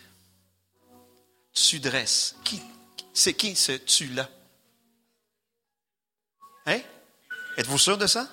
Tu 1.52 1.80
dresses. 1.80 2.36
Qui, 2.44 2.62
c'est 3.14 3.34
qui 3.34 3.56
ce 3.56 3.72
tu-là? 3.72 4.28
Hein? 6.66 6.80
Êtes-vous 7.56 7.78
sûr 7.78 7.96
de 7.96 8.06
ça? 8.06 8.28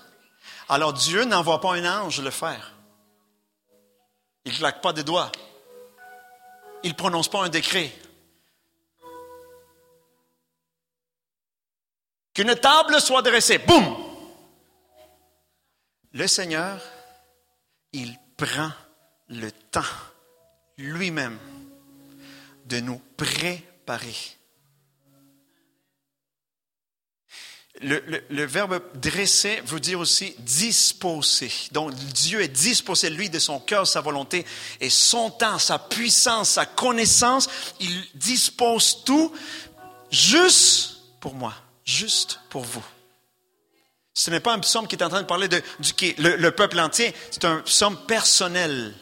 Alors 0.68 0.94
Dieu 0.94 1.24
n'envoie 1.24 1.62
pas 1.62 1.74
un 1.76 2.04
ange 2.04 2.20
le 2.20 2.32
faire. 2.32 2.74
Il 4.46 4.52
ne 4.52 4.58
claque 4.58 4.82
pas 4.82 4.92
des 4.92 5.04
doigts. 5.04 5.32
Il 6.84 6.92
ne 6.92 6.96
prononce 6.96 7.30
pas 7.30 7.44
un 7.44 7.50
décret. 7.50 7.94
Qu'une 12.34 12.56
table 12.56 13.00
soit 13.00 13.22
dressée. 13.22 13.60
Boum! 13.60 13.96
Le 16.12 16.28
Seigneur, 16.28 16.80
il 17.94 18.18
prend 18.36 18.72
le 19.34 19.52
temps 19.52 19.82
lui-même 20.78 21.38
de 22.66 22.80
nous 22.80 23.02
préparer. 23.18 24.16
Le, 27.82 28.46
verbe 28.46 28.82
dresser 28.96 29.62
veut 29.66 29.80
dire 29.80 30.00
aussi 30.00 30.36
disposer. 30.40 31.52
Donc 31.72 31.94
Dieu 31.94 32.42
est 32.42 32.48
disposé, 32.48 33.10
lui, 33.10 33.30
de 33.30 33.40
son 33.40 33.60
cœur, 33.60 33.88
sa 33.88 34.00
volonté 34.00 34.46
et 34.80 34.90
son 34.90 35.32
temps, 35.32 35.60
sa 35.60 35.80
puissance, 35.80 36.52
sa 36.52 36.66
connaissance. 36.66 37.50
Il 37.80 38.06
dispose 38.16 39.04
tout 39.04 39.34
juste 40.12 40.98
pour 41.20 41.34
moi, 41.34 41.54
juste 41.84 42.40
pour 42.50 42.64
vous. 42.64 42.86
Ce 44.14 44.30
n'est 44.30 44.40
pas 44.40 44.54
un 44.54 44.60
psaume 44.60 44.88
qui 44.88 44.96
est 44.96 45.04
en 45.04 45.10
train 45.10 45.24
de 45.24 45.28
parler 45.28 45.48
du 45.48 45.62
le, 46.20 46.50
peuple 46.52 46.80
entier, 46.80 47.14
c'est 47.32 47.46
un 47.46 47.58
psaume 47.62 47.98
personnel. 48.06 48.94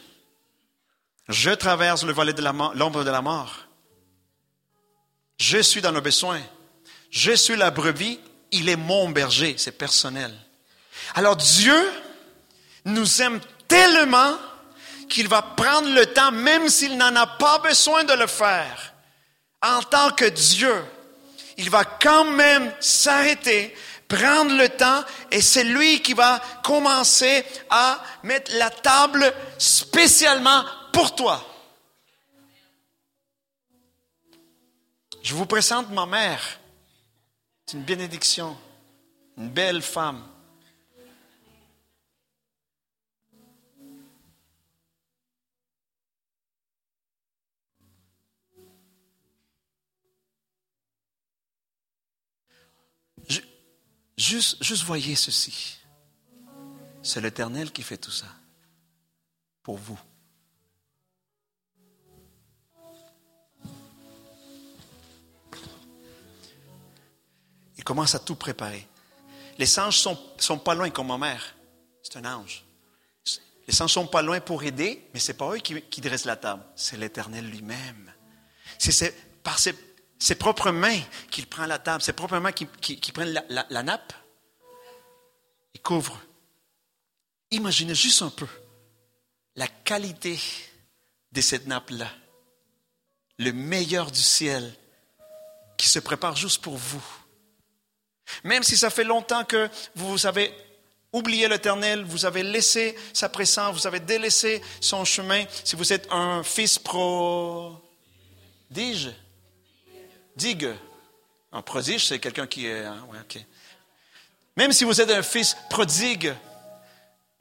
Je 1.28 1.50
traverse 1.50 2.04
le 2.04 2.12
volet 2.12 2.32
de 2.32 2.42
l'ombre 2.42 3.04
de 3.04 3.10
la 3.10 3.22
mort. 3.22 3.66
Je 5.38 5.58
suis 5.58 5.80
dans 5.80 5.92
le 5.92 6.00
besoin. 6.00 6.40
Je 7.10 7.32
suis 7.32 7.56
la 7.56 7.70
brebis 7.70 8.20
il 8.52 8.68
est 8.68 8.76
mon 8.76 9.08
berger, 9.08 9.56
c'est 9.58 9.72
personnel. 9.72 10.32
Alors 11.14 11.36
Dieu 11.36 11.90
nous 12.84 13.22
aime 13.22 13.40
tellement 13.66 14.36
qu'il 15.08 15.28
va 15.28 15.42
prendre 15.42 15.92
le 15.92 16.06
temps, 16.06 16.30
même 16.30 16.68
s'il 16.68 16.96
n'en 16.96 17.16
a 17.16 17.26
pas 17.26 17.58
besoin 17.58 18.04
de 18.04 18.12
le 18.12 18.26
faire. 18.26 18.92
En 19.62 19.82
tant 19.82 20.10
que 20.10 20.26
Dieu, 20.26 20.74
il 21.56 21.70
va 21.70 21.84
quand 21.84 22.24
même 22.24 22.72
s'arrêter, 22.80 23.74
prendre 24.08 24.54
le 24.54 24.68
temps, 24.68 25.02
et 25.30 25.40
c'est 25.40 25.64
lui 25.64 26.02
qui 26.02 26.12
va 26.12 26.40
commencer 26.62 27.44
à 27.70 28.02
mettre 28.22 28.52
la 28.56 28.70
table 28.70 29.32
spécialement 29.58 30.64
pour 30.92 31.14
toi. 31.14 31.44
Je 35.22 35.34
vous 35.34 35.46
présente 35.46 35.90
ma 35.90 36.06
mère. 36.06 36.60
C'est 37.66 37.76
une 37.76 37.84
bénédiction, 37.84 38.56
une 39.36 39.48
belle 39.48 39.82
femme. 39.82 40.28
Juste, 54.16 54.62
juste 54.62 54.84
voyez 54.84 55.16
ceci. 55.16 55.78
C'est 57.02 57.20
l'Éternel 57.20 57.72
qui 57.72 57.82
fait 57.82 57.96
tout 57.96 58.10
ça 58.12 58.28
pour 59.62 59.78
vous. 59.78 59.98
Il 67.82 67.84
commence 67.84 68.14
à 68.14 68.20
tout 68.20 68.36
préparer. 68.36 68.86
Les 69.58 69.80
anges 69.80 69.98
sont, 69.98 70.16
sont 70.38 70.60
pas 70.60 70.76
loin 70.76 70.88
comme 70.90 71.08
ma 71.08 71.18
mère. 71.18 71.56
C'est 72.00 72.16
un 72.16 72.24
ange. 72.32 72.64
Les 73.66 73.82
anges 73.82 73.94
sont 73.94 74.06
pas 74.06 74.22
loin 74.22 74.38
pour 74.38 74.62
aider, 74.62 75.08
mais 75.12 75.18
c'est 75.18 75.34
pas 75.34 75.52
eux 75.52 75.58
qui, 75.58 76.00
dressent 76.00 76.24
la 76.24 76.36
table. 76.36 76.62
C'est 76.76 76.96
l'Éternel 76.96 77.44
lui-même. 77.44 78.12
C'est 78.78 79.42
par 79.42 79.58
ses, 79.58 79.74
propres 80.36 80.70
mains 80.70 81.00
qu'il 81.32 81.48
prend 81.48 81.66
la 81.66 81.80
table, 81.80 82.04
ses 82.04 82.12
propres 82.12 82.38
mains 82.38 82.52
qui, 82.52 82.68
qui, 82.68 83.10
prennent 83.10 83.42
la, 83.48 83.82
nappe. 83.82 84.12
Il 85.74 85.82
couvre. 85.82 86.20
Imaginez 87.50 87.96
juste 87.96 88.22
un 88.22 88.30
peu 88.30 88.46
la 89.56 89.66
qualité 89.66 90.38
de 91.32 91.40
cette 91.40 91.66
nappe-là. 91.66 92.12
Le 93.38 93.50
meilleur 93.50 94.12
du 94.12 94.22
ciel 94.22 94.72
qui 95.76 95.88
se 95.88 95.98
prépare 95.98 96.36
juste 96.36 96.62
pour 96.62 96.76
vous. 96.76 97.21
Même 98.44 98.62
si 98.62 98.76
ça 98.76 98.90
fait 98.90 99.04
longtemps 99.04 99.44
que 99.44 99.68
vous 99.94 100.26
avez 100.26 100.52
oublié 101.12 101.48
l'Éternel, 101.48 102.04
vous 102.04 102.24
avez 102.24 102.42
laissé 102.42 102.96
sa 103.12 103.28
présence, 103.28 103.76
vous 103.76 103.86
avez 103.86 104.00
délaissé 104.00 104.62
son 104.80 105.04
chemin, 105.04 105.44
si 105.64 105.76
vous 105.76 105.92
êtes 105.92 106.08
un 106.10 106.42
fils 106.42 106.78
prodige, 106.78 107.80
digue, 110.36 110.74
un 111.52 111.62
prodige, 111.62 112.06
c'est 112.06 112.18
quelqu'un 112.18 112.46
qui 112.46 112.66
est... 112.66 112.84
Hein, 112.84 113.06
Même 114.56 114.72
si 114.72 114.84
vous 114.84 115.00
êtes 115.00 115.10
un 115.10 115.22
fils 115.22 115.56
prodigue, 115.68 116.34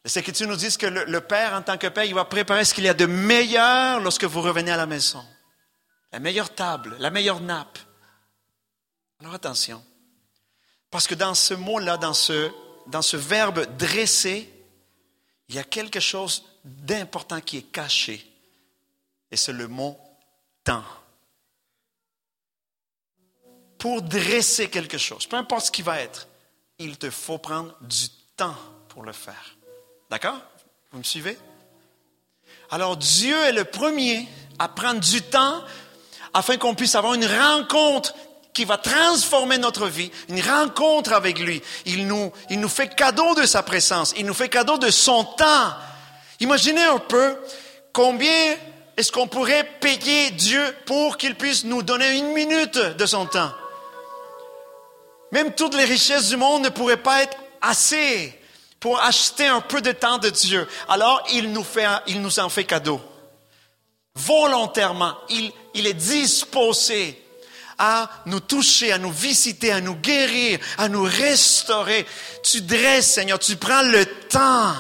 les 0.04 0.18
Écritures 0.18 0.48
nous 0.48 0.56
disent 0.56 0.78
que 0.78 0.88
le, 0.88 1.22
Père, 1.22 1.54
en 1.54 1.62
tant 1.62 1.78
que 1.78 1.88
Père, 1.88 2.04
il 2.04 2.16
va 2.16 2.26
préparer 2.26 2.66
ce 2.66 2.74
qu'il 2.74 2.84
y 2.84 2.90
a 2.90 2.94
de 2.94 3.06
meilleur 3.06 4.00
lorsque 4.02 4.24
vous 4.26 4.42
revenez 4.42 4.72
à 4.72 4.78
la 4.78 4.88
maison. 4.88 5.24
La 6.12 6.20
meilleure 6.20 6.54
table, 6.54 6.96
la 7.00 7.10
meilleure 7.10 7.40
nappe. 7.40 7.80
Alors 9.22 9.36
attention. 9.36 9.84
Parce 10.92 11.08
que 11.08 11.16
dans 11.16 11.34
ce 11.34 11.54
mot-là, 11.54 11.98
dans 11.98 12.14
ce, 12.14 12.52
dans 12.88 13.02
ce 13.02 13.18
verbe 13.18 13.66
dresser, 13.78 14.52
il 15.48 15.56
y 15.56 15.60
a 15.60 15.64
quelque 15.64 16.00
chose 16.00 16.44
d'important 16.64 17.42
qui 17.42 17.58
est 17.58 17.72
caché. 17.72 18.26
Et 19.32 19.38
c'est 19.38 19.54
le 19.54 19.68
mot 19.68 19.98
temps. 20.64 20.84
Pour 23.78 24.02
dresser 24.02 24.70
quelque 24.70 24.98
chose, 24.98 25.26
peu 25.26 25.38
importe 25.38 25.68
ce 25.68 25.72
qui 25.72 25.82
va 25.82 26.00
être, 26.00 26.28
il 26.78 26.98
te 26.98 27.10
faut 27.10 27.38
prendre 27.38 27.76
du 27.82 28.10
temps 28.36 28.56
pour 28.90 29.04
le 29.04 29.14
faire. 29.14 29.56
D'accord? 30.10 30.40
Vous 30.92 31.00
me 31.00 31.04
suivez? 31.04 31.38
Alors 32.70 32.98
Dieu 32.98 33.36
est 33.44 33.54
le 33.54 33.66
premier 33.66 34.28
à 34.60 34.68
prendre 34.68 35.00
du 35.00 35.22
temps 35.22 35.64
afin 36.34 36.58
qu'on 36.58 36.76
puisse 36.76 36.96
avoir 36.96 37.14
une 37.14 37.26
rencontre 37.26 38.14
qui 38.54 38.66
va 38.66 38.78
transformer 38.78 39.58
notre 39.58 39.88
vie, 39.88 40.12
une 40.30 40.42
rencontre 40.42 41.14
avec 41.14 41.40
lui. 41.40 41.62
Il 41.86 42.08
nous, 42.08 42.32
il 42.50 42.60
nous 42.60 42.70
fait 42.70 42.94
cadeau 42.96 43.34
de 43.36 43.46
sa 43.46 43.64
présence, 43.64 44.14
il 44.18 44.26
nous 44.26 44.34
fait 44.34 44.50
cadeau 44.50 44.78
de 44.78 44.90
son 44.90 45.24
temps. 45.24 45.74
Imaginez 46.40 46.84
un 46.84 46.98
peu 46.98 47.38
combien 47.94 48.56
est-ce 48.98 49.12
qu'on 49.12 49.28
pourrait 49.28 49.64
payer 49.80 50.32
Dieu 50.32 50.62
pour 50.86 51.18
qu'il 51.18 51.36
puisse 51.36 51.64
nous 51.64 51.82
donner 51.82 52.18
une 52.18 52.34
minute 52.34 52.78
de 52.78 53.06
son 53.06 53.26
temps. 53.26 53.52
Même 55.32 55.54
toutes 55.54 55.76
les 55.76 55.86
richesses 55.86 56.30
du 56.30 56.38
monde 56.38 56.64
ne 56.64 56.70
pourraient 56.70 56.98
pas 56.98 57.24
être 57.24 57.38
assez 57.62 58.38
pour 58.80 59.00
acheter 59.00 59.48
un 59.48 59.62
peu 59.62 59.82
de 59.82 59.92
temps 59.92 60.18
de 60.18 60.30
Dieu. 60.30 60.68
Alors 60.90 61.24
il 61.32 61.52
nous, 61.54 61.64
fait, 61.64 61.86
il 62.08 62.22
nous 62.22 62.40
en 62.40 62.50
fait 62.50 62.66
cadeau. 62.66 63.00
Volontairement, 64.16 65.16
il, 65.30 65.52
il 65.74 65.88
est 65.88 65.94
disposé 65.94 67.24
à 67.84 68.08
nous 68.28 68.40
toucher, 68.40 68.92
à 68.92 69.00
nous 69.00 69.12
visiter, 69.12 69.72
à 69.72 69.82
nous 69.82 69.96
guérir, 69.96 70.60
à 70.78 70.88
nous 70.88 71.02
restaurer. 71.02 72.06
Tu 72.44 72.62
dresses, 72.62 73.14
Seigneur, 73.14 73.40
tu 73.40 73.56
prends 73.56 73.82
le 73.82 74.06
temps 74.06 74.76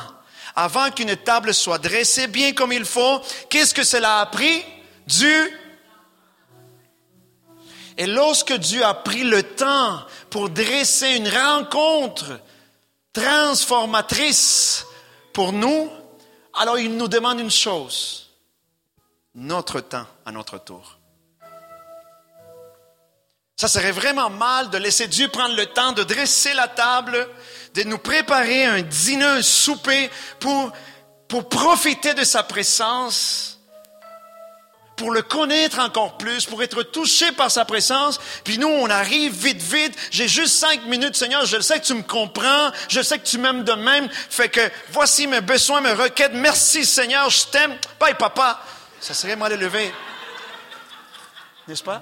avant 0.55 0.91
qu'une 0.91 1.15
table 1.15 1.51
soit 1.51 1.79
dressée 1.79 2.27
bien 2.27 2.53
comme 2.53 2.71
il 2.71 2.85
faut. 2.85 3.19
Qu'est-ce 3.49 3.73
que 3.73 3.83
cela 3.83 4.19
a 4.19 4.25
pris? 4.27 4.63
Du 5.07 5.51
et 7.97 8.05
lorsque 8.07 8.53
Dieu 8.53 8.83
a 8.83 8.93
pris 8.93 9.23
le 9.23 9.43
temps 9.43 10.01
pour 10.29 10.49
dresser 10.49 11.17
une 11.17 11.27
rencontre 11.27 12.39
transformatrice 13.13 14.85
pour 15.33 15.51
nous, 15.53 15.89
alors 16.53 16.79
il 16.79 16.95
nous 16.95 17.07
demande 17.07 17.39
une 17.39 17.51
chose, 17.51 18.29
notre 19.35 19.81
temps 19.81 20.07
à 20.25 20.31
notre 20.31 20.57
tour. 20.57 21.00
Ça 23.62 23.68
serait 23.68 23.91
vraiment 23.91 24.32
mal 24.32 24.72
de 24.72 24.80
laisser 24.80 25.05
Dieu 25.05 25.28
prendre 25.28 25.55
le 25.55 25.68
temps 25.68 25.91
de 25.91 26.01
dresser 26.01 26.55
la 26.55 26.68
table, 26.68 27.30
de 27.76 27.84
nous 27.84 27.99
préparer 27.99 28.66
un 28.66 28.82
dîner, 28.82 29.24
un 29.24 29.43
souper 29.43 30.09
pour, 30.39 30.72
pour 31.28 31.47
profiter 31.47 32.16
de 32.16 32.24
sa 32.24 32.41
présence, 32.41 33.59
pour 34.95 35.12
le 35.12 35.22
connaître 35.22 35.78
encore 35.78 36.18
plus, 36.18 36.47
pour 36.47 36.64
être 36.64 36.82
touché 36.82 37.32
par 37.34 37.51
sa 37.51 37.64
présence. 37.64 38.20
Puis 38.43 38.57
nous, 38.57 38.68
on 38.68 38.89
arrive 38.89 39.32
vite, 39.32 39.62
vite. 39.62 39.95
J'ai 40.09 40.28
juste 40.28 40.55
cinq 40.57 40.86
minutes, 40.86 41.16
Seigneur. 41.16 41.45
Je 41.45 41.62
sais 41.62 41.80
que 41.80 41.86
tu 41.86 41.93
me 41.93 42.01
comprends. 42.01 42.72
Je 42.89 43.03
sais 43.03 43.20
que 43.20 43.28
tu 43.28 43.38
m'aimes 43.38 43.64
de 43.64 43.74
même. 43.74 44.09
Fait 44.09 44.49
que 44.49 44.72
voici 44.89 45.28
mes 45.28 45.41
besoins, 45.41 45.82
mes 45.82 45.93
requêtes. 45.93 46.34
Merci, 46.34 46.84
Seigneur. 46.84 47.30
Je 47.30 47.45
t'aime. 47.45 47.78
Bye, 47.99 48.16
papa. 48.16 48.59
Ça 48.99 49.14
serait 49.14 49.36
mal 49.36 49.51
élevé. 49.51 49.93
N'est-ce 51.68 51.84
pas? 51.84 52.01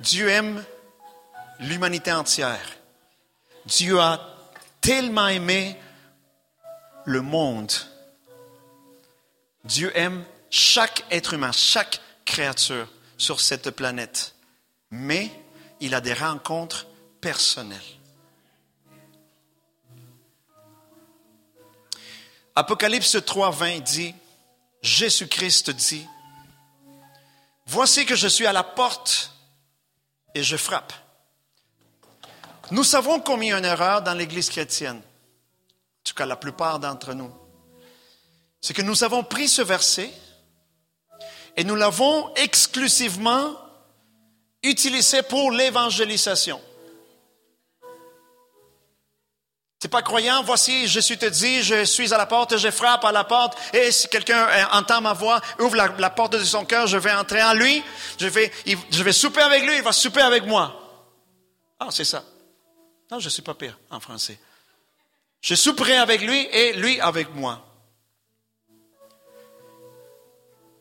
Dieu 0.00 0.28
aime 0.28 0.64
l'humanité 1.60 2.12
entière. 2.12 2.76
Dieu 3.66 4.00
a 4.00 4.20
tellement 4.80 5.28
aimé 5.28 5.76
le 7.04 7.20
monde. 7.20 7.72
Dieu 9.64 9.90
aime 9.96 10.24
chaque 10.50 11.04
être 11.10 11.34
humain, 11.34 11.52
chaque 11.52 12.00
créature 12.24 12.88
sur 13.16 13.40
cette 13.40 13.70
planète. 13.70 14.34
Mais 14.90 15.30
il 15.80 15.94
a 15.94 16.00
des 16.00 16.14
rencontres 16.14 16.86
personnelles. 17.20 17.80
Apocalypse 22.54 23.16
3, 23.24 23.50
20 23.50 23.80
dit, 23.80 24.14
Jésus-Christ 24.82 25.70
dit, 25.70 26.06
Voici 27.66 28.06
que 28.06 28.16
je 28.16 28.28
suis 28.28 28.46
à 28.46 28.52
la 28.52 28.64
porte 28.64 29.37
et 30.38 30.44
je 30.44 30.56
frappe. 30.56 30.92
Nous 32.70 32.84
savons 32.84 33.18
commis 33.18 33.50
une 33.50 33.64
erreur 33.64 34.02
dans 34.02 34.14
l'Église 34.14 34.50
chrétienne, 34.50 34.98
en 34.98 36.02
tout 36.04 36.14
cas 36.14 36.26
la 36.26 36.36
plupart 36.36 36.78
d'entre 36.78 37.12
nous. 37.12 37.32
C'est 38.60 38.74
que 38.74 38.82
nous 38.82 39.02
avons 39.02 39.24
pris 39.24 39.48
ce 39.48 39.62
verset 39.62 40.12
et 41.56 41.64
nous 41.64 41.74
l'avons 41.74 42.32
exclusivement 42.36 43.56
utilisé 44.62 45.22
pour 45.22 45.50
l'évangélisation. 45.50 46.60
C'est 49.80 49.88
pas 49.88 50.02
croyant, 50.02 50.42
voici, 50.42 50.88
Jésus 50.88 51.18
te 51.18 51.26
dit, 51.26 51.62
je 51.62 51.84
suis 51.84 52.12
à 52.12 52.18
la 52.18 52.26
porte, 52.26 52.56
je 52.56 52.68
frappe 52.68 53.04
à 53.04 53.12
la 53.12 53.22
porte, 53.22 53.56
et 53.72 53.92
si 53.92 54.08
quelqu'un 54.08 54.48
euh, 54.48 54.64
entend 54.72 55.00
ma 55.00 55.12
voix, 55.12 55.40
ouvre 55.60 55.76
la, 55.76 56.10
porte 56.10 56.32
de 56.32 56.42
son 56.42 56.64
cœur, 56.64 56.88
je 56.88 56.96
vais 56.96 57.12
entrer 57.12 57.40
en 57.40 57.54
lui, 57.54 57.84
je 58.18 58.26
vais, 58.26 58.50
je 58.90 59.02
vais 59.04 59.12
souper 59.12 59.40
avec 59.40 59.62
lui, 59.62 59.76
il 59.76 59.82
va 59.82 59.92
souper 59.92 60.20
avec 60.20 60.44
moi. 60.46 61.06
Ah, 61.78 61.88
c'est 61.92 62.04
ça. 62.04 62.24
Non, 63.08 63.20
je 63.20 63.28
suis 63.28 63.42
pas 63.42 63.54
pire 63.54 63.78
en 63.90 64.00
français. 64.00 64.38
Je 65.40 65.54
souperai 65.54 65.96
avec 65.96 66.22
lui 66.22 66.48
et 66.50 66.72
lui 66.72 67.00
avec 67.00 67.32
moi. 67.34 67.64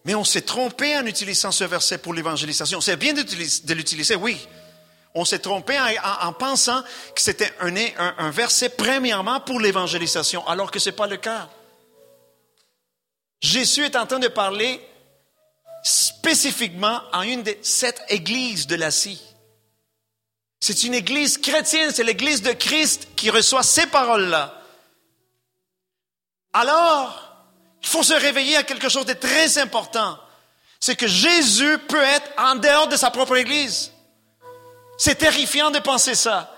Mais 0.06 0.16
on 0.16 0.24
s'est 0.24 0.42
trompé 0.42 0.98
en 0.98 1.06
utilisant 1.06 1.52
ce 1.52 1.66
verset 1.66 2.00
pour 2.00 2.16
l'évangélisation. 2.16 2.82
C'est 2.82 2.96
bien 2.96 3.14
de 3.14 3.74
l'utiliser, 3.74 4.16
oui. 4.16 4.48
On 5.14 5.26
s'est 5.26 5.40
trompé 5.40 5.78
en, 5.80 6.34
pensant 6.34 6.82
que 7.16 7.22
c'était 7.22 7.52
un, 7.60 8.30
verset 8.30 8.70
premièrement 8.70 9.40
pour 9.40 9.60
l'évangélisation, 9.60 10.48
alors 10.48 10.70
que 10.70 10.80
ce 10.80 10.90
n'est 10.90 10.96
pas 10.96 11.08
le 11.08 11.18
cas. 11.18 11.50
Jésus 13.42 13.86
est 13.86 13.96
en 13.96 14.06
train 14.06 14.20
de 14.20 14.28
parler 14.28 14.82
spécifiquement 15.84 17.02
à 17.12 17.26
une 17.26 17.44
de 17.44 17.56
sept 17.62 18.02
églises 18.10 18.68
de 18.68 18.76
l'Asie. 18.76 19.22
C'est 20.60 20.84
une 20.84 20.94
église 20.94 21.38
chrétienne, 21.38 21.92
c'est 21.94 22.04
l'église 22.04 22.42
de 22.42 22.52
Christ 22.52 23.08
qui 23.16 23.30
reçoit 23.30 23.64
ces 23.64 23.88
paroles-là. 23.88 24.62
Alors, 26.54 27.46
il 27.82 27.88
faut 27.88 28.04
se 28.04 28.14
réveiller 28.14 28.58
à 28.58 28.64
quelque 28.64 28.90
chose 28.90 29.06
de 29.06 29.14
très 29.14 29.58
important. 29.60 30.18
C'est 30.80 30.96
que 30.96 31.08
Jésus 31.08 31.78
peut 31.88 32.04
être 32.04 32.30
en 32.38 32.56
dehors 32.56 32.88
de 32.88 32.98
sa 32.98 33.12
propre 33.12 33.38
église. 33.38 33.92
C'est 34.98 35.16
terrifiant 35.16 35.72
de 35.72 35.80
penser 35.80 36.16
ça. 36.16 36.54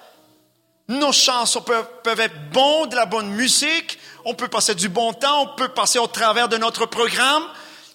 Nos 0.88 1.12
chansons 1.12 1.62
peuvent, 1.62 2.20
être 2.20 2.52
bons, 2.52 2.88
de 2.88 2.96
la 2.96 3.06
bonne 3.06 3.30
musique, 3.30 4.00
on 4.26 4.34
peut 4.34 4.48
passer 4.48 4.74
du 4.74 4.90
bon 4.90 5.14
temps, 5.14 5.44
on 5.44 5.56
peut 5.56 5.68
passer 5.70 6.00
au 6.00 6.08
travers 6.08 6.50
de 6.50 6.58
notre 6.58 6.88
programme, 6.88 7.44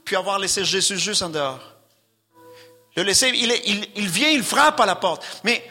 puis 0.05 0.15
avoir 0.15 0.39
laissé 0.39 0.65
Jésus 0.65 0.99
juste 0.99 1.23
en 1.23 1.29
dehors. 1.29 1.59
Le 2.95 3.03
laisser, 3.03 3.31
il, 3.35 3.51
il, 3.65 3.89
il 3.97 4.09
vient, 4.09 4.29
il 4.29 4.45
frappe 4.45 4.79
à 4.79 4.87
la 4.87 4.95
porte. 4.95 5.25
Mais 5.43 5.69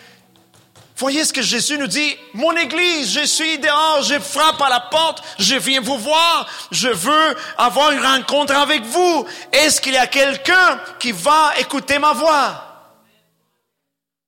voyez 0.97 1.23
ce 1.23 1.33
que 1.33 1.41
Jésus 1.41 1.77
nous 1.77 1.87
dit. 1.87 2.15
Mon 2.33 2.55
église, 2.57 3.13
je 3.13 3.25
suis 3.25 3.59
dehors, 3.59 4.01
je 4.03 4.19
frappe 4.19 4.61
à 4.61 4.69
la 4.69 4.79
porte, 4.79 5.23
je 5.39 5.55
viens 5.55 5.81
vous 5.81 5.97
voir, 5.97 6.47
je 6.71 6.89
veux 6.89 7.35
avoir 7.57 7.91
une 7.91 8.05
rencontre 8.05 8.55
avec 8.55 8.83
vous. 8.83 9.25
Est-ce 9.51 9.79
qu'il 9.79 9.93
y 9.93 9.97
a 9.97 10.07
quelqu'un 10.07 10.79
qui 10.99 11.11
va 11.11 11.53
écouter 11.59 11.99
ma 11.99 12.13
voix? 12.13 12.72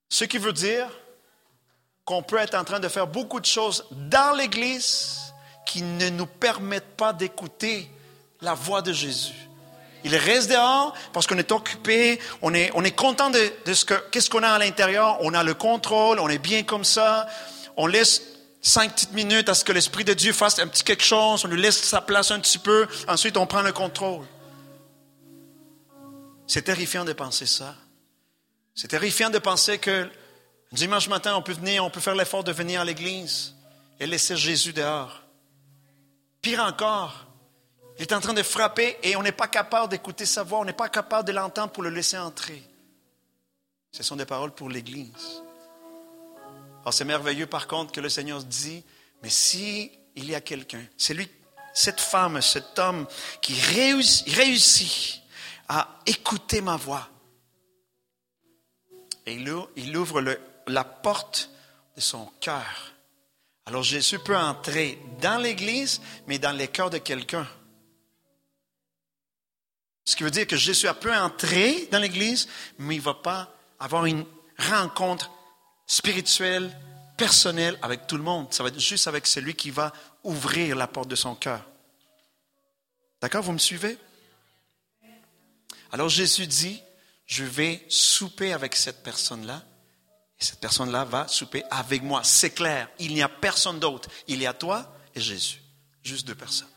Ce 0.10 0.26
qui 0.26 0.38
veut 0.38 0.54
dire 0.54 0.88
qu'on 2.06 2.22
peut 2.22 2.38
être 2.38 2.56
en 2.56 2.64
train 2.64 2.80
de 2.80 2.88
faire 2.88 3.08
beaucoup 3.08 3.40
de 3.40 3.46
choses 3.46 3.86
dans 3.92 4.36
l'Église 4.36 5.34
qui 5.66 5.82
ne 5.82 6.10
nous 6.10 6.28
permettent 6.28 6.96
pas 6.96 7.14
d'écouter 7.14 7.90
la 8.42 8.54
voix 8.54 8.82
de 8.82 8.94
Jésus. 8.94 9.34
Il 10.04 10.16
reste 10.16 10.52
dehors 10.52 10.94
parce 11.14 11.26
qu'on 11.26 11.38
est 11.40 11.52
occupé, 11.52 12.20
on 12.44 12.54
est, 12.54 12.70
on 12.76 12.84
est 12.84 12.92
content 12.92 13.32
de, 13.32 13.74
ce 13.74 13.86
que, 13.86 13.96
qu'est-ce 14.12 14.30
qu'on 14.30 14.44
a 14.44 14.50
à 14.50 14.60
l'intérieur, 14.60 15.18
on 15.22 15.34
a 15.34 15.44
le 15.44 15.56
contrôle, 15.56 16.20
on 16.20 16.30
est 16.30 16.38
bien 16.38 16.62
comme 16.62 16.84
ça, 16.84 17.28
on 17.76 17.88
laisse 17.88 18.22
cinq 18.62 18.94
petites 18.94 19.14
minutes 19.14 19.50
à 19.50 19.56
ce 19.56 19.66
que 19.66 19.72
l'Esprit 19.72 20.04
de 20.04 20.14
Dieu 20.14 20.32
fasse 20.32 20.60
un 20.60 20.68
petit 20.68 20.84
quelque 20.84 21.04
chose, 21.04 21.44
on 21.44 21.48
lui 21.48 21.60
laisse 21.60 21.82
sa 21.82 22.02
place 22.02 22.30
un 22.30 22.40
petit 22.40 22.60
peu, 22.60 22.88
ensuite 23.08 23.36
on 23.36 23.48
prend 23.48 23.64
le 23.64 23.74
contrôle. 23.74 24.26
C'est 26.46 26.62
terrifiant 26.62 27.04
de 27.04 27.14
penser 27.14 27.48
ça. 27.48 27.74
C'est 28.76 28.90
terrifiant 28.90 29.30
de 29.30 29.40
penser 29.40 29.78
que 29.78 30.10
dimanche 30.74 31.08
matin, 31.08 31.36
on 31.36 31.42
peut 31.42 31.54
venir, 31.54 31.86
on 31.86 31.90
peut 31.90 32.02
faire 32.02 32.16
l'effort 32.16 32.44
de 32.44 32.52
venir 32.52 32.82
à 32.82 32.86
l'église 32.86 33.56
et 34.00 34.06
laisser 34.06 34.36
Jésus 34.36 34.74
dehors. 34.74 35.22
Pire 36.42 36.62
encore, 36.62 37.26
il 37.98 38.02
est 38.02 38.14
en 38.14 38.20
train 38.20 38.34
de 38.34 38.44
frapper 38.44 38.98
et 39.02 39.16
on 39.16 39.24
n'est 39.24 39.32
pas 39.32 39.48
capable 39.48 39.90
d'écouter 39.90 40.26
sa 40.26 40.44
voix, 40.44 40.60
on 40.60 40.66
n'est 40.66 40.74
pas 40.74 40.90
capable 40.90 41.26
de 41.28 41.34
l'entendre 41.34 41.72
pour 41.72 41.84
le 41.84 41.90
laisser 41.90 42.18
entrer. 42.18 42.62
Ce 43.92 44.04
sont 44.04 44.18
des 44.18 44.26
paroles 44.26 44.52
pour 44.52 44.70
l'Église. 44.70 45.42
Alors 46.82 46.94
c'est 46.94 47.06
merveilleux 47.06 47.48
par 47.48 47.68
contre 47.68 47.94
que 47.94 48.02
le 48.02 48.10
Seigneur 48.10 48.44
dit, 48.44 48.84
mais 49.24 49.30
si 49.30 49.92
il 50.16 50.30
y 50.30 50.36
a 50.36 50.42
quelqu'un, 50.42 50.86
c'est 50.98 51.14
lui, 51.14 51.30
cette 51.74 52.02
femme, 52.02 52.42
cet 52.42 52.78
homme 52.78 53.08
qui 53.42 53.54
réussit 54.28 55.22
à 55.70 55.98
écouter 56.06 56.60
ma 56.60 56.76
voix, 56.76 57.10
et 59.26 59.34
il 59.34 59.98
ouvre 59.98 60.22
la 60.68 60.84
porte 60.84 61.50
de 61.96 62.02
son 62.02 62.26
cœur. 62.40 62.94
Alors 63.66 63.84
Jésus 63.84 64.20
peut 64.20 64.38
entrer 64.38 65.00
dans 65.22 65.42
l'Église, 65.42 66.02
mais 66.28 66.38
dans 66.38 66.52
les 66.52 66.68
cœurs 66.68 66.92
de 66.92 67.00
quelqu'un. 67.00 67.48
Ce 70.04 70.16
qui 70.16 70.24
veut 70.24 70.32
dire 70.32 70.46
que 70.46 70.56
Jésus 70.56 70.88
peut 71.02 71.16
entrer 71.16 71.88
dans 71.92 72.00
l'Église, 72.00 72.48
mais 72.78 72.96
il 72.96 73.00
ne 73.00 73.04
va 73.04 73.16
pas 73.16 73.52
avoir 73.80 74.06
une 74.06 74.24
rencontre 74.60 75.32
spirituelle, 75.88 76.72
personnelle 77.18 77.80
avec 77.82 78.06
tout 78.06 78.18
le 78.18 78.24
monde. 78.24 78.54
Ça 78.54 78.62
va 78.62 78.70
être 78.70 78.80
juste 78.80 79.08
avec 79.08 79.26
celui 79.26 79.56
qui 79.56 79.72
va 79.72 79.92
ouvrir 80.24 80.76
la 80.76 80.88
porte 80.88 81.10
de 81.10 81.16
son 81.16 81.34
cœur. 81.34 81.66
D'accord, 83.20 83.42
vous 83.42 83.54
me 83.54 83.58
suivez? 83.58 83.98
Alors 85.92 86.10
Jésus 86.10 86.46
dit, 86.46 86.84
je 87.26 87.44
vais 87.44 87.84
souper 87.90 88.54
avec 88.54 88.76
cette 88.76 89.04
personne-là. 89.04 89.64
Et 90.40 90.44
cette 90.44 90.60
personne-là 90.60 91.06
va 91.06 91.28
souper 91.28 91.64
avec 91.72 92.04
moi. 92.04 92.24
C'est 92.24 92.52
clair, 92.52 92.90
il 93.00 93.14
n'y 93.14 93.22
a 93.22 93.30
personne 93.30 93.80
d'autre. 93.80 94.10
Il 94.28 94.42
y 94.42 94.46
a 94.46 94.54
toi 94.54 94.94
et 95.14 95.22
Jésus. 95.22 95.62
Juste 96.04 96.28
deux 96.28 96.36
personnes. 96.36 96.70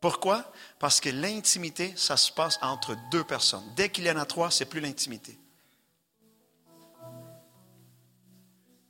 Pourquoi? 0.00 0.50
Parce 0.78 0.98
que 0.98 1.10
l'intimité, 1.10 1.92
ça 1.94 2.16
se 2.16 2.32
passe 2.32 2.58
entre 2.62 2.96
deux 3.10 3.22
personnes. 3.22 3.64
Dès 3.76 3.90
qu'il 3.90 4.04
y 4.04 4.10
en 4.10 4.16
a 4.16 4.24
trois, 4.24 4.50
c'est 4.50 4.64
plus 4.64 4.80
l'intimité. 4.80 5.38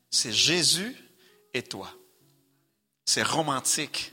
C'est 0.09 0.33
Jésus 0.33 0.97
et 1.53 1.63
toi. 1.63 1.93
C'est 3.05 3.25
romantique. 3.25 4.13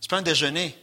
C'est 0.00 0.10
pas 0.10 0.18
un 0.18 0.22
déjeuner. 0.22 0.76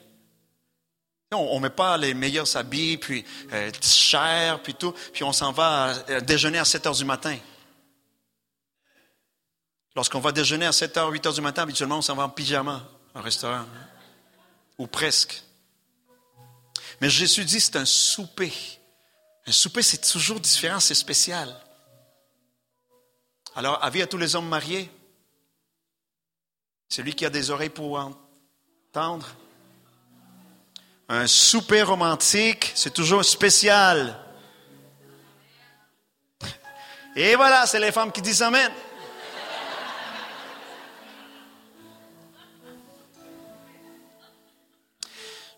On 1.32 1.58
ne 1.58 1.64
met 1.64 1.70
pas 1.70 1.96
les 1.96 2.16
meilleurs 2.16 2.58
habits, 2.58 2.98
puis 2.98 3.24
euh, 3.54 3.72
cher, 3.84 4.64
puis 4.64 4.74
tout, 4.74 4.94
puis 5.14 5.24
on 5.24 5.32
s'en 5.32 5.52
va 5.52 5.94
euh, 6.10 6.22
déjeuner 6.22 6.58
à 6.58 6.66
7 6.66 6.88
heures 6.88 6.96
du 6.96 7.06
matin. 7.06 7.38
Lorsqu'on 9.96 10.22
va 10.22 10.32
déjeuner 10.32 10.66
à 10.66 10.72
7 10.72 10.98
heures, 10.98 11.10
8 11.10 11.28
heures 11.28 11.34
du 11.34 11.42
matin, 11.42 11.64
habituellement, 11.64 12.00
on 12.00 12.02
s'en 12.02 12.16
va 12.16 12.24
en 12.24 12.30
pyjama 12.30 12.84
au 13.14 13.22
restaurant. 13.22 13.66
Ou 14.80 14.88
presque. 14.88 15.44
Mais 17.00 17.12
Jésus 17.12 17.46
dit 17.46 17.60
c'est 17.60 17.76
un 17.76 17.86
souper. 17.86 18.52
Un 19.46 19.52
souper, 19.52 19.84
c'est 19.84 20.10
toujours 20.10 20.40
différent, 20.40 20.80
c'est 20.80 20.96
spécial. 20.96 21.56
Alors, 23.56 23.84
avis 23.84 24.02
à 24.02 24.08
tous 24.08 24.18
les 24.18 24.36
hommes 24.36 24.48
mariés, 24.48 24.90
celui 26.88 27.14
qui 27.14 27.24
a 27.24 27.30
des 27.30 27.52
oreilles 27.52 27.70
pour 27.70 28.00
entendre, 28.00 29.28
un 31.10 31.26
souper 31.26 31.82
romantique, 31.82 32.72
c'est 32.76 32.93
toujours 32.93 33.26
spécial. 33.26 34.16
Et 37.16 37.36
voilà, 37.36 37.66
c'est 37.66 37.80
les 37.80 37.91
femmes 37.91 38.12
qui 38.12 38.22
disent 38.22 38.43
Amen. 38.43 38.72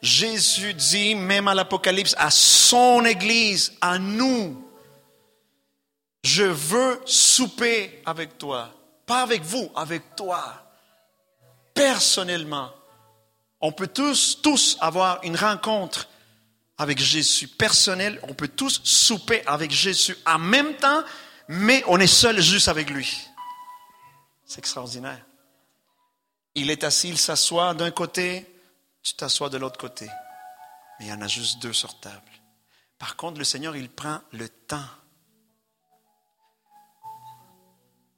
Jésus 0.01 0.73
dit, 0.73 1.13
même 1.13 1.47
à 1.47 1.53
l'Apocalypse, 1.53 2.15
à 2.17 2.31
son 2.31 3.05
Église, 3.05 3.73
à 3.81 3.99
nous, 3.99 4.67
je 6.23 6.43
veux 6.43 6.99
souper 7.05 8.01
avec 8.05 8.37
toi. 8.39 8.73
Pas 9.05 9.21
avec 9.21 9.43
vous, 9.43 9.69
avec 9.75 10.15
toi. 10.15 10.55
Personnellement. 11.75 12.71
On 13.62 13.72
peut 13.72 13.88
tous, 13.88 14.41
tous 14.41 14.78
avoir 14.82 15.24
une 15.24 15.36
rencontre 15.36 16.07
avec 16.78 16.97
Jésus 16.97 17.47
personnel. 17.47 18.20
On 18.24 18.34
peut 18.34 18.47
tous 18.47 18.82
souper 18.84 19.45
avec 19.45 19.72
Jésus 19.72 20.18
en 20.26 20.39
même 20.39 20.76
temps, 20.78 21.03
mais 21.47 21.84
on 21.88 21.99
est 21.99 22.07
seul 22.07 22.41
juste 22.41 22.68
avec 22.68 22.89
lui. 22.89 23.28
C'est 24.45 24.59
extraordinaire. 24.59 25.24
il 26.55 26.70
est 26.70 26.84
assis, 26.84 27.09
il 27.09 27.18
s'assoit 27.18 27.74
d'un 27.74 27.91
côté, 27.91 28.45
tu 29.03 29.14
t'assois 29.14 29.49
de 29.49 29.57
l'autre 29.57 29.80
côté. 29.80 30.07
Mais 30.99 31.05
il 31.05 31.09
y 31.09 31.14
en 31.14 31.22
a 31.22 31.28
juste 31.28 31.62
deux 31.62 31.74
sur 31.74 31.99
table. 31.99 32.32
Par 32.97 33.16
contre, 33.16 33.39
le 33.39 33.45
Seigneur, 33.45 33.76
il 33.76 33.89
prend 33.89 34.20
le 34.32 34.49
temps. 34.49 34.86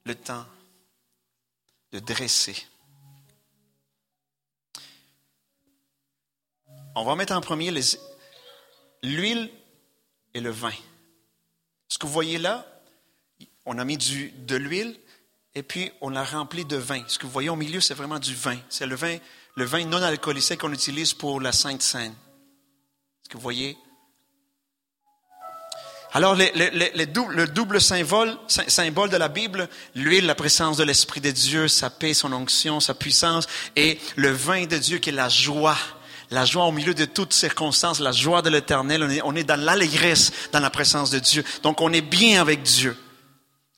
Le 0.04 0.14
temps 0.14 0.44
de 1.92 2.00
dresser. 2.00 2.56
On 6.94 7.04
va 7.04 7.16
mettre 7.16 7.32
en 7.32 7.40
premier 7.40 7.72
l'huile 9.02 9.50
et 10.32 10.40
le 10.40 10.50
vin. 10.50 10.72
Ce 11.88 11.98
que 11.98 12.06
vous 12.06 12.12
voyez 12.12 12.38
là, 12.38 12.66
on 13.66 13.78
a 13.78 13.84
mis 13.84 13.96
du, 13.96 14.30
de 14.30 14.56
l'huile 14.56 14.98
et 15.54 15.62
puis 15.62 15.90
on 16.00 16.10
l'a 16.10 16.24
rempli 16.24 16.64
de 16.64 16.76
vin. 16.76 17.02
Ce 17.08 17.18
que 17.18 17.26
vous 17.26 17.32
voyez 17.32 17.48
au 17.48 17.56
milieu, 17.56 17.80
c'est 17.80 17.94
vraiment 17.94 18.18
du 18.18 18.34
vin. 18.34 18.58
C'est 18.68 18.86
le 18.86 18.94
vin, 18.94 19.18
le 19.56 19.64
vin 19.64 19.84
non 19.84 20.02
alcoolisé 20.02 20.56
qu'on 20.56 20.72
utilise 20.72 21.14
pour 21.14 21.40
la 21.40 21.52
Sainte 21.52 21.82
Seine. 21.82 22.14
Ce 23.24 23.28
que 23.28 23.34
vous 23.34 23.42
voyez. 23.42 23.76
Alors, 26.12 26.36
le 26.36 27.44
double 27.46 27.80
symbole, 27.80 28.38
symbole 28.46 29.10
de 29.10 29.16
la 29.16 29.28
Bible, 29.28 29.68
l'huile, 29.96 30.26
la 30.26 30.36
présence 30.36 30.76
de 30.76 30.84
l'Esprit 30.84 31.20
de 31.20 31.32
Dieu, 31.32 31.66
sa 31.66 31.90
paix, 31.90 32.14
son 32.14 32.32
onction, 32.32 32.78
sa 32.78 32.94
puissance, 32.94 33.48
et 33.74 33.98
le 34.14 34.30
vin 34.30 34.66
de 34.66 34.78
Dieu 34.78 34.98
qui 34.98 35.08
est 35.08 35.12
la 35.12 35.28
joie. 35.28 35.76
La 36.30 36.44
joie 36.44 36.64
au 36.64 36.72
milieu 36.72 36.94
de 36.94 37.04
toutes 37.04 37.32
circonstances, 37.32 38.00
la 38.00 38.12
joie 38.12 38.42
de 38.42 38.50
l'éternel. 38.50 39.02
On 39.02 39.10
est, 39.10 39.22
on 39.22 39.34
est 39.36 39.44
dans 39.44 39.60
l'allégresse, 39.60 40.32
dans 40.52 40.60
la 40.60 40.70
présence 40.70 41.10
de 41.10 41.18
Dieu. 41.18 41.44
Donc, 41.62 41.80
on 41.80 41.92
est 41.92 42.02
bien 42.02 42.40
avec 42.40 42.62
Dieu. 42.62 42.96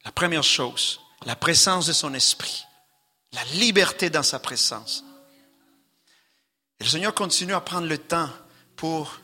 La 0.05 0.13
première 0.13 0.45
chose, 0.45 1.01
la 1.25 1.35
présence 1.35 1.87
de 1.87 1.93
son 1.93 2.15
esprit, 2.15 2.65
la 3.33 3.45
liberté 3.55 4.09
dans 4.09 4.23
sa 4.23 4.39
présence. 4.39 5.05
Et 6.79 6.85
le 6.85 6.91
Seigneur 6.91 7.15
continue 7.15 7.55
à 7.55 7.61
prendre 7.61 7.89
le 7.89 7.99
temps 7.99 8.29
pour, 8.77 9.19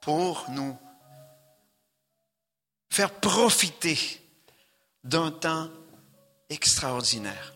pour 0.00 0.44
nous 0.50 0.76
faire 2.90 3.10
profiter 3.10 4.20
d'un 5.04 5.30
temps 5.30 5.68
extraordinaire. 6.50 7.54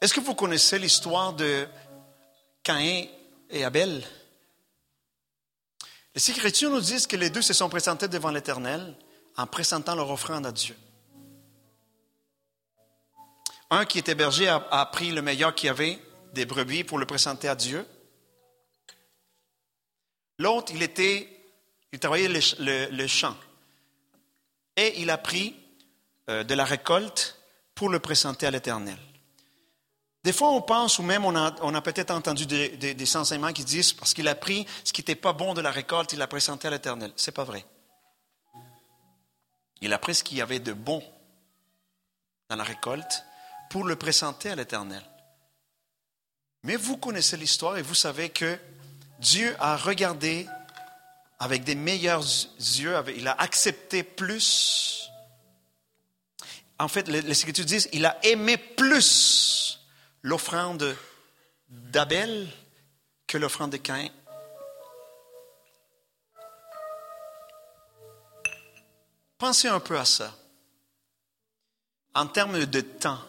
Est-ce 0.00 0.14
que 0.14 0.20
vous 0.20 0.34
connaissez 0.34 0.78
l'histoire 0.78 1.34
de 1.34 1.68
Caïn 2.62 3.06
et 3.50 3.64
Abel? 3.64 4.02
Les 6.14 6.30
Écritures 6.30 6.70
nous 6.70 6.80
disent 6.80 7.06
que 7.06 7.16
les 7.16 7.28
deux 7.28 7.42
se 7.42 7.52
sont 7.52 7.68
présentés 7.68 8.08
devant 8.08 8.30
l'Éternel 8.30 8.96
en 9.36 9.46
présentant 9.46 9.94
leur 9.94 10.10
offrande 10.10 10.46
à 10.46 10.52
Dieu. 10.52 10.76
Un 13.68 13.84
qui 13.84 13.98
était 13.98 14.14
berger 14.14 14.48
a, 14.48 14.86
pris 14.86 15.12
le 15.12 15.22
meilleur 15.22 15.54
qu'il 15.54 15.66
y 15.66 15.70
avait 15.70 15.98
des 16.32 16.46
brebis 16.46 16.82
pour 16.82 16.98
le 16.98 17.06
présenter 17.06 17.48
à 17.48 17.54
Dieu. 17.54 17.86
L'autre, 20.38 20.72
il 20.74 20.82
était, 20.82 21.28
il 21.92 22.00
travaillait 22.00 22.28
le, 22.28 23.06
champ. 23.06 23.36
Et 24.76 25.00
il 25.02 25.10
a 25.10 25.18
pris 25.18 25.54
euh, 26.30 26.42
de 26.42 26.54
la 26.54 26.64
récolte 26.64 27.38
pour 27.74 27.90
le 27.90 28.00
présenter 28.00 28.46
à 28.46 28.50
l'Éternel. 28.50 28.98
Des 30.22 30.34
fois, 30.34 30.50
on 30.50 30.60
pense, 30.60 30.98
ou 30.98 31.02
même 31.02 31.24
on 31.24 31.34
a, 31.34 31.80
peut-être 31.80 32.10
entendu 32.10 32.44
des, 32.44 33.16
enseignements 33.16 33.52
qui 33.52 33.64
disent, 33.64 33.94
parce 33.94 34.12
qu'il 34.12 34.28
a 34.28 34.34
pris 34.34 34.66
ce 34.84 34.92
qui 34.92 35.00
n'était 35.00 35.14
pas 35.14 35.32
bon 35.32 35.54
de 35.54 35.62
la 35.62 35.70
récolte, 35.70 36.12
il 36.12 36.18
l'a 36.18 36.26
présenté 36.26 36.68
à 36.68 36.70
l'Éternel. 36.70 37.10
Ce 37.16 37.30
n'est 37.30 37.34
pas 37.34 37.44
vrai. 37.44 37.64
Il 39.80 39.92
a 39.94 39.98
pris 39.98 40.14
ce 40.14 40.22
qu'il 40.22 40.36
y 40.36 40.42
avait 40.42 40.58
de 40.58 40.74
bon 40.74 41.02
dans 42.50 42.56
la 42.56 42.64
récolte 42.64 43.24
pour 43.70 43.84
le 43.84 43.96
présenter 43.96 44.50
à 44.50 44.56
l'Éternel. 44.56 45.02
Mais 46.64 46.76
vous 46.76 46.98
connaissez 46.98 47.38
l'histoire 47.38 47.78
et 47.78 47.82
vous 47.82 47.94
savez 47.94 48.28
que 48.28 48.58
Dieu 49.20 49.56
a 49.58 49.78
regardé 49.78 50.46
avec 51.38 51.64
des 51.64 51.74
meilleurs 51.74 52.26
yeux, 52.58 52.94
il 53.16 53.26
a 53.26 53.40
accepté 53.40 54.02
plus. 54.02 55.10
En 56.78 56.88
fait, 56.88 57.08
les 57.08 57.40
Écritures 57.40 57.64
disent, 57.64 57.88
il 57.94 58.04
a 58.04 58.18
aimé 58.22 58.58
plus 58.58 59.79
l'offrande 60.22 60.96
d'Abel 61.68 62.48
que 63.26 63.38
l'offrande 63.38 63.72
de 63.72 63.76
Caïn. 63.76 64.10
Pensez 69.38 69.68
un 69.68 69.80
peu 69.80 69.98
à 69.98 70.04
ça. 70.04 70.36
En 72.14 72.26
termes 72.26 72.66
de 72.66 72.80
temps, 72.80 73.20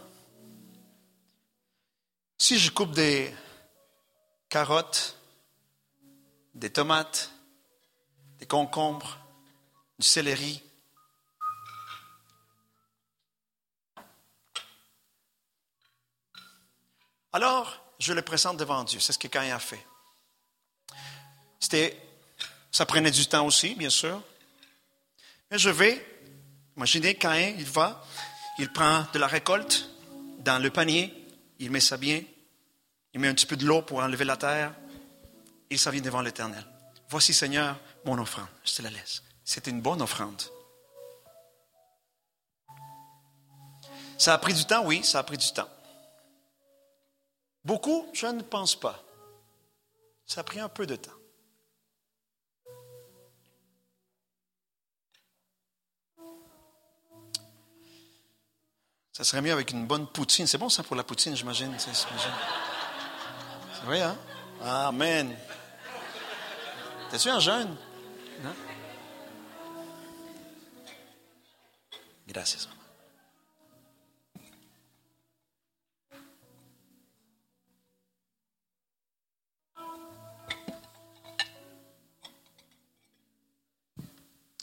si 2.38 2.58
je 2.58 2.72
coupe 2.72 2.92
des 2.92 3.34
carottes, 4.50 5.16
des 6.56 6.72
tomates, 6.72 7.32
des 8.39 8.48
concombres, 8.48 9.20
du 10.00 10.08
céleri, 10.08 10.64
Alors, 17.34 17.82
je 18.00 18.14
le 18.14 18.22
présente 18.22 18.58
devant 18.58 18.84
Dieu. 18.84 19.00
C'est 19.00 19.14
ce 19.14 19.20
que 19.20 19.28
Caïn 19.28 19.56
a 19.56 19.60
fait. 19.60 19.86
C'était, 21.60 21.98
ça 22.72 22.86
prenait 22.86 23.12
du 23.12 23.26
temps 23.28 23.46
aussi, 23.46 23.76
bien 23.76 23.90
sûr. 23.90 24.22
Mais 25.50 25.58
je 25.58 25.70
vais, 25.70 26.06
imaginez 26.76 27.16
Caïn, 27.16 27.56
il 27.58 27.66
va, 27.66 28.04
il 28.58 28.72
prend 28.72 29.06
de 29.14 29.20
la 29.20 29.28
récolte 29.28 29.90
dans 30.40 30.62
le 30.62 30.70
panier, 30.72 31.14
il 31.60 31.72
met 31.72 31.80
ça 31.80 31.98
bien, 31.98 32.24
il 33.14 33.20
met 33.20 33.28
un 33.28 33.34
petit 33.34 33.46
peu 33.46 33.56
de 33.56 33.66
l'eau 33.66 33.82
pour 33.82 34.00
enlever 34.00 34.26
la 34.26 34.38
terre, 34.38 34.74
il 35.70 35.80
s'en 35.80 35.92
vient 35.92 36.02
devant 36.02 36.22
l'Éternel. 36.22 36.66
Voici, 37.10 37.34
Seigneur, 37.34 37.78
mon 38.06 38.18
offrande. 38.18 38.48
Je 38.64 38.74
te 38.74 38.82
la 38.82 38.90
laisse. 38.90 39.22
C'est 39.46 39.68
une 39.68 39.82
bonne 39.82 40.02
offrande. 40.02 40.42
Ça 44.18 44.34
a 44.34 44.38
pris 44.38 44.54
du 44.54 44.66
temps, 44.66 44.86
oui, 44.86 45.04
ça 45.04 45.20
a 45.20 45.24
pris 45.24 45.38
du 45.38 45.52
temps. 45.52 45.70
Beaucoup, 47.64 48.07
je 48.14 48.28
ne 48.28 48.41
pense 48.41 48.76
pas. 48.76 49.03
Ça 50.26 50.41
a 50.41 50.43
pris 50.43 50.59
un 50.59 50.70
peu 50.70 50.88
de 50.88 50.95
temps. 50.95 51.12
Ça 59.12 59.24
serait 59.26 59.41
mieux 59.41 59.51
avec 59.51 59.72
une 59.72 59.86
bonne 59.86 60.07
poutine. 60.07 60.47
C'est 60.47 60.57
bon 60.57 60.70
ça 60.70 60.84
pour 60.84 60.95
la 60.95 61.03
poutine, 61.03 61.36
j'imagine. 61.36 61.78
C'est 61.78 62.07
vrai, 63.86 64.01
hein? 64.01 64.18
Amen. 64.62 65.36
T'es-tu 67.12 67.30
un 67.30 67.39
jeune? 67.39 67.76
Non? 68.41 68.55
Gracias. 72.28 72.68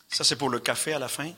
Ça, 0.08 0.24
c'est 0.24 0.36
pour 0.36 0.48
le 0.48 0.58
café 0.58 0.94
à 0.94 0.98
la 0.98 1.08
fin. 1.08 1.32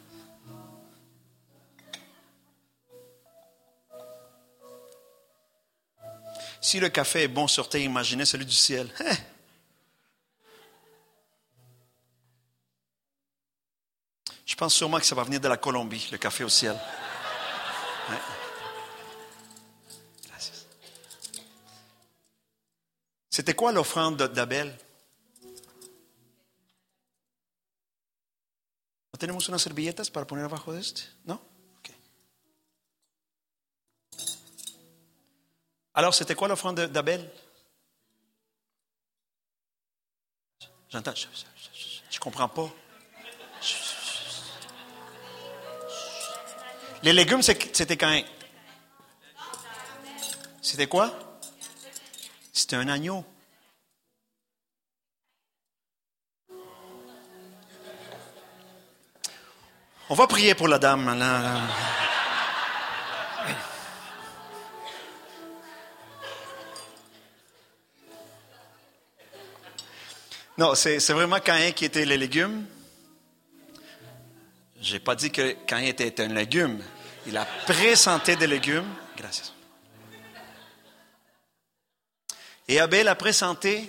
Si 6.60 6.78
le 6.78 6.88
café 6.88 7.22
est 7.22 7.28
bon 7.28 7.48
sur 7.48 7.68
terre, 7.68 7.80
imaginez 7.80 8.24
celui 8.24 8.46
du 8.46 8.54
ciel. 8.54 8.88
Hein? 9.00 9.16
Je 14.46 14.56
pense 14.56 14.74
sûrement 14.74 14.98
que 14.98 15.06
ça 15.06 15.14
va 15.14 15.22
venir 15.22 15.40
de 15.40 15.46
la 15.48 15.56
Colombie, 15.56 16.08
le 16.10 16.18
café 16.18 16.42
au 16.42 16.48
ciel. 16.48 16.76
C'était 23.30 23.54
quoi 23.54 23.70
l'offrande 23.72 24.20
d'Abel? 24.20 24.76
Tenemos 29.20 29.48
unas 29.50 29.60
servilletas 29.60 30.10
para 30.10 30.26
poner 30.26 30.46
abajo 30.46 30.72
de 30.72 30.80
este? 30.80 31.02
¿No? 31.24 31.34
Ok. 31.78 31.90
Alors, 35.92 36.14
c'était 36.14 36.34
quoi 36.34 36.48
l'offrande 36.48 36.80
d'Abel? 36.86 37.30
J'entends. 40.88 41.14
Je 41.14 41.26
ne 41.26 42.18
comprends 42.18 42.48
pas. 42.48 42.72
Les 47.02 47.12
légumes, 47.12 47.42
c'était 47.42 47.96
quand 47.96 48.22
C'était 50.62 50.86
quoi? 50.86 51.12
C'était 52.52 52.76
un 52.76 52.88
agneau. 52.88 53.24
On 60.12 60.14
va 60.14 60.26
prier 60.26 60.56
pour 60.56 60.66
la 60.66 60.80
dame. 60.80 61.04
Non, 70.58 70.74
c'est 70.74 70.98
vraiment 71.12 71.38
Caïn 71.38 71.70
qui 71.70 71.84
était 71.84 72.04
les 72.04 72.18
légumes. 72.18 72.66
Je 74.82 74.94
n'ai 74.94 74.98
pas 74.98 75.14
dit 75.14 75.30
que 75.30 75.52
Caïn 75.64 75.86
était 75.86 76.20
un 76.20 76.34
légume. 76.34 76.82
Il 77.28 77.36
a 77.36 77.44
présenté 77.44 78.34
des 78.34 78.48
légumes. 78.48 78.92
Et 82.66 82.80
Abel 82.80 83.06
a 83.06 83.14
présenté 83.14 83.88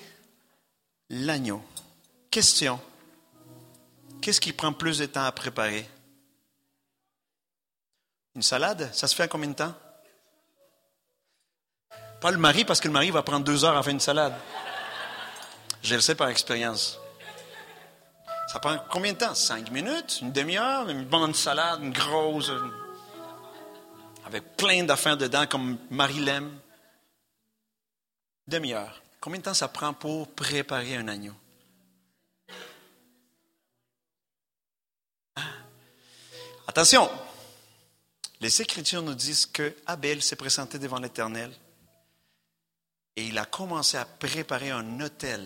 l'agneau. 1.09 1.63
Question. 2.29 2.79
Qu'est-ce 4.21 4.39
qui 4.39 4.53
prend 4.53 4.71
plus 4.71 4.99
de 4.99 5.07
temps 5.07 5.25
à 5.25 5.31
préparer? 5.31 5.89
Une 8.35 8.41
salade, 8.41 8.89
ça 8.93 9.07
se 9.07 9.15
fait 9.15 9.23
en 9.23 9.27
combien 9.27 9.49
de 9.49 9.55
temps? 9.55 9.73
Pas 12.21 12.31
le 12.31 12.37
mari, 12.37 12.65
parce 12.65 12.79
que 12.79 12.87
le 12.87 12.93
mari 12.93 13.11
va 13.11 13.23
prendre 13.23 13.43
deux 13.43 13.65
heures 13.65 13.75
à 13.75 13.83
faire 13.83 13.93
une 13.93 13.99
salade. 13.99 14.33
Je 15.81 15.95
le 15.95 16.01
sais 16.01 16.15
par 16.15 16.29
expérience. 16.29 16.99
Ça 18.47 18.59
prend 18.59 18.77
combien 18.89 19.13
de 19.13 19.17
temps? 19.17 19.33
Cinq 19.33 19.71
minutes? 19.71 20.19
Une 20.21 20.31
demi-heure? 20.31 20.87
Une 20.89 21.05
bonne 21.05 21.33
salade, 21.33 21.81
une 21.81 21.91
grosse, 21.91 22.51
avec 24.25 24.55
plein 24.55 24.83
d'affaires 24.83 25.17
dedans, 25.17 25.45
comme 25.45 25.77
Marie 25.89 26.19
l'aime. 26.19 26.57
Demi-heure. 28.47 29.01
Combien 29.19 29.39
de 29.39 29.45
temps 29.45 29.53
ça 29.53 29.67
prend 29.67 29.93
pour 29.93 30.27
préparer 30.33 30.95
un 30.95 31.07
agneau? 31.07 31.33
Ah. 35.35 35.41
Attention, 36.67 37.09
les 38.41 38.61
Écritures 38.61 39.03
nous 39.03 39.13
disent 39.13 39.45
que 39.45 39.75
Abel 39.85 40.21
s'est 40.21 40.35
présenté 40.35 40.79
devant 40.79 40.99
l'Éternel 40.99 41.51
et 43.15 43.25
il 43.25 43.37
a 43.37 43.45
commencé 43.45 43.97
à 43.97 44.05
préparer 44.05 44.71
un 44.71 44.99
hôtel. 44.99 45.45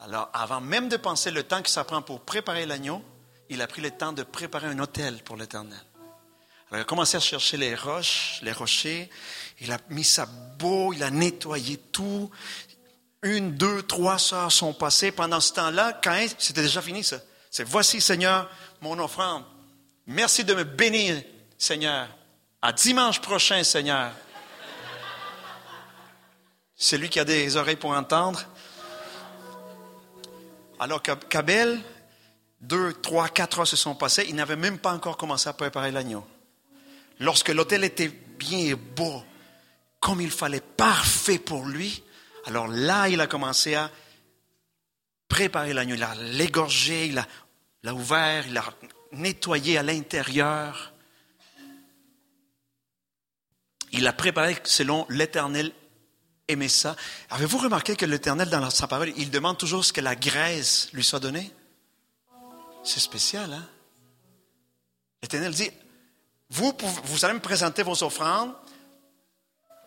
Alors, 0.00 0.28
avant 0.32 0.60
même 0.60 0.88
de 0.88 0.96
penser 0.96 1.30
le 1.30 1.44
temps 1.44 1.62
que 1.62 1.70
ça 1.70 1.84
prend 1.84 2.02
pour 2.02 2.20
préparer 2.20 2.66
l'agneau, 2.66 3.02
il 3.48 3.62
a 3.62 3.68
pris 3.68 3.80
le 3.80 3.92
temps 3.92 4.12
de 4.12 4.24
préparer 4.24 4.66
un 4.66 4.78
hôtel 4.80 5.22
pour 5.22 5.36
l'Éternel. 5.36 5.78
Alors, 6.68 6.80
il 6.80 6.80
a 6.80 6.84
commencé 6.84 7.16
à 7.16 7.20
chercher 7.20 7.56
les 7.56 7.76
roches, 7.76 8.40
les 8.42 8.52
rochers. 8.52 9.08
Il 9.60 9.70
a 9.70 9.78
mis 9.90 10.02
ça 10.02 10.26
beau, 10.58 10.92
il 10.92 11.02
a 11.04 11.10
nettoyé 11.10 11.76
tout. 11.76 12.28
Une, 13.22 13.54
deux, 13.54 13.82
trois 13.84 14.34
heures 14.34 14.50
sont 14.50 14.74
passées. 14.74 15.12
Pendant 15.12 15.40
ce 15.40 15.52
temps-là, 15.52 16.00
quand 16.02 16.26
c'était 16.38 16.62
déjà 16.62 16.82
fini 16.82 17.04
ça. 17.04 17.20
C'est 17.50 17.64
voici, 17.64 18.00
Seigneur, 18.00 18.50
mon 18.80 18.98
offrande. 18.98 19.44
Merci 20.06 20.44
de 20.44 20.52
me 20.54 20.64
bénir, 20.64 21.22
Seigneur. 21.56 22.08
À 22.60 22.72
dimanche 22.72 23.20
prochain, 23.20 23.64
Seigneur. 23.64 24.12
Celui 26.76 27.08
qui 27.08 27.18
a 27.18 27.24
des 27.24 27.56
oreilles 27.56 27.76
pour 27.76 27.92
entendre. 27.92 28.44
Alors 30.78 31.02
qu'Abel, 31.02 31.80
deux, 32.60 32.92
trois, 32.92 33.28
quatre 33.28 33.60
heures 33.60 33.66
se 33.66 33.76
sont 33.76 33.94
passées, 33.94 34.26
il 34.28 34.34
n'avait 34.34 34.56
même 34.56 34.78
pas 34.78 34.92
encore 34.92 35.16
commencé 35.16 35.48
à 35.48 35.54
préparer 35.54 35.90
l'agneau. 35.90 36.26
Lorsque 37.20 37.48
l'hôtel 37.48 37.84
était 37.84 38.08
bien 38.08 38.74
beau, 38.74 39.22
comme 40.00 40.20
il 40.20 40.30
fallait, 40.30 40.60
parfait 40.60 41.38
pour 41.38 41.64
lui, 41.64 42.02
alors 42.44 42.66
là, 42.68 43.08
il 43.08 43.22
a 43.22 43.26
commencé 43.26 43.74
à 43.74 43.90
préparer 45.28 45.72
l'agneau. 45.72 45.94
Il 45.94 46.02
a 46.02 46.14
l'égorgé, 46.14 47.06
il 47.06 47.24
l'a 47.82 47.94
ouvert, 47.94 48.46
il 48.46 48.52
l'a 48.52 48.64
nettoyé 49.14 49.78
à 49.78 49.82
l'intérieur. 49.82 50.92
Il 53.92 54.02
l'a 54.02 54.12
préparé 54.12 54.56
selon 54.64 55.06
l'Éternel 55.08 55.72
aimait 56.48 56.68
ça. 56.68 56.96
Avez-vous 57.30 57.58
remarqué 57.58 57.96
que 57.96 58.04
l'Éternel, 58.04 58.50
dans 58.50 58.70
sa 58.70 58.86
parole, 58.86 59.12
il 59.16 59.30
demande 59.30 59.56
toujours 59.56 59.84
ce 59.84 59.92
que 59.92 60.00
la 60.00 60.16
graisse 60.16 60.88
lui 60.92 61.04
soit 61.04 61.20
donnée? 61.20 61.50
C'est 62.82 63.00
spécial, 63.00 63.52
hein? 63.52 63.66
L'Éternel 65.22 65.54
dit, 65.54 65.70
vous, 66.50 66.76
vous 67.04 67.24
allez 67.24 67.34
me 67.34 67.40
présenter 67.40 67.82
vos 67.82 68.02
offrandes, 68.02 68.54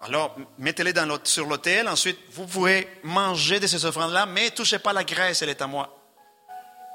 alors 0.01 0.36
mettez-les 0.57 0.93
sur 1.23 1.45
l'autel, 1.45 1.88
ensuite 1.88 2.17
vous 2.32 2.47
pouvez 2.47 2.88
manger 3.03 3.59
de 3.59 3.67
ces 3.67 3.86
offrandes-là, 3.86 4.25
mais 4.25 4.51
touchez 4.51 4.80
pas 4.80 4.93
la 4.93 5.03
graisse, 5.03 5.41
elle 5.41 5.49
est 5.49 5.61
à 5.61 5.67
moi. 5.67 5.95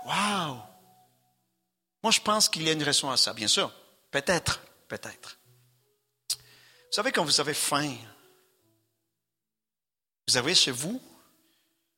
Waouh! 0.07 0.72
Moi, 2.03 2.11
je 2.11 2.21
pense 2.21 2.49
qu'il 2.49 2.63
y 2.65 2.69
a 2.69 2.73
une 2.73 2.83
raison 2.83 3.11
à 3.11 3.17
ça, 3.17 3.33
bien 3.33 3.49
sûr. 3.49 3.73
Peut-être, 4.11 4.61
peut-être. 4.89 5.39
Vous 6.29 6.97
savez, 6.97 7.13
quand 7.13 7.25
vous 7.25 7.41
avez 7.41 7.55
faim, 7.55 7.95
vous 10.29 10.37
avez 10.37 10.55
chez 10.55 10.71
vous, 10.71 11.01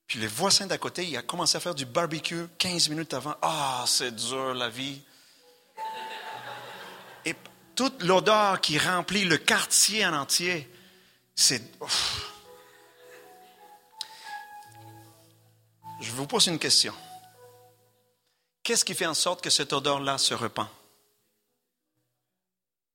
puis 0.07 0.19
le 0.21 0.27
voisin 0.29 0.67
d'à 0.67 0.79
côté, 0.79 1.07
il 1.07 1.17
a 1.17 1.23
commencé 1.23 1.57
à 1.57 1.61
faire 1.61 1.75
du 1.75 1.87
barbecue 1.87 2.47
15 2.59 2.89
minutes 2.91 3.15
avant. 3.15 3.35
Ah, 3.43 3.85
c'est 3.87 4.15
dur 4.15 4.55
la 4.55 4.69
vie. 4.69 5.01
Et 7.25 7.35
toute 7.75 8.03
l'odeur 8.03 8.61
qui 8.61 8.79
remplit 8.79 9.25
le 9.25 9.39
quartier 9.39 10.05
en 10.07 10.13
entier, 10.13 10.71
c'est... 11.35 11.63
Je 16.01 16.11
vous 16.13 16.27
pose 16.27 16.47
une 16.49 16.59
question. 16.59 16.95
Qu'est-ce 18.65 18.85
qui 18.85 18.95
fait 18.95 19.07
en 19.07 19.15
sorte 19.15 19.43
que 19.43 19.51
cette 19.51 19.73
odeur-là 19.73 20.19
se 20.19 20.35
repent? 20.35 20.69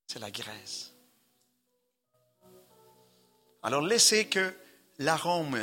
C'est 0.07 0.19
la 0.19 0.31
graisse. 0.31 0.91
Alors 3.61 3.81
laissez 3.81 4.27
que 4.27 4.53
l'arôme, 4.97 5.57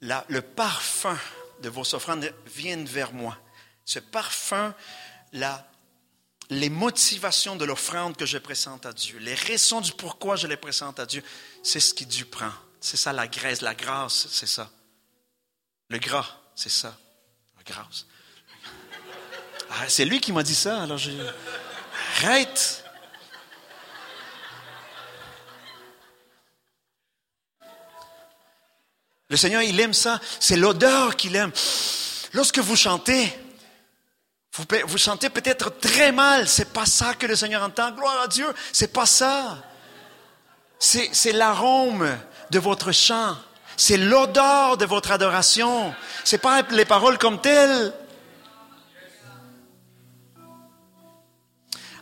le 0.00 0.40
parfum 0.40 1.18
de 1.62 1.70
vos 1.70 1.94
offrandes 1.94 2.32
viennent 2.46 2.84
vers 2.84 3.14
moi. 3.14 3.38
Ce 3.86 3.98
parfum, 3.98 4.74
les 6.50 6.68
motivations 6.68 7.56
de 7.56 7.64
l'offrande 7.64 8.14
que 8.16 8.26
je 8.26 8.36
présente 8.36 8.84
à 8.84 8.92
Dieu, 8.92 9.18
les 9.18 9.34
raisons 9.34 9.80
du 9.80 9.92
pourquoi 9.92 10.36
je 10.36 10.46
les 10.46 10.58
présente 10.58 11.00
à 11.00 11.06
Dieu, 11.06 11.24
c'est 11.62 11.80
ce 11.80 11.94
qui 11.94 12.04
Dieu 12.04 12.26
prend. 12.26 12.52
C'est 12.80 12.98
ça 12.98 13.14
la 13.14 13.26
graisse, 13.26 13.62
la 13.62 13.74
grâce, 13.74 14.28
c'est 14.30 14.46
ça. 14.46 14.70
Le 15.88 15.98
gras, 15.98 16.28
c'est 16.54 16.68
ça. 16.68 16.98
La 17.56 17.62
grâce. 17.62 18.06
Ah, 19.80 19.84
c'est 19.88 20.04
lui 20.04 20.20
qui 20.20 20.32
m'a 20.32 20.42
dit 20.42 20.54
ça, 20.54 20.82
alors 20.82 20.98
j'ai. 20.98 21.16
Arrête! 22.16 22.84
Le 29.28 29.36
Seigneur, 29.36 29.62
il 29.62 29.78
aime 29.78 29.94
ça. 29.94 30.20
C'est 30.40 30.56
l'odeur 30.56 31.14
qu'il 31.14 31.36
aime. 31.36 31.52
Lorsque 32.32 32.58
vous 32.58 32.76
chantez, 32.76 33.38
vous, 34.54 34.64
vous 34.86 34.98
chantez 34.98 35.28
peut-être 35.28 35.70
très 35.78 36.12
mal. 36.12 36.48
C'est 36.48 36.72
pas 36.72 36.86
ça 36.86 37.14
que 37.14 37.26
le 37.26 37.36
Seigneur 37.36 37.62
entend. 37.62 37.92
Gloire 37.92 38.22
à 38.22 38.28
Dieu. 38.28 38.46
C'est 38.72 38.92
pas 38.92 39.06
ça. 39.06 39.58
C'est 40.78 41.32
l'arôme 41.32 42.18
de 42.50 42.58
votre 42.58 42.90
chant. 42.90 43.36
C'est 43.76 43.98
l'odeur 43.98 44.76
de 44.76 44.86
votre 44.86 45.12
adoration. 45.12 45.94
C'est 46.24 46.38
pas 46.38 46.62
les 46.70 46.84
paroles 46.84 47.18
comme 47.18 47.40
telles. 47.40 47.92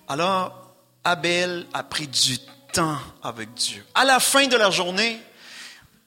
Alors, 0.08 0.74
Abel 1.04 1.66
a 1.72 1.82
pris 1.82 2.06
du 2.06 2.38
temps 2.72 2.98
avec 3.22 3.54
Dieu. 3.54 3.84
À 3.94 4.04
la 4.04 4.20
fin 4.20 4.46
de 4.46 4.56
la 4.56 4.70
journée, 4.70 5.20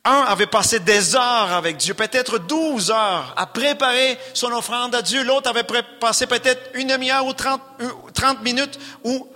un 0.06 0.22
avait 0.22 0.47
passé 0.47 0.80
des 0.80 1.16
heures 1.16 1.54
avec 1.54 1.78
Dieu, 1.78 1.93
peut-être 1.93 2.38
douze 2.39 2.89
heures, 2.91 3.34
à 3.36 3.45
préparer 3.45 4.18
son 4.34 4.52
offrande 4.52 4.95
à 4.95 5.02
Dieu. 5.02 5.24
L'autre 5.24 5.50
avait 5.50 5.66
passé 6.00 6.26
peut-être 6.26 6.72
une 6.76 6.88
demi-heure 6.88 7.26
ou 7.26 7.34
trente, 7.34 8.41
minutes 8.41 8.80
ou, 9.04 9.28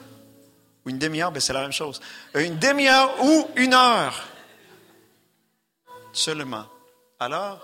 une 0.86 0.98
demi-heure, 0.98 1.32
ben 1.32 1.40
c'est 1.40 1.54
la 1.54 1.62
même 1.62 1.72
chose. 1.72 2.02
Une 2.36 2.58
demi-heure 2.58 3.24
ou 3.24 3.50
une 3.56 3.74
heure 3.74 4.22
seulement. 6.14 6.66
Alors, 7.20 7.60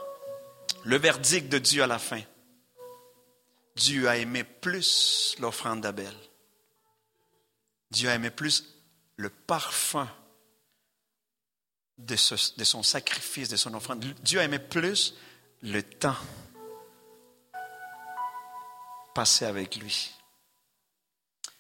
le 0.84 0.98
verdict 0.98 1.50
de 1.50 1.58
Dieu 1.58 1.84
à 1.84 1.88
la 1.88 2.00
fin. 2.00 2.22
Dieu 3.76 4.10
a 4.10 4.18
aimé 4.18 4.44
plus 4.44 5.36
l'offrande 5.40 5.82
d'Abel. 5.82 6.14
Dieu 7.92 8.10
a 8.10 8.16
aimé 8.16 8.30
plus 8.30 8.66
le 9.16 9.30
parfum 9.30 10.10
de, 11.98 12.16
son 12.16 12.84
sacrifice, 12.84 13.50
de 13.50 13.58
son 13.58 13.74
offrande. 13.74 14.04
Dieu 14.22 14.40
aimait 14.40 14.60
plus 14.60 15.14
le 15.62 15.84
temps 15.84 16.16
passé 19.14 19.46
avec 19.46 19.76
lui. 19.76 20.12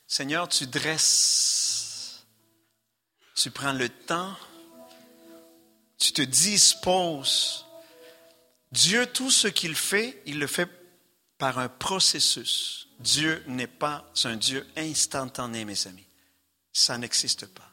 Seigneur, 0.08 0.48
tu 0.48 0.66
dresses, 0.66 2.26
tu 3.36 3.52
prends 3.52 3.74
le 3.74 3.90
temps, 3.90 4.36
tu 5.98 6.14
te 6.14 6.22
disposes. 6.22 7.66
Dieu, 8.72 9.06
tout 9.08 9.32
ce 9.32 9.48
qu'il 9.48 9.76
fait, 9.76 10.22
il 10.26 10.40
le 10.40 10.48
fait 10.48 10.70
par 11.38 11.60
un 11.60 11.70
processus. 11.70 12.88
Dieu 13.00 13.44
n'est 13.48 13.68
pas 13.68 14.10
un 14.24 14.36
Dieu 14.36 14.66
instantané, 14.78 15.66
mes 15.66 15.88
amis. 15.88 16.09
Ça 16.72 16.98
n'existe 16.98 17.46
pas. 17.48 17.70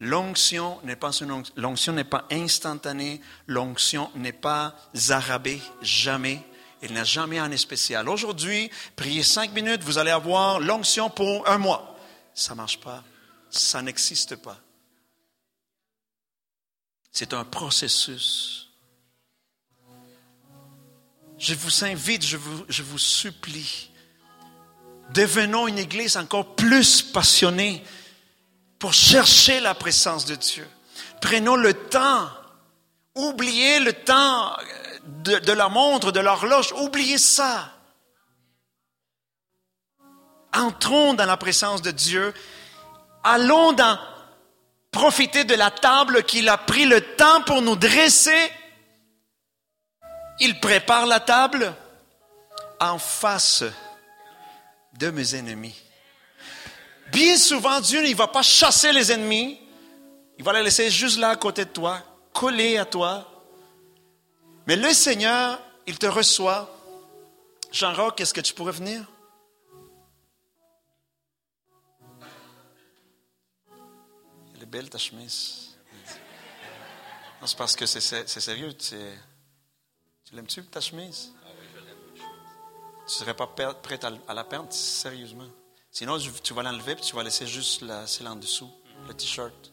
L'onction 0.00 0.80
n'est 0.84 0.96
pas 0.96 1.10
l'onction 1.56 1.92
n'est 1.92 2.04
pas 2.04 2.26
instantanée, 2.30 3.20
l'onction 3.46 4.10
n'est 4.14 4.32
pas 4.32 4.76
zarabée, 4.94 5.60
jamais. 5.82 6.42
Il 6.82 6.92
n'a 6.92 7.02
jamais 7.02 7.38
un 7.38 7.56
spécial. 7.56 8.08
Aujourd'hui, 8.08 8.70
priez 8.94 9.24
cinq 9.24 9.52
minutes, 9.52 9.82
vous 9.82 9.98
allez 9.98 10.12
avoir 10.12 10.60
l'onction 10.60 11.10
pour 11.10 11.48
un 11.48 11.58
mois. 11.58 11.98
Ça 12.34 12.52
ne 12.52 12.58
marche 12.58 12.78
pas. 12.78 13.02
Ça 13.50 13.82
n'existe 13.82 14.36
pas. 14.36 14.60
C'est 17.10 17.32
un 17.32 17.44
processus. 17.44 18.68
Je 21.36 21.54
vous 21.54 21.84
invite, 21.84 22.24
je 22.24 22.36
vous, 22.36 22.64
je 22.68 22.82
vous 22.82 22.98
supplie, 22.98 23.90
devenons 25.14 25.66
une 25.66 25.78
église 25.78 26.16
encore 26.16 26.54
plus 26.54 27.02
passionnée 27.02 27.82
pour 28.78 28.94
chercher 28.94 29.60
la 29.60 29.74
présence 29.74 30.24
de 30.24 30.34
Dieu. 30.34 30.68
Prenons 31.20 31.56
le 31.56 31.74
temps. 31.74 32.28
Oubliez 33.14 33.80
le 33.80 33.92
temps 33.92 34.56
de, 35.04 35.52
la 35.52 35.68
montre, 35.68 36.12
de 36.12 36.20
l'horloge. 36.20 36.72
Oubliez 36.72 37.18
ça. 37.18 37.72
Entrons 40.54 41.14
dans 41.14 41.26
la 41.26 41.36
présence 41.36 41.82
de 41.82 41.90
Dieu. 41.90 42.32
Allons 43.24 43.74
profiter 44.90 45.44
de 45.44 45.54
la 45.54 45.70
table 45.70 46.22
qu'il 46.24 46.48
a 46.48 46.56
pris 46.56 46.84
le 46.84 47.00
temps 47.16 47.42
pour 47.42 47.62
nous 47.62 47.76
dresser. 47.76 48.52
Il 50.40 50.60
prépare 50.60 51.06
la 51.06 51.20
table 51.20 51.74
en 52.80 52.98
face 52.98 53.64
de 54.98 55.10
mes 55.10 55.34
ennemis. 55.34 55.87
Bien 57.12 57.36
souvent, 57.36 57.80
Dieu 57.80 58.02
ne 58.02 58.14
va 58.14 58.28
pas 58.28 58.42
chasser 58.42 58.92
les 58.92 59.10
ennemis. 59.10 59.60
Il 60.38 60.44
va 60.44 60.52
les 60.52 60.62
laisser 60.62 60.90
juste 60.90 61.18
là 61.18 61.30
à 61.30 61.36
côté 61.36 61.64
de 61.64 61.70
toi, 61.70 62.00
collés 62.32 62.78
à 62.78 62.84
toi. 62.84 63.26
Mais 64.66 64.76
le 64.76 64.92
Seigneur, 64.92 65.60
il 65.86 65.98
te 65.98 66.06
reçoit. 66.06 66.74
Jean-Roch, 67.72 68.20
est-ce 68.20 68.32
que 68.32 68.40
tu 68.40 68.54
pourrais 68.54 68.72
venir? 68.72 69.04
Elle 74.54 74.62
est 74.62 74.66
belle 74.66 74.88
ta 74.88 74.98
chemise. 74.98 75.76
Non, 77.40 77.46
c'est 77.46 77.58
parce 77.58 77.74
que 77.74 77.86
c'est 77.86 78.00
sérieux. 78.00 78.72
Tu, 78.74 78.96
tu 80.24 80.34
l'aimes-tu 80.34 80.64
ta 80.66 80.80
chemise? 80.80 81.32
Tu 82.14 82.22
ne 83.04 83.08
serais 83.08 83.34
pas 83.34 83.46
prête 83.46 84.04
à 84.04 84.34
la 84.34 84.44
perdre, 84.44 84.72
sérieusement. 84.72 85.48
Sinon, 85.98 86.16
tu 86.44 86.54
vas 86.54 86.62
l'enlever 86.62 86.92
et 86.92 86.96
tu 87.00 87.16
vas 87.16 87.24
laisser 87.24 87.44
juste 87.44 87.82
la, 87.82 88.06
celle 88.06 88.28
en 88.28 88.36
dessous, 88.36 88.70
le 89.08 89.14
t-shirt. 89.14 89.72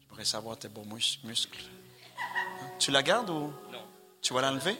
Je 0.00 0.06
pourrais 0.06 0.24
savoir 0.24 0.56
tes 0.56 0.68
beaux 0.68 0.84
muscles. 0.84 1.18
Hein? 1.26 2.68
Tu 2.78 2.92
la 2.92 3.02
gardes 3.02 3.30
ou? 3.30 3.52
Non. 3.72 3.84
Tu 4.22 4.32
vas 4.32 4.42
l'enlever? 4.42 4.76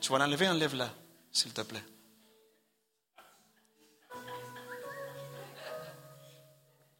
Tu 0.00 0.10
vas 0.10 0.18
l'enlever, 0.18 0.48
enlève-la, 0.48 0.90
s'il 1.30 1.52
te 1.52 1.60
plaît. 1.60 1.84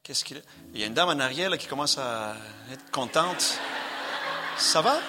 Qu'est-ce 0.05 0.25
qu'il 0.25 0.41
Il 0.73 0.81
y 0.81 0.85
a 0.85 0.87
une 0.87 0.95
dame 0.95 1.09
en 1.09 1.19
arrière 1.19 1.59
qui 1.59 1.67
commence 1.67 1.99
à 1.99 2.37
être 2.71 2.89
contente. 2.93 3.59
Ça 4.59 4.81
va? 4.81 5.01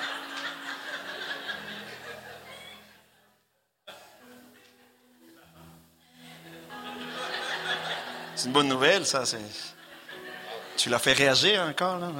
C'est 8.44 8.50
une 8.50 8.54
bonne 8.56 8.68
nouvelle, 8.68 9.06
ça. 9.06 9.24
Tu 10.76 10.89
l'as 10.89 11.00
fait 11.00 11.14
réagir 11.14 11.62
encore, 11.62 11.98
là? 11.98 12.12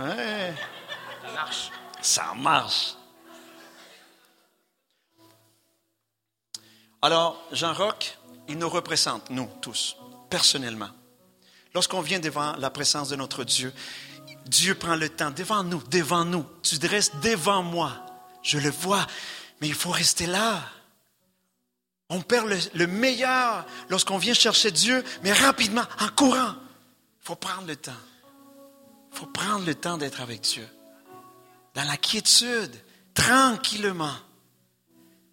Ça 1.22 1.34
marche. 1.34 1.72
Ça 2.02 2.34
marche. 2.38 2.94
Alors, 7.02 7.44
Jean-Roch, 7.52 8.18
il 8.48 8.58
nous 8.58 8.70
représente, 8.70 9.32
nous 9.32 9.50
tous, 9.62 9.98
personnellement. 10.30 10.92
Lorsqu'on 11.74 12.00
vient 12.00 12.20
devant 12.20 12.56
la 12.56 12.70
présence 12.70 13.10
de 13.10 13.18
notre 13.18 13.44
Dieu, 13.44 13.74
Dieu 14.46 14.76
prend 14.76 14.96
le 14.96 15.10
temps 15.10 15.32
devant 15.32 15.66
nous, 15.66 15.84
devant 15.90 16.24
nous. 16.24 16.46
Tu 16.62 16.80
dresses 16.80 17.14
devant 17.18 17.64
moi. 17.64 17.98
Je 18.44 18.60
le 18.60 18.70
vois, 18.70 19.06
mais 19.60 19.68
il 19.68 19.76
faut 19.76 19.92
rester 19.92 20.28
là. 20.28 20.62
On 22.14 22.22
perd 22.22 22.48
le, 22.76 22.86
meilleur 22.86 23.66
lorsqu'on 23.90 24.20
vient 24.20 24.36
chercher 24.36 24.70
Dieu, 24.70 25.04
mais 25.24 25.34
rapidement, 25.34 25.82
en 26.00 26.10
courant. 26.10 26.54
Il 27.22 27.26
faut 27.26 27.36
prendre 27.36 27.66
le 27.66 27.76
temps. 27.76 27.92
Il 29.12 29.18
faut 29.18 29.26
prendre 29.26 29.66
le 29.66 29.74
temps 29.74 29.98
d'être 29.98 30.22
avec 30.22 30.42
Dieu. 30.42 30.68
Dans 31.74 31.84
la 31.86 31.98
quiétude, 31.98 32.72
tranquillement. 33.16 34.14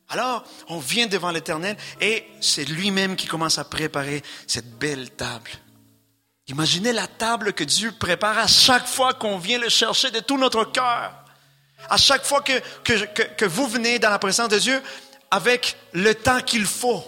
Alors, 0.08 0.42
on 0.68 0.78
vient 0.78 1.06
devant 1.06 1.30
l'Éternel 1.30 1.76
et 2.00 2.24
c'est 2.40 2.64
lui-même 2.64 3.14
qui 3.14 3.26
commence 3.26 3.58
à 3.58 3.64
préparer 3.64 4.22
cette 4.46 4.78
belle 4.78 5.10
table. 5.10 5.50
Imaginez 6.48 6.94
la 6.94 7.06
table 7.06 7.52
que 7.52 7.62
Dieu 7.62 7.92
prépare 7.92 8.38
à 8.38 8.46
chaque 8.46 8.86
fois 8.86 9.12
qu'on 9.12 9.36
vient 9.36 9.58
le 9.58 9.68
chercher 9.68 10.10
de 10.10 10.20
tout 10.20 10.38
notre 10.38 10.64
cœur. 10.64 11.12
À 11.90 11.98
chaque 11.98 12.24
fois 12.24 12.40
que, 12.40 12.58
que 13.36 13.44
vous 13.44 13.68
venez 13.68 13.98
dans 13.98 14.10
la 14.10 14.18
présence 14.18 14.48
de 14.48 14.58
Dieu, 14.58 14.82
avec 15.30 15.76
le 15.92 16.14
temps 16.14 16.40
qu'il 16.42 16.66
faut. 16.66 17.04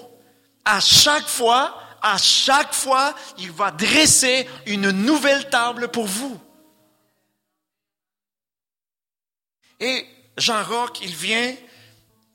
À 0.65 0.81
chaque 0.81 1.27
fois, 1.27 1.79
à 2.03 2.19
chaque 2.19 2.75
fois, 2.75 3.15
il 3.39 3.51
va 3.53 3.71
dresser 3.71 4.49
une 4.67 4.91
nouvelle 4.91 5.49
table 5.51 5.89
pour 5.89 6.07
vous. 6.07 6.39
Et 9.81 10.07
Jean 10.37 10.63
Roch, 10.65 11.01
il 11.03 11.15
vient, 11.15 11.55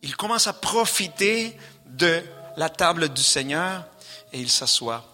il 0.01 0.15
commence 0.15 0.47
à 0.47 0.53
profiter 0.53 1.57
de 1.85 2.21
la 2.57 2.69
table 2.69 3.09
du 3.09 3.23
Seigneur 3.23 3.85
et 4.33 4.39
il 4.39 4.49
s'assoit. 4.49 5.05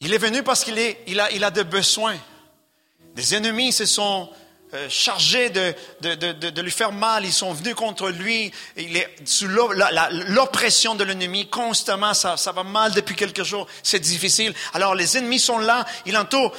Il 0.00 0.14
est 0.14 0.18
venu 0.18 0.42
parce 0.42 0.62
qu'il 0.62 0.78
il 1.06 1.18
a, 1.18 1.30
il 1.32 1.42
a 1.42 1.50
des 1.50 1.64
besoins. 1.64 2.16
Des 3.14 3.34
ennemis 3.34 3.72
se 3.72 3.84
sont 3.84 4.30
euh, 4.74 4.86
chargés 4.90 5.48
de, 5.48 5.74
de, 6.02 6.14
de, 6.14 6.50
de, 6.50 6.60
lui 6.60 6.70
faire 6.70 6.92
mal, 6.92 7.24
ils 7.24 7.32
sont 7.32 7.54
venus 7.54 7.74
contre 7.74 8.10
lui, 8.10 8.52
il 8.76 8.98
est 8.98 9.16
sous 9.24 9.48
l'oppression 9.48 10.94
de 10.94 11.04
l'ennemi 11.04 11.48
constamment, 11.48 12.12
ça, 12.12 12.36
va 12.52 12.62
mal 12.64 12.92
depuis 12.92 13.16
quelques 13.16 13.44
jours, 13.44 13.66
c'est 13.82 13.98
difficile. 13.98 14.52
Alors 14.74 14.94
les 14.94 15.16
ennemis 15.16 15.38
sont 15.38 15.58
là, 15.58 15.86
il 16.04 16.18
entoure. 16.18 16.54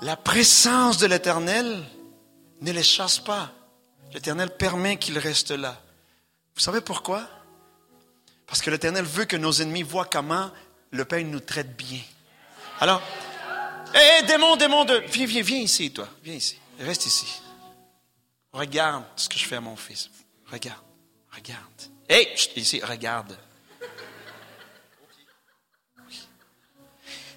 La 0.00 0.16
présence 0.16 0.96
de 0.96 1.06
l'Éternel 1.06 1.84
ne 2.62 2.72
les 2.72 2.82
chasse 2.82 3.18
pas. 3.18 3.52
L'Éternel 4.14 4.56
permet 4.56 4.96
qu'ils 4.96 5.18
restent 5.18 5.50
là. 5.50 5.82
Vous 6.54 6.62
savez 6.62 6.80
pourquoi? 6.80 7.28
Parce 8.46 8.62
que 8.62 8.70
l'Éternel 8.70 9.04
veut 9.04 9.26
que 9.26 9.36
nos 9.36 9.52
ennemis 9.52 9.82
voient 9.82 10.08
comment 10.10 10.50
le 10.92 11.04
Père 11.04 11.22
nous 11.26 11.40
traite 11.40 11.76
bien. 11.76 12.00
Alors, 12.80 13.02
hé, 13.94 14.22
démon, 14.26 14.56
démon, 14.56 14.86
de... 14.86 15.02
viens, 15.12 15.26
viens, 15.26 15.42
viens 15.42 15.58
ici, 15.58 15.92
toi, 15.92 16.08
viens 16.24 16.36
ici, 16.36 16.56
reste 16.78 17.04
ici. 17.04 17.42
Regarde 18.52 19.04
ce 19.16 19.28
que 19.28 19.38
je 19.38 19.46
fais 19.46 19.56
à 19.56 19.60
mon 19.60 19.76
fils. 19.76 20.10
Regarde, 20.50 20.82
regarde. 21.30 21.62
Hé, 22.08 22.34
ici, 22.56 22.80
regarde. 22.82 23.38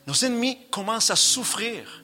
Nos 0.07 0.16
ennemis 0.26 0.57
commencent 0.70 1.11
à 1.11 1.16
souffrir. 1.16 2.03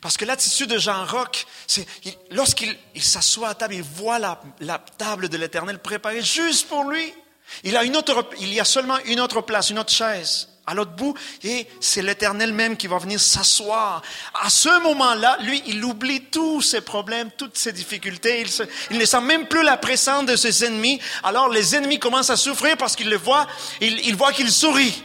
Parce 0.00 0.16
que 0.16 0.24
l'attitude 0.24 0.68
de 0.68 0.78
Jean 0.78 1.06
Roch, 1.06 1.46
c'est 1.66 1.86
lorsqu'il 2.30 2.76
s'assoit 2.96 3.50
à 3.50 3.54
table, 3.54 3.74
il 3.74 3.82
voit 3.82 4.18
la, 4.18 4.42
la 4.60 4.78
table 4.78 5.28
de 5.28 5.36
l'Éternel 5.38 5.78
préparée 5.78 6.22
juste 6.22 6.68
pour 6.68 6.84
lui. 6.84 7.14
Il, 7.62 7.76
a 7.76 7.84
une 7.84 7.96
autre, 7.96 8.28
il 8.40 8.52
y 8.52 8.60
a 8.60 8.64
seulement 8.64 8.98
une 9.06 9.20
autre 9.20 9.40
place, 9.40 9.70
une 9.70 9.78
autre 9.78 9.92
chaise 9.92 10.48
à 10.66 10.74
l'autre 10.74 10.92
bout, 10.92 11.14
et 11.42 11.66
c'est 11.80 12.02
l'Éternel 12.02 12.52
même 12.52 12.76
qui 12.76 12.86
va 12.86 12.98
venir 12.98 13.20
s'asseoir. 13.20 14.02
À 14.42 14.48
ce 14.48 14.82
moment-là, 14.82 15.36
lui, 15.42 15.62
il 15.66 15.84
oublie 15.84 16.22
tous 16.22 16.62
ses 16.62 16.80
problèmes, 16.80 17.30
toutes 17.36 17.56
ses 17.56 17.72
difficultés, 17.72 18.44
il, 18.90 18.98
ne 18.98 19.04
sent 19.04 19.20
même 19.20 19.46
plus 19.46 19.62
la 19.62 19.76
présence 19.76 20.24
de 20.24 20.36
ses 20.36 20.64
ennemis. 20.64 21.00
Alors 21.22 21.48
les 21.48 21.76
ennemis 21.76 21.98
commencent 21.98 22.30
à 22.30 22.36
souffrir 22.36 22.76
parce 22.76 22.96
qu'ils 22.96 23.10
le 23.10 23.16
voient, 23.16 23.46
ils 23.80 24.16
voient 24.16 24.32
qu'il 24.32 24.50
sourit, 24.50 25.02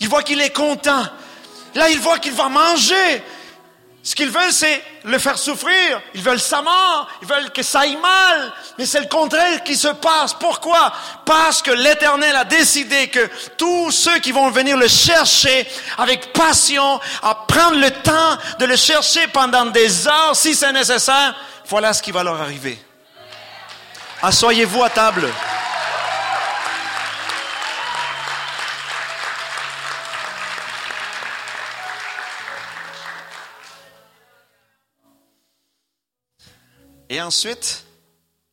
ils 0.00 0.08
voient 0.08 0.22
qu'il 0.22 0.40
est 0.40 0.54
content. 0.54 1.04
Là, 1.74 1.88
ils 1.88 1.98
voient 1.98 2.18
qu'il 2.18 2.32
va 2.32 2.48
manger, 2.48 3.22
ce 4.04 4.16
qu'ils 4.16 4.30
veulent, 4.30 4.52
c'est 4.52 4.82
le 5.04 5.16
faire 5.18 5.38
souffrir. 5.38 6.00
Ils 6.14 6.22
veulent 6.22 6.40
sa 6.40 6.60
mort. 6.60 7.08
Ils 7.22 7.28
veulent 7.28 7.50
que 7.50 7.62
ça 7.62 7.80
aille 7.80 7.96
mal. 7.96 8.52
Mais 8.76 8.84
c'est 8.84 9.00
le 9.00 9.06
contraire 9.06 9.62
qui 9.62 9.76
se 9.76 9.88
passe. 9.88 10.34
Pourquoi? 10.34 10.92
Parce 11.24 11.62
que 11.62 11.70
l'Éternel 11.70 12.34
a 12.34 12.44
décidé 12.44 13.06
que 13.08 13.30
tous 13.56 13.92
ceux 13.92 14.18
qui 14.18 14.32
vont 14.32 14.50
venir 14.50 14.76
le 14.76 14.88
chercher 14.88 15.68
avec 15.98 16.32
passion, 16.32 16.98
à 17.22 17.46
prendre 17.46 17.76
le 17.78 17.90
temps 17.92 18.38
de 18.58 18.64
le 18.64 18.74
chercher 18.74 19.28
pendant 19.28 19.66
des 19.66 20.08
heures, 20.08 20.34
si 20.34 20.56
c'est 20.56 20.72
nécessaire, 20.72 21.36
voilà 21.66 21.92
ce 21.92 22.02
qui 22.02 22.10
va 22.10 22.24
leur 22.24 22.40
arriver. 22.40 22.82
Assoyez-vous 24.20 24.82
à 24.82 24.90
table. 24.90 25.28
Et 37.12 37.20
ensuite, 37.20 37.84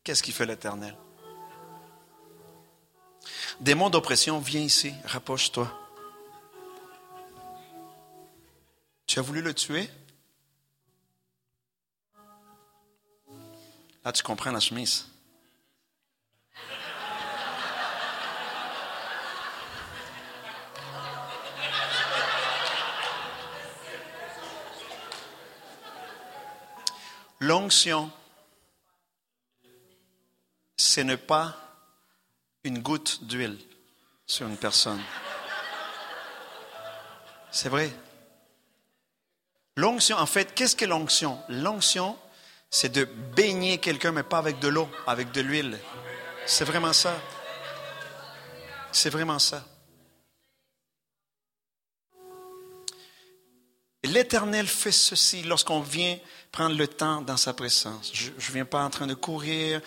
qu'est-ce 0.04 0.22
qui 0.22 0.34
fait 0.34 0.46
l'Éternel? 0.46 0.94
Démon 3.62 3.90
d'oppression, 3.90 4.38
viens 4.40 4.60
ici, 4.60 4.94
rapproche-toi. 5.06 5.72
Tu 9.08 9.18
as 9.18 9.22
voulu 9.22 9.42
le 9.42 9.54
tuer? 9.54 9.90
Là, 14.04 14.12
tu 14.12 14.24
comprends 14.24 14.52
la 14.52 14.60
chemise. 14.60 15.08
L'onction, 27.40 28.12
ce 30.90 31.02
n'est 31.02 31.18
pas 31.18 31.56
une 32.64 32.80
goutte 32.80 33.24
d'huile 33.24 33.60
sur 34.26 34.48
une 34.48 34.58
personne. 34.58 35.02
C'est 37.52 37.70
vrai. 37.70 37.92
L'onction, 39.76 40.18
en 40.18 40.26
fait, 40.26 40.56
qu'est-ce 40.56 40.76
que 40.76 40.86
l'onction? 40.86 41.40
L'onction, 41.48 42.18
c'est 42.72 42.90
de 42.90 43.06
baigner 43.06 43.78
quelqu'un, 43.78 44.12
mais 44.12 44.24
pas 44.24 44.40
avec 44.40 44.60
de 44.60 44.68
l'eau, 44.68 44.90
avec 45.06 45.32
de 45.32 45.42
l'huile. 45.42 45.80
C'est 46.48 46.66
vraiment 46.66 46.94
ça. 46.94 47.16
C'est 48.92 49.12
vraiment 49.12 49.40
ça. 49.40 49.64
L'Éternel 54.04 54.68
fait 54.68 54.92
ceci 54.92 55.44
lorsqu'on 55.44 55.82
vient 55.82 56.18
prendre 56.52 56.76
le 56.76 56.88
temps 56.88 57.22
dans 57.22 57.38
sa 57.38 57.54
présence. 57.54 58.10
Je 58.12 58.32
ne 58.32 58.54
viens 58.54 58.66
pas 58.66 58.84
en 58.84 58.90
train 58.90 59.06
de 59.06 59.14
courir, 59.14 59.82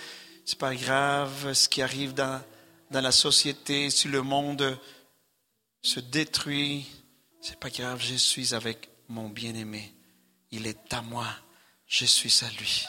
c'est 0.44 0.58
pas 0.58 0.74
grave 0.74 1.52
ce 1.52 1.68
qui 1.68 1.82
arrive 1.82 2.14
dans, 2.14 2.42
dans 2.90 3.00
la 3.00 3.12
société, 3.12 3.90
si 3.90 4.08
le 4.08 4.22
monde 4.22 4.78
se 5.82 6.00
détruit, 6.00 6.86
c'est 7.40 7.58
pas 7.58 7.70
grave, 7.70 8.00
je 8.00 8.14
suis 8.14 8.54
avec 8.54 8.88
mon 9.08 9.28
bien-aimé. 9.28 9.92
Il 10.50 10.66
est 10.66 10.92
à 10.92 11.02
moi, 11.02 11.26
je 11.86 12.04
suis 12.04 12.44
à 12.44 12.50
lui. 12.58 12.86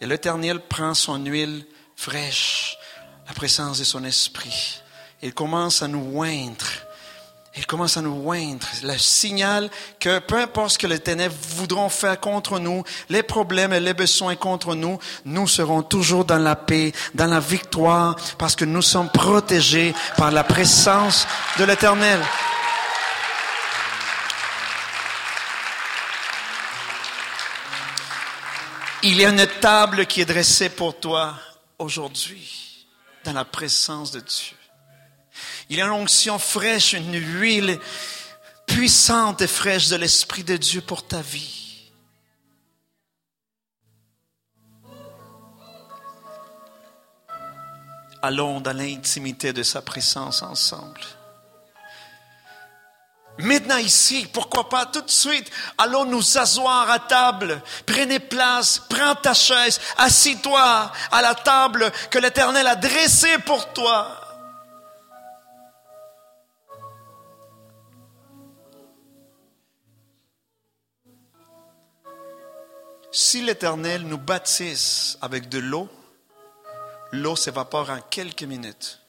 Et 0.00 0.06
l'Éternel 0.06 0.60
prend 0.60 0.94
son 0.94 1.24
huile 1.24 1.66
fraîche, 1.96 2.76
la 3.26 3.32
présence 3.32 3.78
de 3.78 3.84
son 3.84 4.04
esprit. 4.04 4.80
Il 5.22 5.34
commence 5.34 5.82
à 5.82 5.88
nous 5.88 6.16
oindre 6.16 6.66
il 7.58 7.66
commence 7.66 7.96
à 7.96 8.02
nous 8.02 8.22
oindre. 8.24 8.66
Le 8.84 8.96
signal 8.96 9.68
que 9.98 10.20
peu 10.20 10.36
importe 10.36 10.70
ce 10.70 10.78
que 10.78 10.86
les 10.86 11.00
ténèbres 11.00 11.34
voudront 11.56 11.88
faire 11.88 12.20
contre 12.20 12.60
nous, 12.60 12.84
les 13.08 13.24
problèmes 13.24 13.72
et 13.72 13.80
les 13.80 13.94
besoins 13.94 14.36
contre 14.36 14.76
nous, 14.76 14.98
nous 15.24 15.48
serons 15.48 15.82
toujours 15.82 16.24
dans 16.24 16.38
la 16.38 16.54
paix, 16.54 16.92
dans 17.14 17.26
la 17.26 17.40
victoire, 17.40 18.16
parce 18.38 18.54
que 18.54 18.64
nous 18.64 18.82
sommes 18.82 19.10
protégés 19.10 19.92
par 20.16 20.30
la 20.30 20.44
présence 20.44 21.26
de 21.58 21.64
l'Éternel. 21.64 22.20
Il 29.02 29.16
y 29.16 29.24
a 29.24 29.30
une 29.30 29.46
table 29.60 30.06
qui 30.06 30.20
est 30.20 30.24
dressée 30.24 30.68
pour 30.68 30.98
toi 30.98 31.34
aujourd'hui, 31.78 32.86
dans 33.24 33.32
la 33.32 33.44
présence 33.44 34.12
de 34.12 34.20
Dieu. 34.20 34.56
Il 35.70 35.76
y 35.76 35.82
a 35.82 35.86
une 35.86 35.92
onction 35.92 36.38
fraîche, 36.38 36.94
une 36.94 37.14
huile 37.14 37.78
puissante 38.66 39.42
et 39.42 39.46
fraîche 39.46 39.88
de 39.88 39.96
l'Esprit 39.96 40.44
de 40.44 40.56
Dieu 40.56 40.80
pour 40.80 41.06
ta 41.06 41.20
vie. 41.20 41.90
Allons 48.22 48.60
dans 48.60 48.76
l'intimité 48.76 49.52
de 49.52 49.62
sa 49.62 49.80
présence 49.82 50.42
ensemble. 50.42 51.00
Maintenant 53.38 53.76
ici, 53.76 54.26
pourquoi 54.32 54.68
pas 54.68 54.86
tout 54.86 55.00
de 55.00 55.10
suite, 55.10 55.48
allons 55.76 56.04
nous 56.04 56.38
asseoir 56.38 56.90
à 56.90 56.98
table. 56.98 57.62
Prenez 57.86 58.18
place, 58.18 58.82
prends 58.88 59.14
ta 59.14 59.32
chaise, 59.32 59.80
assis-toi 59.96 60.90
à 61.12 61.22
la 61.22 61.36
table 61.36 61.92
que 62.10 62.18
l'Éternel 62.18 62.66
a 62.66 62.74
dressée 62.74 63.38
pour 63.46 63.72
toi. 63.72 64.17
Si 73.20 73.42
l'Éternel 73.42 74.02
nous 74.02 74.16
baptise 74.16 75.18
avec 75.20 75.48
de 75.48 75.58
l'eau, 75.58 75.90
l'eau 77.10 77.34
s'évapore 77.34 77.90
en 77.90 78.00
quelques 78.00 78.44
minutes. 78.44 79.00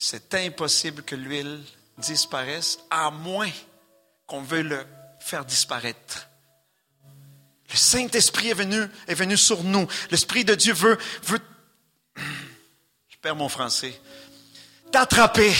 C'est 0.00 0.34
impossible 0.34 1.04
que 1.04 1.14
l'huile 1.14 1.62
disparaisse, 1.98 2.80
à 2.90 3.12
moins 3.12 3.52
qu'on 4.26 4.42
veuille 4.42 4.64
le 4.64 4.84
faire 5.20 5.44
disparaître. 5.44 6.26
Le 7.70 7.76
Saint-Esprit 7.76 8.48
est 8.48 8.54
venu, 8.54 8.82
est 9.06 9.14
venu 9.14 9.36
sur 9.36 9.62
nous. 9.62 9.86
L'Esprit 10.10 10.44
de 10.44 10.56
Dieu 10.56 10.74
veut, 10.74 10.98
veut, 11.22 11.40
je 12.16 13.16
perds 13.22 13.36
mon 13.36 13.48
français, 13.48 13.94
t'attraper 14.90 15.54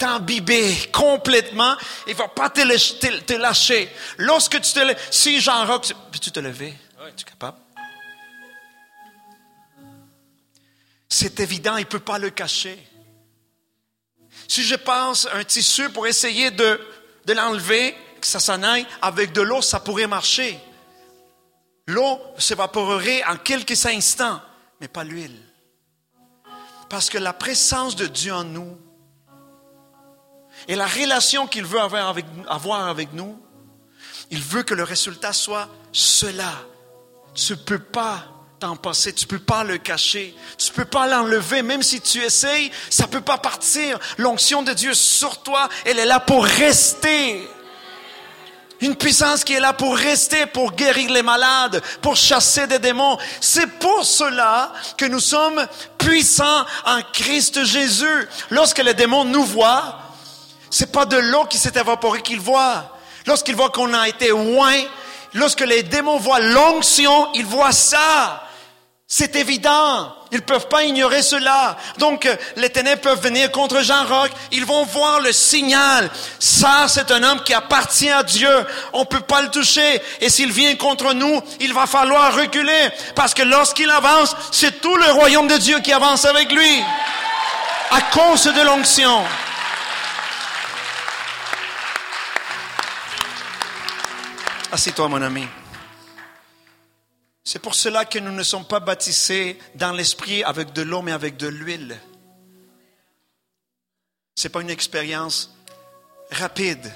t'imbiber 0.00 0.74
complètement. 0.92 1.76
Il 2.06 2.14
ne 2.14 2.18
va 2.18 2.28
pas 2.28 2.48
te, 2.48 2.62
lâcher. 3.36 3.88
Lorsque 4.16 4.60
tu 4.60 4.72
te 4.72 4.80
lèves, 4.80 4.98
si 5.10 5.40
Jean 5.40 5.66
Rock, 5.66 5.92
peux-tu 6.10 6.32
te 6.32 6.40
lever? 6.40 6.74
Oui. 7.00 7.10
Tu 7.16 7.24
es 7.24 7.28
capable? 7.28 7.58
C'est 11.08 11.38
évident, 11.40 11.76
il 11.76 11.80
ne 11.80 11.86
peut 11.86 12.00
pas 12.00 12.18
le 12.18 12.30
cacher. 12.30 12.78
Si 14.48 14.62
je 14.62 14.76
passe 14.76 15.28
un 15.32 15.44
tissu 15.44 15.90
pour 15.90 16.06
essayer 16.06 16.50
de, 16.50 16.80
de 17.26 17.32
l'enlever, 17.34 17.94
que 18.20 18.26
ça 18.26 18.40
s'en 18.40 18.62
aille, 18.62 18.86
avec 19.02 19.32
de 19.32 19.42
l'eau, 19.42 19.60
ça 19.60 19.80
pourrait 19.80 20.06
marcher. 20.06 20.58
L'eau 21.86 22.20
s'évaporerait 22.38 23.22
en 23.24 23.36
quelques 23.36 23.84
instants, 23.86 24.40
mais 24.80 24.88
pas 24.88 25.04
l'huile. 25.04 25.42
Parce 26.88 27.10
que 27.10 27.18
la 27.18 27.32
présence 27.32 27.96
de 27.96 28.06
Dieu 28.06 28.32
en 28.32 28.44
nous 28.44 28.78
et 30.70 30.76
la 30.76 30.86
relation 30.86 31.48
qu'il 31.48 31.64
veut 31.64 31.80
avoir 31.80 32.06
avec, 32.88 33.12
nous, 33.12 33.36
il 34.30 34.40
veut 34.40 34.62
que 34.62 34.72
le 34.72 34.84
résultat 34.84 35.32
soit 35.32 35.68
cela. 35.90 36.52
Tu 37.34 37.54
ne 37.54 37.58
peux 37.58 37.80
pas 37.80 38.22
t'en 38.60 38.76
passer, 38.76 39.12
tu 39.12 39.24
ne 39.24 39.30
peux 39.30 39.40
pas 39.40 39.64
le 39.64 39.78
cacher, 39.78 40.32
tu 40.56 40.70
ne 40.70 40.76
peux 40.76 40.84
pas 40.84 41.08
l'enlever, 41.08 41.62
même 41.62 41.82
si 41.82 42.00
tu 42.00 42.22
essayes, 42.22 42.70
ça 42.88 43.06
ne 43.06 43.08
peut 43.08 43.20
pas 43.20 43.38
partir. 43.38 43.98
L'onction 44.16 44.62
de 44.62 44.72
Dieu 44.72 44.94
sur 44.94 45.42
toi, 45.42 45.68
elle 45.84 45.98
est 45.98 46.06
là 46.06 46.20
pour 46.20 46.44
rester. 46.44 47.48
Une 48.80 48.94
puissance 48.94 49.42
qui 49.42 49.54
est 49.54 49.60
là 49.60 49.72
pour 49.72 49.96
rester, 49.96 50.46
pour 50.46 50.70
guérir 50.74 51.10
les 51.10 51.22
malades, 51.22 51.82
pour 52.00 52.14
chasser 52.14 52.68
des 52.68 52.78
démons. 52.78 53.18
C'est 53.40 53.66
pour 53.80 54.04
cela 54.04 54.72
que 54.96 55.06
nous 55.06 55.18
sommes 55.18 55.66
puissants 55.98 56.64
en 56.84 57.02
Christ 57.12 57.64
Jésus. 57.64 58.28
Lorsque 58.50 58.78
les 58.78 58.94
démons 58.94 59.24
nous 59.24 59.44
voient, 59.44 60.09
c'est 60.70 60.92
pas 60.92 61.04
de 61.04 61.16
l'eau 61.16 61.44
qui 61.44 61.58
s'est 61.58 61.78
évaporée 61.78 62.22
qu'ils 62.22 62.40
voient. 62.40 62.96
Lorsqu'ils 63.26 63.56
voient 63.56 63.70
qu'on 63.70 63.92
a 63.92 64.08
été 64.08 64.28
loin, 64.28 64.74
lorsque 65.34 65.60
les 65.60 65.82
démons 65.82 66.18
voient 66.18 66.40
l'onction, 66.40 67.32
ils 67.34 67.44
voient 67.44 67.72
ça. 67.72 68.44
C'est 69.12 69.34
évident. 69.34 70.14
Ils 70.30 70.42
peuvent 70.42 70.68
pas 70.68 70.84
ignorer 70.84 71.22
cela. 71.22 71.76
Donc, 71.98 72.28
les 72.54 72.70
ténèbres 72.70 73.02
peuvent 73.02 73.20
venir 73.20 73.50
contre 73.50 73.82
Jean 73.82 74.04
Roch. 74.04 74.30
Ils 74.52 74.64
vont 74.64 74.84
voir 74.84 75.18
le 75.18 75.32
signal. 75.32 76.08
Ça, 76.38 76.86
c'est 76.86 77.10
un 77.10 77.20
homme 77.24 77.42
qui 77.42 77.52
appartient 77.52 78.08
à 78.08 78.22
Dieu. 78.22 78.66
On 78.92 79.04
peut 79.04 79.18
pas 79.18 79.42
le 79.42 79.48
toucher. 79.50 80.00
Et 80.20 80.30
s'il 80.30 80.52
vient 80.52 80.76
contre 80.76 81.12
nous, 81.12 81.42
il 81.58 81.74
va 81.74 81.88
falloir 81.88 82.36
reculer. 82.36 82.90
Parce 83.16 83.34
que 83.34 83.42
lorsqu'il 83.42 83.90
avance, 83.90 84.36
c'est 84.52 84.80
tout 84.80 84.94
le 84.94 85.10
royaume 85.10 85.48
de 85.48 85.56
Dieu 85.56 85.80
qui 85.80 85.92
avance 85.92 86.24
avec 86.24 86.52
lui. 86.52 86.80
À 87.90 88.02
cause 88.12 88.44
de 88.44 88.62
l'onction. 88.62 89.24
Assieds-toi, 94.72 95.08
mon 95.08 95.20
ami. 95.20 95.46
C'est 97.42 97.58
pour 97.58 97.74
cela 97.74 98.04
que 98.04 98.20
nous 98.20 98.30
ne 98.30 98.44
sommes 98.44 98.64
pas 98.64 98.78
baptisés 98.78 99.58
dans 99.74 99.90
l'esprit 99.90 100.44
avec 100.44 100.72
de 100.72 100.82
l'eau, 100.82 101.02
mais 101.02 101.10
avec 101.10 101.36
de 101.36 101.48
l'huile. 101.48 101.98
Ce 104.36 104.46
n'est 104.46 104.52
pas 104.52 104.60
une 104.60 104.70
expérience 104.70 105.52
rapide. 106.30 106.92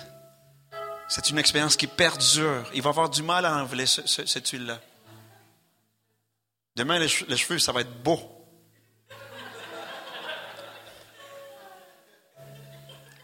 C'est 1.09 1.31
une 1.31 1.39
expérience 1.39 1.77
qui 1.77 1.89
perdure. 1.89 2.71
Il 2.75 2.83
va 2.83 2.91
avoir 2.91 3.11
du 3.11 3.25
mal 3.25 3.45
à 3.45 3.57
enlever 3.57 3.87
cette 3.87 4.49
huile-là. 4.49 4.81
Demain, 6.77 7.01
les, 7.01 7.09
cheveux, 7.09 7.59
ça 7.59 7.73
va 7.73 7.81
être 7.81 8.03
beau. 8.03 8.21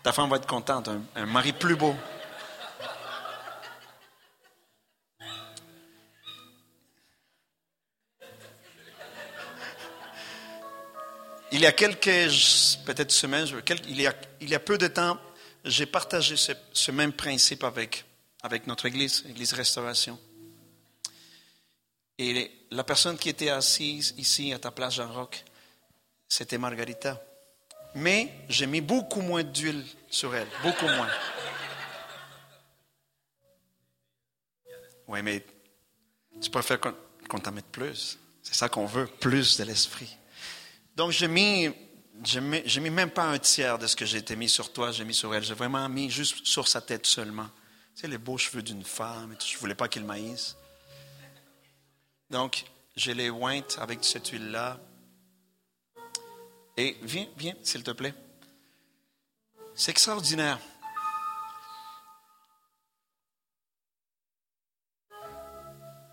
Ta 0.02 0.12
femme 0.12 0.28
va 0.28 0.36
être 0.36 0.46
contente, 0.46 0.88
un 1.14 1.26
mari 1.26 1.52
plus 1.52 1.76
beau. 1.76 1.94
Il 11.60 11.64
y 11.64 11.66
a 11.66 11.72
quelques, 11.72 12.06
peut-être 12.86 13.10
semaines, 13.10 13.46
il 13.86 14.00
y 14.00 14.54
a, 14.54 14.60
peu 14.60 14.78
de 14.78 14.86
temps, 14.86 15.20
j'ai 15.62 15.84
partagé 15.84 16.34
ce, 16.34 16.90
même 16.90 17.12
principe 17.12 17.64
avec, 17.64 18.06
notre 18.66 18.86
Église, 18.86 19.26
Église 19.28 19.52
Restauration. 19.52 20.18
Et 22.16 22.50
la 22.70 22.82
personne 22.82 23.18
qui 23.18 23.28
était 23.28 23.50
assise 23.50 24.14
ici 24.16 24.54
à 24.54 24.58
ta 24.58 24.70
place, 24.70 24.94
Jean-Roch, 24.94 25.44
c'était 26.26 26.56
Margarita. 26.56 27.22
Mais 27.94 28.32
j'ai 28.48 28.66
mis 28.66 28.80
beaucoup 28.80 29.20
moins 29.20 29.42
d'huile 29.42 29.84
sur 30.08 30.34
elle, 30.34 30.48
beaucoup 30.62 30.86
moins. 30.86 31.10
Oui, 35.08 35.20
mais 35.20 35.44
tu 36.40 36.48
préfères 36.48 36.80
qu'on 36.80 37.38
t'en 37.38 37.52
mette 37.52 37.66
plus. 37.66 38.18
C'est 38.42 38.54
ça 38.54 38.70
qu'on 38.70 38.86
veut, 38.86 39.06
plus 39.06 39.58
de 39.58 39.64
l'esprit. 39.64 40.16
Donc, 41.00 41.12
j'ai 41.12 41.28
mis, 41.28 41.70
j'ai 42.22 42.40
mis, 42.42 42.90
même 42.90 43.10
pas 43.10 43.24
un 43.24 43.38
tiers 43.38 43.78
de 43.78 43.86
ce 43.86 43.96
que 43.96 44.04
j'ai 44.04 44.18
été 44.18 44.36
mis 44.36 44.50
sur 44.50 44.70
toi, 44.70 44.92
j'ai 44.92 45.06
mis 45.06 45.14
sur 45.14 45.34
elle. 45.34 45.42
J'ai 45.42 45.54
vraiment 45.54 45.88
mis 45.88 46.10
juste 46.10 46.44
sur 46.46 46.68
sa 46.68 46.82
tête 46.82 47.06
seulement. 47.06 47.48
Tu 47.94 48.02
sais, 48.02 48.06
les 48.06 48.18
beaux 48.18 48.36
cheveux 48.36 48.60
d'une 48.60 48.84
femme, 48.84 49.34
je 49.42 49.54
ne 49.54 49.60
voulais 49.60 49.74
pas 49.74 49.88
qu'il 49.88 50.04
maïsse. 50.04 50.58
Donc, 52.28 52.66
j'ai 52.96 53.14
les 53.14 53.30
ointes 53.30 53.78
avec 53.80 54.04
cette 54.04 54.28
huile-là. 54.28 54.78
Et 56.76 56.98
viens, 57.00 57.28
viens, 57.34 57.54
s'il 57.62 57.82
te 57.82 57.92
plaît. 57.92 58.12
C'est 59.74 59.92
extraordinaire. 59.92 60.58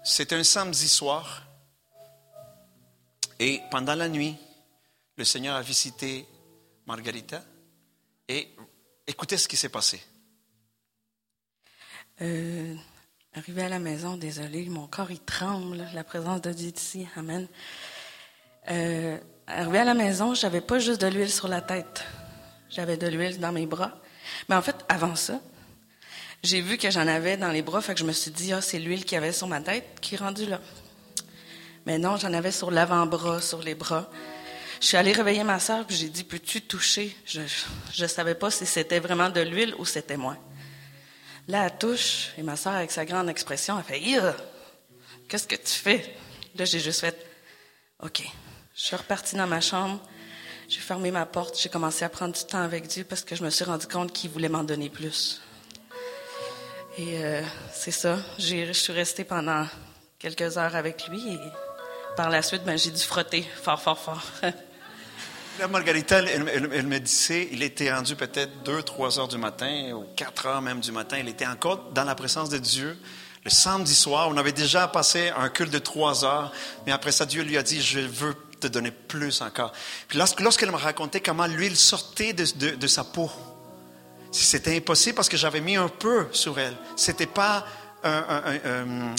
C'est 0.05 0.31
un 0.31 0.45
samedi 0.45 0.87
soir. 0.87 1.43
Et 3.37 3.59
pendant 3.69 3.93
la 3.93 4.07
nuit, 4.07 4.37
le 5.17 5.25
Seigneur 5.25 5.55
a 5.55 5.61
visité 5.61 6.25
Margarita. 6.85 7.43
Et 8.29 8.49
écoutez 9.07 9.37
ce 9.37 9.47
qui 9.47 9.57
s'est 9.57 9.69
passé. 9.69 10.01
Euh, 12.21 12.75
arrivé 13.33 13.63
à 13.63 13.69
la 13.69 13.79
maison, 13.79 14.15
désolé, 14.15 14.67
mon 14.69 14.87
corps 14.87 15.11
il 15.11 15.19
tremble, 15.19 15.85
la 15.93 16.03
présence 16.03 16.41
de 16.41 16.51
Dieu 16.51 16.71
ici. 16.75 17.07
Amen. 17.15 17.47
Euh, 18.69 19.17
arrivé 19.47 19.79
à 19.79 19.85
la 19.85 19.93
maison, 19.93 20.33
j'avais 20.33 20.61
pas 20.61 20.79
juste 20.79 21.01
de 21.01 21.07
l'huile 21.07 21.31
sur 21.31 21.47
la 21.47 21.61
tête. 21.61 22.03
J'avais 22.69 22.97
de 22.97 23.07
l'huile 23.07 23.39
dans 23.39 23.51
mes 23.51 23.65
bras. 23.65 23.99
Mais 24.49 24.55
en 24.55 24.61
fait, 24.61 24.75
avant 24.89 25.15
ça, 25.15 25.39
j'ai 26.43 26.61
vu 26.61 26.77
que 26.77 26.91
j'en 26.91 27.07
avais 27.07 27.37
dans 27.37 27.51
les 27.51 27.61
bras, 27.61 27.81
fait 27.81 27.93
que 27.93 27.99
je 27.99 28.05
me 28.05 28.11
suis 28.11 28.31
dit, 28.31 28.53
ah, 28.53 28.61
c'est 28.61 28.79
l'huile 28.79 29.03
qu'il 29.03 29.13
y 29.13 29.17
avait 29.17 29.31
sur 29.31 29.47
ma 29.47 29.61
tête 29.61 29.99
qui 29.99 30.15
est 30.15 30.17
rendue 30.17 30.45
là. 30.45 30.61
Mais 31.85 31.97
non, 31.97 32.17
j'en 32.17 32.33
avais 32.33 32.51
sur 32.51 32.69
l'avant-bras, 32.69 33.41
sur 33.41 33.63
les 33.63 33.73
bras. 33.73 34.09
Je 34.79 34.85
suis 34.87 34.97
allée 34.97 35.11
réveiller 35.11 35.43
ma 35.43 35.59
sœur, 35.59 35.85
puis 35.85 35.95
j'ai 35.95 36.09
dit, 36.09 36.23
peux-tu 36.23 36.61
toucher? 36.61 37.15
Je 37.25 37.41
ne 37.41 38.07
savais 38.07 38.35
pas 38.35 38.51
si 38.51 38.65
c'était 38.65 38.99
vraiment 38.99 39.29
de 39.29 39.41
l'huile 39.41 39.73
ou 39.77 39.85
c'était 39.85 40.17
moi. 40.17 40.37
Là, 41.47 41.65
elle 41.65 41.77
touche, 41.77 42.29
et 42.37 42.43
ma 42.43 42.55
sœur, 42.55 42.73
avec 42.73 42.91
sa 42.91 43.05
grande 43.05 43.29
expression, 43.29 43.77
elle 43.79 43.85
fait, 43.85 44.01
qu'est-ce 45.27 45.47
que 45.47 45.55
tu 45.55 45.73
fais? 45.73 46.17
Là, 46.55 46.65
j'ai 46.65 46.79
juste 46.79 47.01
fait, 47.01 47.15
OK. 48.03 48.21
Je 48.75 48.81
suis 48.81 48.95
repartie 48.95 49.35
dans 49.35 49.47
ma 49.47 49.61
chambre, 49.61 49.99
j'ai 50.67 50.81
fermé 50.81 51.09
ma 51.09 51.25
porte, 51.25 51.59
j'ai 51.59 51.69
commencé 51.69 52.05
à 52.05 52.09
prendre 52.09 52.35
du 52.35 52.43
temps 52.43 52.61
avec 52.61 52.87
Dieu 52.87 53.03
parce 53.03 53.23
que 53.23 53.35
je 53.35 53.43
me 53.43 53.49
suis 53.49 53.65
rendu 53.65 53.87
compte 53.87 54.13
qu'il 54.13 54.29
voulait 54.29 54.49
m'en 54.49 54.63
donner 54.63 54.89
plus. 54.89 55.41
Et 56.97 57.23
euh, 57.23 57.41
c'est 57.73 57.91
ça, 57.91 58.17
je 58.37 58.71
suis 58.73 58.93
restée 58.93 59.23
pendant 59.23 59.65
quelques 60.19 60.57
heures 60.57 60.75
avec 60.75 61.07
lui 61.07 61.33
et 61.33 61.39
par 62.15 62.29
la 62.29 62.41
suite, 62.41 62.63
ben, 62.63 62.77
j'ai 62.77 62.91
dû 62.91 63.01
frotter 63.01 63.43
fort, 63.61 63.81
fort, 63.81 63.99
fort. 63.99 64.23
La 65.59 65.67
Margarita, 65.67 66.19
elle, 66.19 66.87
me 66.87 66.99
disait, 66.99 67.49
il 67.51 67.63
était 67.63 67.91
rendu 67.91 68.15
peut-être 68.15 68.63
2, 68.63 68.83
3 68.83 69.19
heures 69.19 69.27
du 69.27 69.39
matin, 69.39 69.91
ou 69.93 70.05
4 70.15 70.45
heures 70.45 70.61
même 70.61 70.81
du 70.81 70.91
matin. 70.91 71.17
Il 71.19 71.27
était 71.27 71.47
encore 71.47 71.89
dans 71.93 72.03
la 72.03 72.13
présence 72.13 72.49
de 72.49 72.59
Dieu. 72.59 72.95
Le 73.43 73.49
samedi 73.49 73.95
soir, 73.95 74.27
on 74.29 74.37
avait 74.37 74.51
déjà 74.51 74.87
passé 74.87 75.31
un 75.35 75.49
culte 75.49 75.71
de 75.71 75.79
3 75.79 76.25
heures, 76.25 76.51
mais 76.85 76.91
après 76.91 77.11
ça, 77.11 77.25
Dieu 77.25 77.41
lui 77.41 77.57
a 77.57 77.63
dit, 77.63 77.81
je 77.81 77.99
veux 77.99 78.35
te 78.59 78.67
donner 78.67 78.91
plus 78.91 79.41
encore. 79.41 79.71
Puis 80.07 80.19
lorsqu'elle 80.19 80.71
me 80.71 80.77
racontait 80.77 81.21
comment 81.21 81.47
l'huile 81.47 81.75
sortait 81.75 82.33
de, 82.33 82.87
sa 82.87 83.03
peau, 83.03 83.31
c'était 84.31 84.75
impossible 84.77 85.15
parce 85.15 85.29
que 85.29 85.37
j'avais 85.37 85.61
mis 85.61 85.75
un 85.75 85.87
peu 85.87 86.27
sur 86.33 86.59
elle. 86.59 86.75
C'était 86.95 87.25
pas 87.25 87.65
un, 88.03 89.15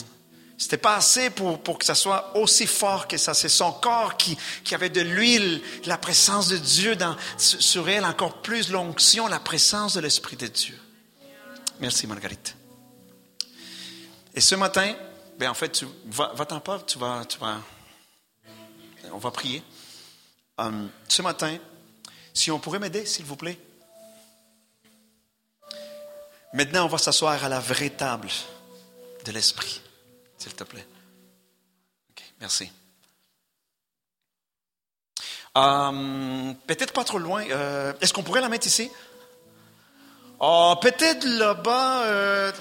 c'était 0.58 0.76
pas 0.76 0.96
assez 0.96 1.30
pour, 1.30 1.62
pour 1.62 1.78
que 1.78 1.84
ça 1.84 1.94
soit 1.94 2.36
aussi 2.36 2.66
fort 2.66 3.06
que 3.06 3.16
ça. 3.16 3.32
C'est 3.32 3.48
son 3.48 3.70
corps 3.70 4.16
qui, 4.16 4.36
qui 4.64 4.74
avait 4.74 4.90
de 4.90 5.00
l'huile, 5.00 5.62
la 5.84 5.96
présence 5.96 6.48
de 6.48 6.56
Dieu 6.56 6.96
dans, 6.96 7.16
sur 7.36 7.88
elle, 7.88 8.04
encore 8.04 8.42
plus 8.42 8.68
l'onction, 8.68 9.28
la 9.28 9.38
présence 9.38 9.94
de 9.94 10.00
l'Esprit 10.00 10.36
de 10.36 10.48
Dieu. 10.48 10.76
Merci, 11.78 12.08
Marguerite. 12.08 12.56
Et 14.34 14.40
ce 14.40 14.56
matin, 14.56 14.96
ben 15.38 15.48
en 15.48 15.54
fait, 15.54 15.70
tu 15.70 15.86
va, 16.06 16.34
t'en 16.44 16.58
pas, 16.58 16.80
tu 16.80 16.98
vas, 16.98 17.24
tu 17.24 17.38
vas, 17.38 17.58
on 19.12 19.18
va 19.18 19.30
prier. 19.30 19.62
Um, 20.58 20.90
ce 21.06 21.22
matin, 21.22 21.56
si 22.34 22.50
on 22.50 22.58
pourrait 22.58 22.80
m'aider, 22.80 23.06
s'il 23.06 23.24
vous 23.24 23.36
plaît. 23.36 23.60
Maintenant, 26.52 26.86
on 26.86 26.88
va 26.88 26.98
s'asseoir 26.98 27.44
à 27.44 27.48
la 27.48 27.60
vraie 27.60 27.90
table 27.90 28.28
de 29.24 29.30
l'Esprit 29.30 29.82
s'il 30.38 30.54
te 30.54 30.64
plaît. 30.64 30.86
OK, 32.10 32.22
merci. 32.40 32.70
Euh, 35.56 36.52
peut-être 36.66 36.92
pas 36.92 37.04
trop 37.04 37.18
loin. 37.18 37.44
Euh, 37.50 37.92
est-ce 38.00 38.12
qu'on 38.12 38.22
pourrait 38.22 38.40
la 38.40 38.48
mettre 38.48 38.66
ici? 38.66 38.90
Oh, 40.38 40.76
peut-être 40.80 41.24
là-bas. 41.24 42.04
Euh. 42.04 42.52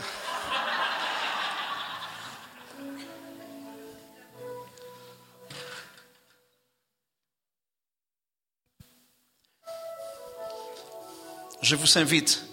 Je 11.61 11.75
vous 11.75 11.97
invite, 11.97 12.45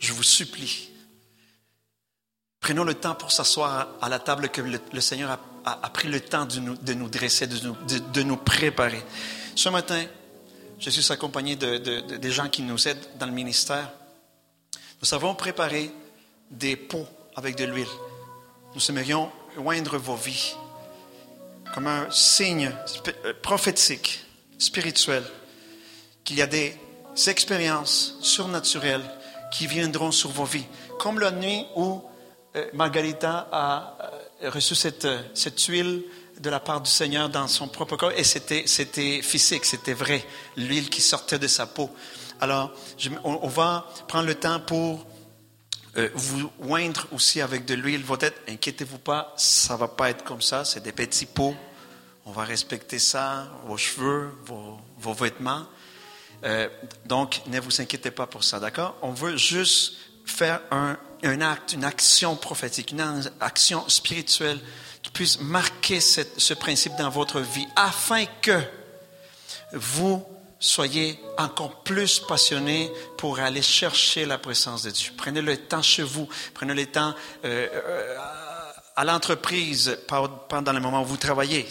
je 0.00 0.12
vous 0.12 0.22
supplie, 0.22 0.90
Prenons 2.60 2.84
le 2.84 2.94
temps 2.94 3.14
pour 3.14 3.32
s'asseoir 3.32 3.88
à 4.00 4.08
la 4.08 4.18
table 4.18 4.48
que 4.48 4.60
le, 4.60 5.00
Seigneur 5.00 5.38
a, 5.64 5.90
pris 5.90 6.08
le 6.08 6.20
temps 6.20 6.46
de 6.46 6.60
nous, 6.60 7.08
dresser, 7.08 7.46
de 7.46 8.22
nous, 8.22 8.36
préparer. 8.36 9.02
Ce 9.54 9.68
matin, 9.68 10.04
je 10.78 10.90
suis 10.90 11.12
accompagné 11.12 11.56
de, 11.56 11.78
des 12.16 12.30
gens 12.30 12.48
qui 12.48 12.62
nous 12.62 12.88
aident 12.88 13.06
dans 13.18 13.26
le 13.26 13.32
ministère. 13.32 13.90
Nous 15.02 15.14
avons 15.14 15.34
préparé 15.34 15.90
des 16.50 16.76
pots 16.76 17.06
avec 17.36 17.56
de 17.56 17.64
l'huile. 17.64 17.86
Nous 18.74 18.90
aimerions 18.90 19.30
oindre 19.58 19.96
vos 19.98 20.16
vies 20.16 20.54
comme 21.74 21.86
un 21.88 22.10
signe 22.10 22.72
euh, 23.26 23.32
prophétique, 23.42 24.24
spirituel, 24.58 25.22
qu'il 26.24 26.36
y 26.36 26.42
a 26.42 26.46
des 26.46 26.74
expériences 27.26 28.16
surnaturelles 28.22 29.04
qui 29.52 29.66
viendront 29.66 30.10
sur 30.10 30.30
vos 30.30 30.44
vies. 30.44 30.66
Comme 30.98 31.20
la 31.20 31.30
nuit 31.30 31.66
où 31.76 32.02
Margarita 32.72 33.48
a 33.52 33.98
euh, 34.42 34.50
reçu 34.50 34.74
cette, 34.74 35.06
cette 35.34 35.60
huile 35.62 36.04
de 36.40 36.50
la 36.50 36.60
part 36.60 36.80
du 36.80 36.90
Seigneur 36.90 37.28
dans 37.28 37.48
son 37.48 37.68
propre 37.68 37.96
corps 37.96 38.12
et 38.12 38.24
c'était, 38.24 38.64
c'était 38.66 39.22
physique, 39.22 39.64
c'était 39.64 39.94
vrai, 39.94 40.24
l'huile 40.56 40.90
qui 40.90 41.00
sortait 41.00 41.38
de 41.38 41.46
sa 41.48 41.66
peau. 41.66 41.90
Alors, 42.40 42.72
on, 43.24 43.48
va 43.48 43.86
prendre 44.08 44.26
le 44.26 44.34
temps 44.34 44.60
pour 44.60 45.06
euh, 45.96 46.10
vous 46.14 46.50
oindre 46.60 47.06
aussi 47.12 47.40
avec 47.40 47.64
de 47.64 47.74
l'huile. 47.74 48.04
Vos 48.04 48.18
têtes, 48.18 48.38
inquiétez-vous 48.46 48.98
pas, 48.98 49.32
ça 49.38 49.76
va 49.76 49.88
pas 49.88 50.10
être 50.10 50.24
comme 50.24 50.42
ça, 50.42 50.64
c'est 50.64 50.82
des 50.82 50.92
petits 50.92 51.24
pots. 51.24 51.54
On 52.26 52.32
va 52.32 52.44
respecter 52.44 52.98
ça, 52.98 53.48
vos 53.66 53.78
cheveux, 53.78 54.30
vos 54.98 55.12
vêtements. 55.12 55.64
donc, 57.06 57.40
ne 57.46 57.60
vous 57.60 57.80
inquiétez 57.80 58.10
pas 58.10 58.26
pour 58.26 58.42
ça, 58.42 58.58
d'accord? 58.58 58.96
On 59.00 59.12
veut 59.12 59.36
juste 59.36 59.94
faire 60.26 60.60
un, 60.72 60.98
un 61.22 61.40
acte, 61.40 61.72
une 61.72 61.84
action 61.84 62.36
prophétique, 62.36 62.92
une 62.92 63.30
action 63.40 63.88
spirituelle 63.88 64.58
qui 65.02 65.10
puisse 65.10 65.40
marquer 65.40 66.00
ce 66.00 66.54
principe 66.54 66.96
dans 66.96 67.10
votre 67.10 67.40
vie 67.40 67.66
afin 67.76 68.24
que 68.42 68.60
vous 69.72 70.24
soyez 70.58 71.20
encore 71.38 71.82
plus 71.82 72.20
passionné 72.20 72.90
pour 73.18 73.38
aller 73.38 73.62
chercher 73.62 74.24
la 74.24 74.38
présence 74.38 74.82
de 74.82 74.90
Dieu. 74.90 75.12
Prenez 75.16 75.42
le 75.42 75.56
temps 75.56 75.82
chez 75.82 76.02
vous, 76.02 76.28
prenez 76.54 76.74
le 76.74 76.86
temps 76.86 77.14
euh, 77.44 77.68
euh, 77.72 78.16
à 78.96 79.04
l'entreprise 79.04 79.98
pendant 80.48 80.72
le 80.72 80.80
moment 80.80 81.02
où 81.02 81.04
vous 81.04 81.18
travaillez. 81.18 81.68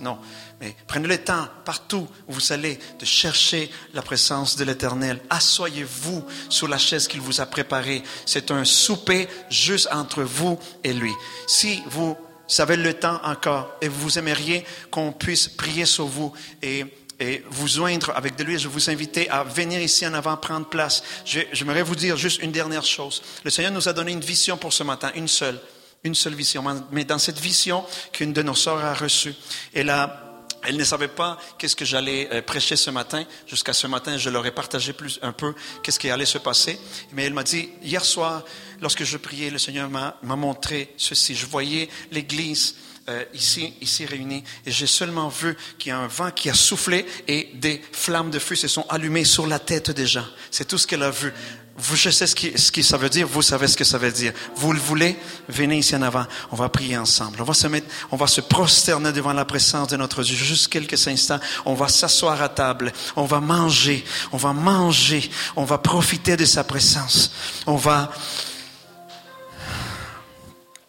non, 0.00 0.18
mais 0.60 0.74
prenez 0.88 1.06
le 1.06 1.18
temps 1.18 1.46
partout 1.64 2.08
où 2.26 2.32
vous 2.32 2.52
allez 2.52 2.78
de 2.98 3.04
chercher 3.04 3.70
la 3.94 4.02
présence 4.02 4.56
de 4.56 4.64
l'Éternel. 4.64 5.20
Assoyez-vous 5.30 6.24
sur 6.48 6.66
la 6.66 6.78
chaise 6.78 7.06
qu'il 7.06 7.20
vous 7.20 7.40
a 7.40 7.46
préparée. 7.46 8.02
C'est 8.24 8.50
un 8.50 8.64
souper 8.64 9.28
juste 9.48 9.88
entre 9.92 10.24
vous 10.24 10.58
et 10.82 10.92
lui. 10.92 11.12
Si 11.46 11.82
vous 11.86 12.16
avez 12.58 12.76
le 12.76 12.94
temps 12.94 13.20
encore 13.22 13.76
et 13.80 13.88
vous 13.88 14.18
aimeriez 14.18 14.64
qu'on 14.90 15.12
puisse 15.12 15.46
prier 15.48 15.86
sur 15.86 16.06
vous 16.06 16.32
et 16.62 16.84
et 17.18 17.42
vous 17.48 17.66
joindre 17.66 18.12
avec 18.14 18.36
de 18.36 18.44
l'huile. 18.44 18.58
Je 18.58 18.68
vous 18.68 18.90
invite 18.90 19.18
à 19.30 19.42
venir 19.42 19.80
ici 19.80 20.06
en 20.06 20.12
avant, 20.12 20.36
prendre 20.36 20.66
place. 20.66 21.02
J'aimerais 21.24 21.82
vous 21.82 21.96
dire 21.96 22.16
juste 22.18 22.42
une 22.42 22.52
dernière 22.52 22.84
chose. 22.84 23.22
Le 23.42 23.50
Seigneur 23.50 23.72
nous 23.72 23.88
a 23.88 23.94
donné 23.94 24.12
une 24.12 24.20
vision 24.20 24.58
pour 24.58 24.74
ce 24.74 24.82
matin, 24.82 25.10
une 25.14 25.26
seule, 25.28 25.58
une 26.04 26.14
seule 26.14 26.34
vision. 26.34 26.64
Mais 26.92 27.04
dans 27.04 27.18
cette 27.18 27.38
vision 27.38 27.84
qu'une 28.12 28.32
de 28.32 28.42
nos 28.42 28.54
sœurs 28.54 28.84
a 28.84 28.94
reçue, 28.94 29.34
elle 29.74 29.90
a 29.90 30.22
elle 30.68 30.76
ne 30.76 30.84
savait 30.84 31.06
pas 31.06 31.38
qu'est-ce 31.58 31.76
que 31.76 31.84
j'allais 31.84 32.28
euh, 32.32 32.42
prêcher 32.42 32.74
ce 32.74 32.90
matin. 32.90 33.24
Jusqu'à 33.46 33.72
ce 33.72 33.86
matin, 33.86 34.16
je 34.16 34.30
leur 34.30 34.44
ai 34.46 34.50
partagé 34.50 34.92
plus 34.92 35.20
un 35.22 35.32
peu 35.32 35.54
qu'est-ce 35.82 35.98
qui 36.00 36.10
allait 36.10 36.26
se 36.26 36.38
passer. 36.38 36.80
Mais 37.12 37.24
elle 37.24 37.34
m'a 37.34 37.44
dit, 37.44 37.68
hier 37.82 38.04
soir, 38.04 38.42
lorsque 38.80 39.04
je 39.04 39.16
priais, 39.16 39.50
le 39.50 39.58
Seigneur 39.58 39.88
m'a 39.88 40.16
montré 40.22 40.92
ceci. 40.96 41.36
Je 41.36 41.46
voyais 41.46 41.88
l'Église 42.10 42.74
euh, 43.08 43.24
ici, 43.32 43.74
ici 43.80 44.04
réunie, 44.04 44.42
et 44.64 44.72
j'ai 44.72 44.88
seulement 44.88 45.28
vu 45.28 45.56
qu'il 45.78 45.90
y 45.90 45.92
a 45.92 45.98
un 45.98 46.08
vent 46.08 46.32
qui 46.32 46.50
a 46.50 46.54
soufflé 46.54 47.06
et 47.28 47.50
des 47.54 47.80
flammes 47.92 48.32
de 48.32 48.40
feu 48.40 48.56
se 48.56 48.66
sont 48.66 48.84
allumées 48.88 49.24
sur 49.24 49.46
la 49.46 49.60
tête 49.60 49.92
des 49.92 50.06
gens. 50.06 50.26
C'est 50.50 50.66
tout 50.66 50.76
ce 50.76 50.88
qu'elle 50.88 51.04
a 51.04 51.12
vu. 51.12 51.32
Vous, 51.78 51.94
je 51.94 52.08
sais 52.08 52.26
ce 52.26 52.34
qui, 52.34 52.56
ce 52.58 52.72
qui 52.72 52.82
ça 52.82 52.96
veut 52.96 53.10
dire, 53.10 53.28
vous 53.28 53.42
savez 53.42 53.68
ce 53.68 53.76
que 53.76 53.84
ça 53.84 53.98
veut 53.98 54.10
dire. 54.10 54.32
Vous 54.54 54.72
le 54.72 54.78
voulez, 54.78 55.16
venez 55.48 55.78
ici 55.78 55.94
en 55.94 56.00
avant. 56.00 56.24
On 56.50 56.56
va 56.56 56.70
prier 56.70 56.96
ensemble. 56.96 57.40
On 57.40 57.44
va 57.44 57.52
se 57.52 57.66
mettre, 57.66 57.86
on 58.10 58.16
va 58.16 58.26
se 58.26 58.40
prosterner 58.40 59.12
devant 59.12 59.34
la 59.34 59.44
présence 59.44 59.88
de 59.88 59.96
notre 59.96 60.22
Dieu 60.22 60.36
juste 60.36 60.68
quelques 60.68 61.06
instants. 61.06 61.38
On 61.66 61.74
va 61.74 61.88
s'asseoir 61.88 62.40
à 62.40 62.48
table. 62.48 62.92
On 63.14 63.26
va 63.26 63.40
manger. 63.40 64.04
On 64.32 64.38
va 64.38 64.54
manger. 64.54 65.30
On 65.54 65.64
va 65.64 65.76
profiter 65.76 66.38
de 66.38 66.46
sa 66.46 66.64
présence. 66.64 67.30
On 67.66 67.76
va, 67.76 68.10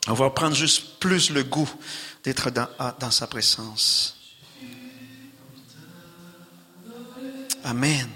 on 0.07 0.14
va 0.14 0.30
prendre 0.30 0.55
juste 0.55 0.99
plus 0.99 1.31
le 1.31 1.43
goût 1.43 1.69
d'être 2.23 2.49
dans 2.49 3.11
sa 3.11 3.27
présence. 3.27 4.15
Amen. 7.65 8.07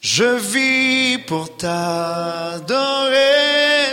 Je 0.00 0.24
vis 0.24 1.18
pour 1.26 1.56
t'adorer, 1.58 3.18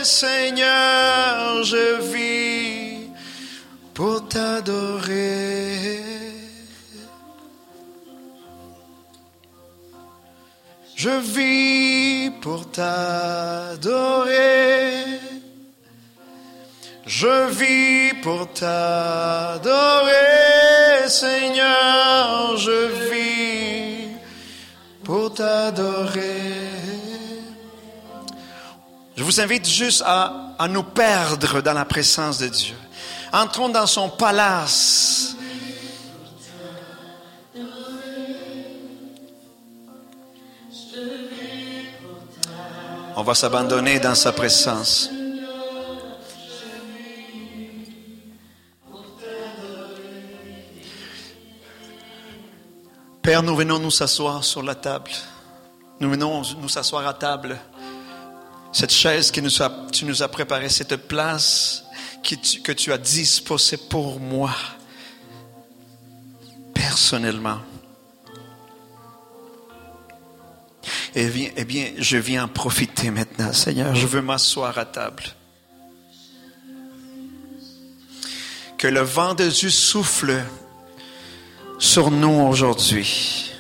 Seigneur, 0.04 1.64
je 1.64 2.02
vis 2.02 3.10
pour 3.94 4.26
t'adorer. 4.30 6.00
Je 10.96 11.10
vis 11.10 12.32
pour 12.42 12.72
t'adorer. 12.72 14.38
Je 17.06 17.50
vis 17.50 18.14
pour 18.22 18.48
t'adorer, 18.54 20.14
Seigneur, 21.08 22.56
je 22.56 23.10
vis 23.10 23.57
pour 25.08 25.34
t'adorer. 25.34 26.70
Je 29.16 29.24
vous 29.24 29.40
invite 29.40 29.66
juste 29.66 30.04
à, 30.06 30.54
à 30.60 30.68
nous 30.68 30.84
perdre 30.84 31.62
dans 31.62 31.72
la 31.72 31.86
présence 31.86 32.40
de 32.40 32.50
Dieu. 32.50 32.76
Entrons 33.32 33.70
dans 33.70 33.88
son 33.88 34.10
palace. 34.10 35.38
On 43.16 43.24
va 43.24 43.34
s'abandonner 43.34 44.02
dans 44.02 44.14
sa 44.14 44.34
présence. 44.34 45.10
Père, 53.28 53.44
nous 53.44 53.58
venons 53.58 53.78
nous 53.78 54.02
asseoir 54.02 54.42
sur 54.42 54.64
la 54.64 54.74
table. 54.74 55.12
Nous 56.00 56.10
venons 56.10 56.44
nous 56.62 56.78
asseoir 56.78 57.06
à 57.06 57.14
table. 57.14 57.60
Cette 58.72 58.94
chaise 58.94 59.32
que 59.32 59.42
nous 59.42 59.62
a, 59.62 59.70
tu 59.92 60.06
nous 60.06 60.24
as 60.24 60.30
préparée, 60.30 60.70
cette 60.70 60.96
place 60.96 61.84
que 62.24 62.72
tu, 62.72 62.94
as 62.94 62.98
disposée 62.98 63.76
pour 63.76 64.22
moi, 64.22 64.56
personnellement. 66.74 67.60
Eh 71.14 71.28
bien, 71.28 71.50
eh 71.58 71.66
bien, 71.66 71.92
je 71.98 72.16
viens 72.16 72.46
en 72.46 72.48
profiter 72.48 73.12
maintenant, 73.12 73.52
Seigneur. 73.52 73.94
Je 73.94 74.08
veux 74.08 74.22
m'asseoir 74.22 74.78
à 74.78 74.86
table. 74.86 75.24
Que 78.78 78.88
le 78.88 79.02
vent 79.02 79.34
de 79.34 79.50
Dieu 79.50 79.70
souffle 79.70 80.46
sur 81.80 82.12
nous 82.12 82.48
aujourd'hui. 82.48 83.54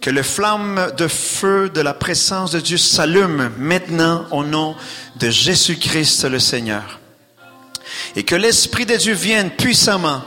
Que 0.00 0.10
les 0.10 0.22
flammes 0.22 0.92
de 0.96 1.08
feu 1.08 1.70
de 1.70 1.80
la 1.80 1.94
présence 1.94 2.52
de 2.52 2.60
Dieu 2.60 2.78
s'allument 2.78 3.50
maintenant 3.58 4.24
au 4.30 4.44
nom 4.44 4.76
de 5.16 5.30
Jésus-Christ 5.30 6.24
le 6.24 6.38
Seigneur. 6.38 7.00
Et 8.16 8.22
que 8.22 8.36
l'Esprit 8.36 8.86
de 8.86 8.96
Dieu 8.96 9.14
vienne 9.14 9.50
puissamment. 9.50 10.22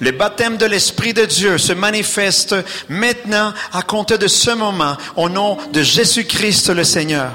Le 0.00 0.10
baptême 0.10 0.56
de 0.56 0.66
l'Esprit 0.66 1.14
de 1.14 1.24
Dieu 1.24 1.58
se 1.58 1.72
manifeste 1.72 2.56
maintenant 2.88 3.54
à 3.72 3.82
compter 3.82 4.18
de 4.18 4.26
ce 4.26 4.50
moment 4.50 4.96
au 5.16 5.28
nom 5.28 5.56
de 5.72 5.82
Jésus-Christ 5.82 6.70
le 6.70 6.82
Seigneur. 6.84 7.30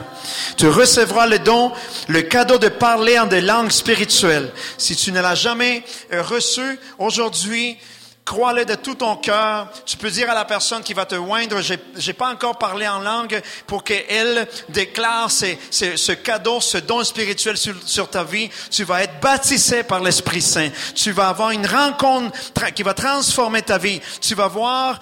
Tu 0.58 0.68
recevras 0.68 1.28
le 1.28 1.40
don, 1.40 1.72
le 2.08 2.22
cadeau 2.22 2.58
de 2.58 2.68
parler 2.68 3.18
en 3.18 3.28
des 3.28 3.42
langues 3.42 3.72
spirituelles. 3.72 4.52
Si 4.78 4.96
tu 4.96 5.12
ne 5.12 5.22
l'as 5.22 5.36
jamais 5.36 5.84
reçu 6.12 6.78
aujourd'hui, 6.98 7.78
Crois-le 8.30 8.64
de 8.64 8.76
tout 8.76 8.94
ton 8.94 9.16
cœur. 9.16 9.72
Tu 9.88 9.98
peux 9.98 10.12
dire 10.12 10.30
à 10.30 10.36
la 10.36 10.46
personne 10.46 10.84
qui 10.84 10.94
va 10.94 11.08
te 11.08 11.16
oindre, 11.16 11.62
j'ai, 11.62 11.80
j'ai 11.96 12.14
pas 12.14 12.28
encore 12.30 12.60
parlé 12.60 12.88
en 12.88 13.00
langue 13.00 13.42
pour 13.66 13.84
qu'elle 13.84 14.48
déclare 14.70 15.32
ce 15.32 16.12
cadeau, 16.12 16.62
ce 16.62 16.78
don 16.78 17.04
spirituel 17.04 17.58
sur, 17.58 17.74
sur 17.88 18.08
ta 18.08 18.24
vie. 18.24 18.52
Tu 18.70 18.84
vas 18.84 19.02
être 19.02 19.20
baptisé 19.20 19.82
par 19.82 20.00
l'Esprit 20.04 20.44
Saint. 20.44 20.70
Tu 20.94 21.12
vas 21.12 21.30
avoir 21.30 21.50
une 21.50 21.66
rencontre 21.66 22.72
qui 22.76 22.84
va 22.84 22.94
transformer 22.94 23.64
ta 23.64 23.80
vie. 23.80 24.00
Tu 24.22 24.36
vas 24.36 24.48
voir 24.48 25.00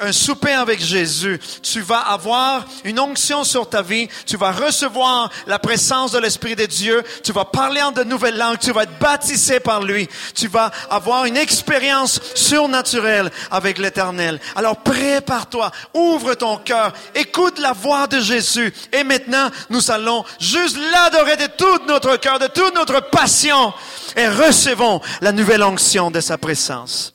un 0.00 0.12
souper 0.12 0.52
avec 0.52 0.80
Jésus. 0.80 1.40
Tu 1.62 1.80
vas 1.80 2.00
avoir 2.00 2.64
une 2.84 3.00
onction 3.00 3.44
sur 3.44 3.68
ta 3.68 3.82
vie. 3.82 4.08
Tu 4.26 4.36
vas 4.36 4.52
recevoir 4.52 5.30
la 5.46 5.58
présence 5.58 6.12
de 6.12 6.18
l'Esprit 6.18 6.54
de 6.54 6.66
Dieu. 6.66 7.02
Tu 7.24 7.32
vas 7.32 7.44
parler 7.44 7.82
en 7.82 7.92
de 7.92 8.04
nouvelles 8.04 8.36
langues. 8.36 8.58
Tu 8.58 8.72
vas 8.72 8.84
être 8.84 8.98
baptisé 8.98 9.60
par 9.60 9.82
lui. 9.82 10.08
Tu 10.34 10.48
vas 10.48 10.70
avoir 10.90 11.24
une 11.24 11.36
expérience 11.36 12.20
surnaturelle 12.34 13.30
avec 13.50 13.78
l'Éternel. 13.78 14.40
Alors 14.54 14.76
prépare-toi. 14.76 15.70
Ouvre 15.94 16.34
ton 16.34 16.58
cœur. 16.58 16.92
Écoute 17.14 17.58
la 17.58 17.72
voix 17.72 18.06
de 18.06 18.20
Jésus. 18.20 18.72
Et 18.92 19.04
maintenant, 19.04 19.50
nous 19.70 19.90
allons 19.90 20.24
juste 20.38 20.78
l'adorer 20.92 21.36
de 21.36 21.46
tout 21.46 21.86
notre 21.86 22.16
cœur, 22.16 22.38
de 22.38 22.46
toute 22.46 22.74
notre 22.74 23.00
passion. 23.10 23.72
Et 24.16 24.28
recevons 24.28 25.00
la 25.20 25.32
nouvelle 25.32 25.62
onction 25.62 26.10
de 26.10 26.20
sa 26.20 26.38
présence. 26.38 27.12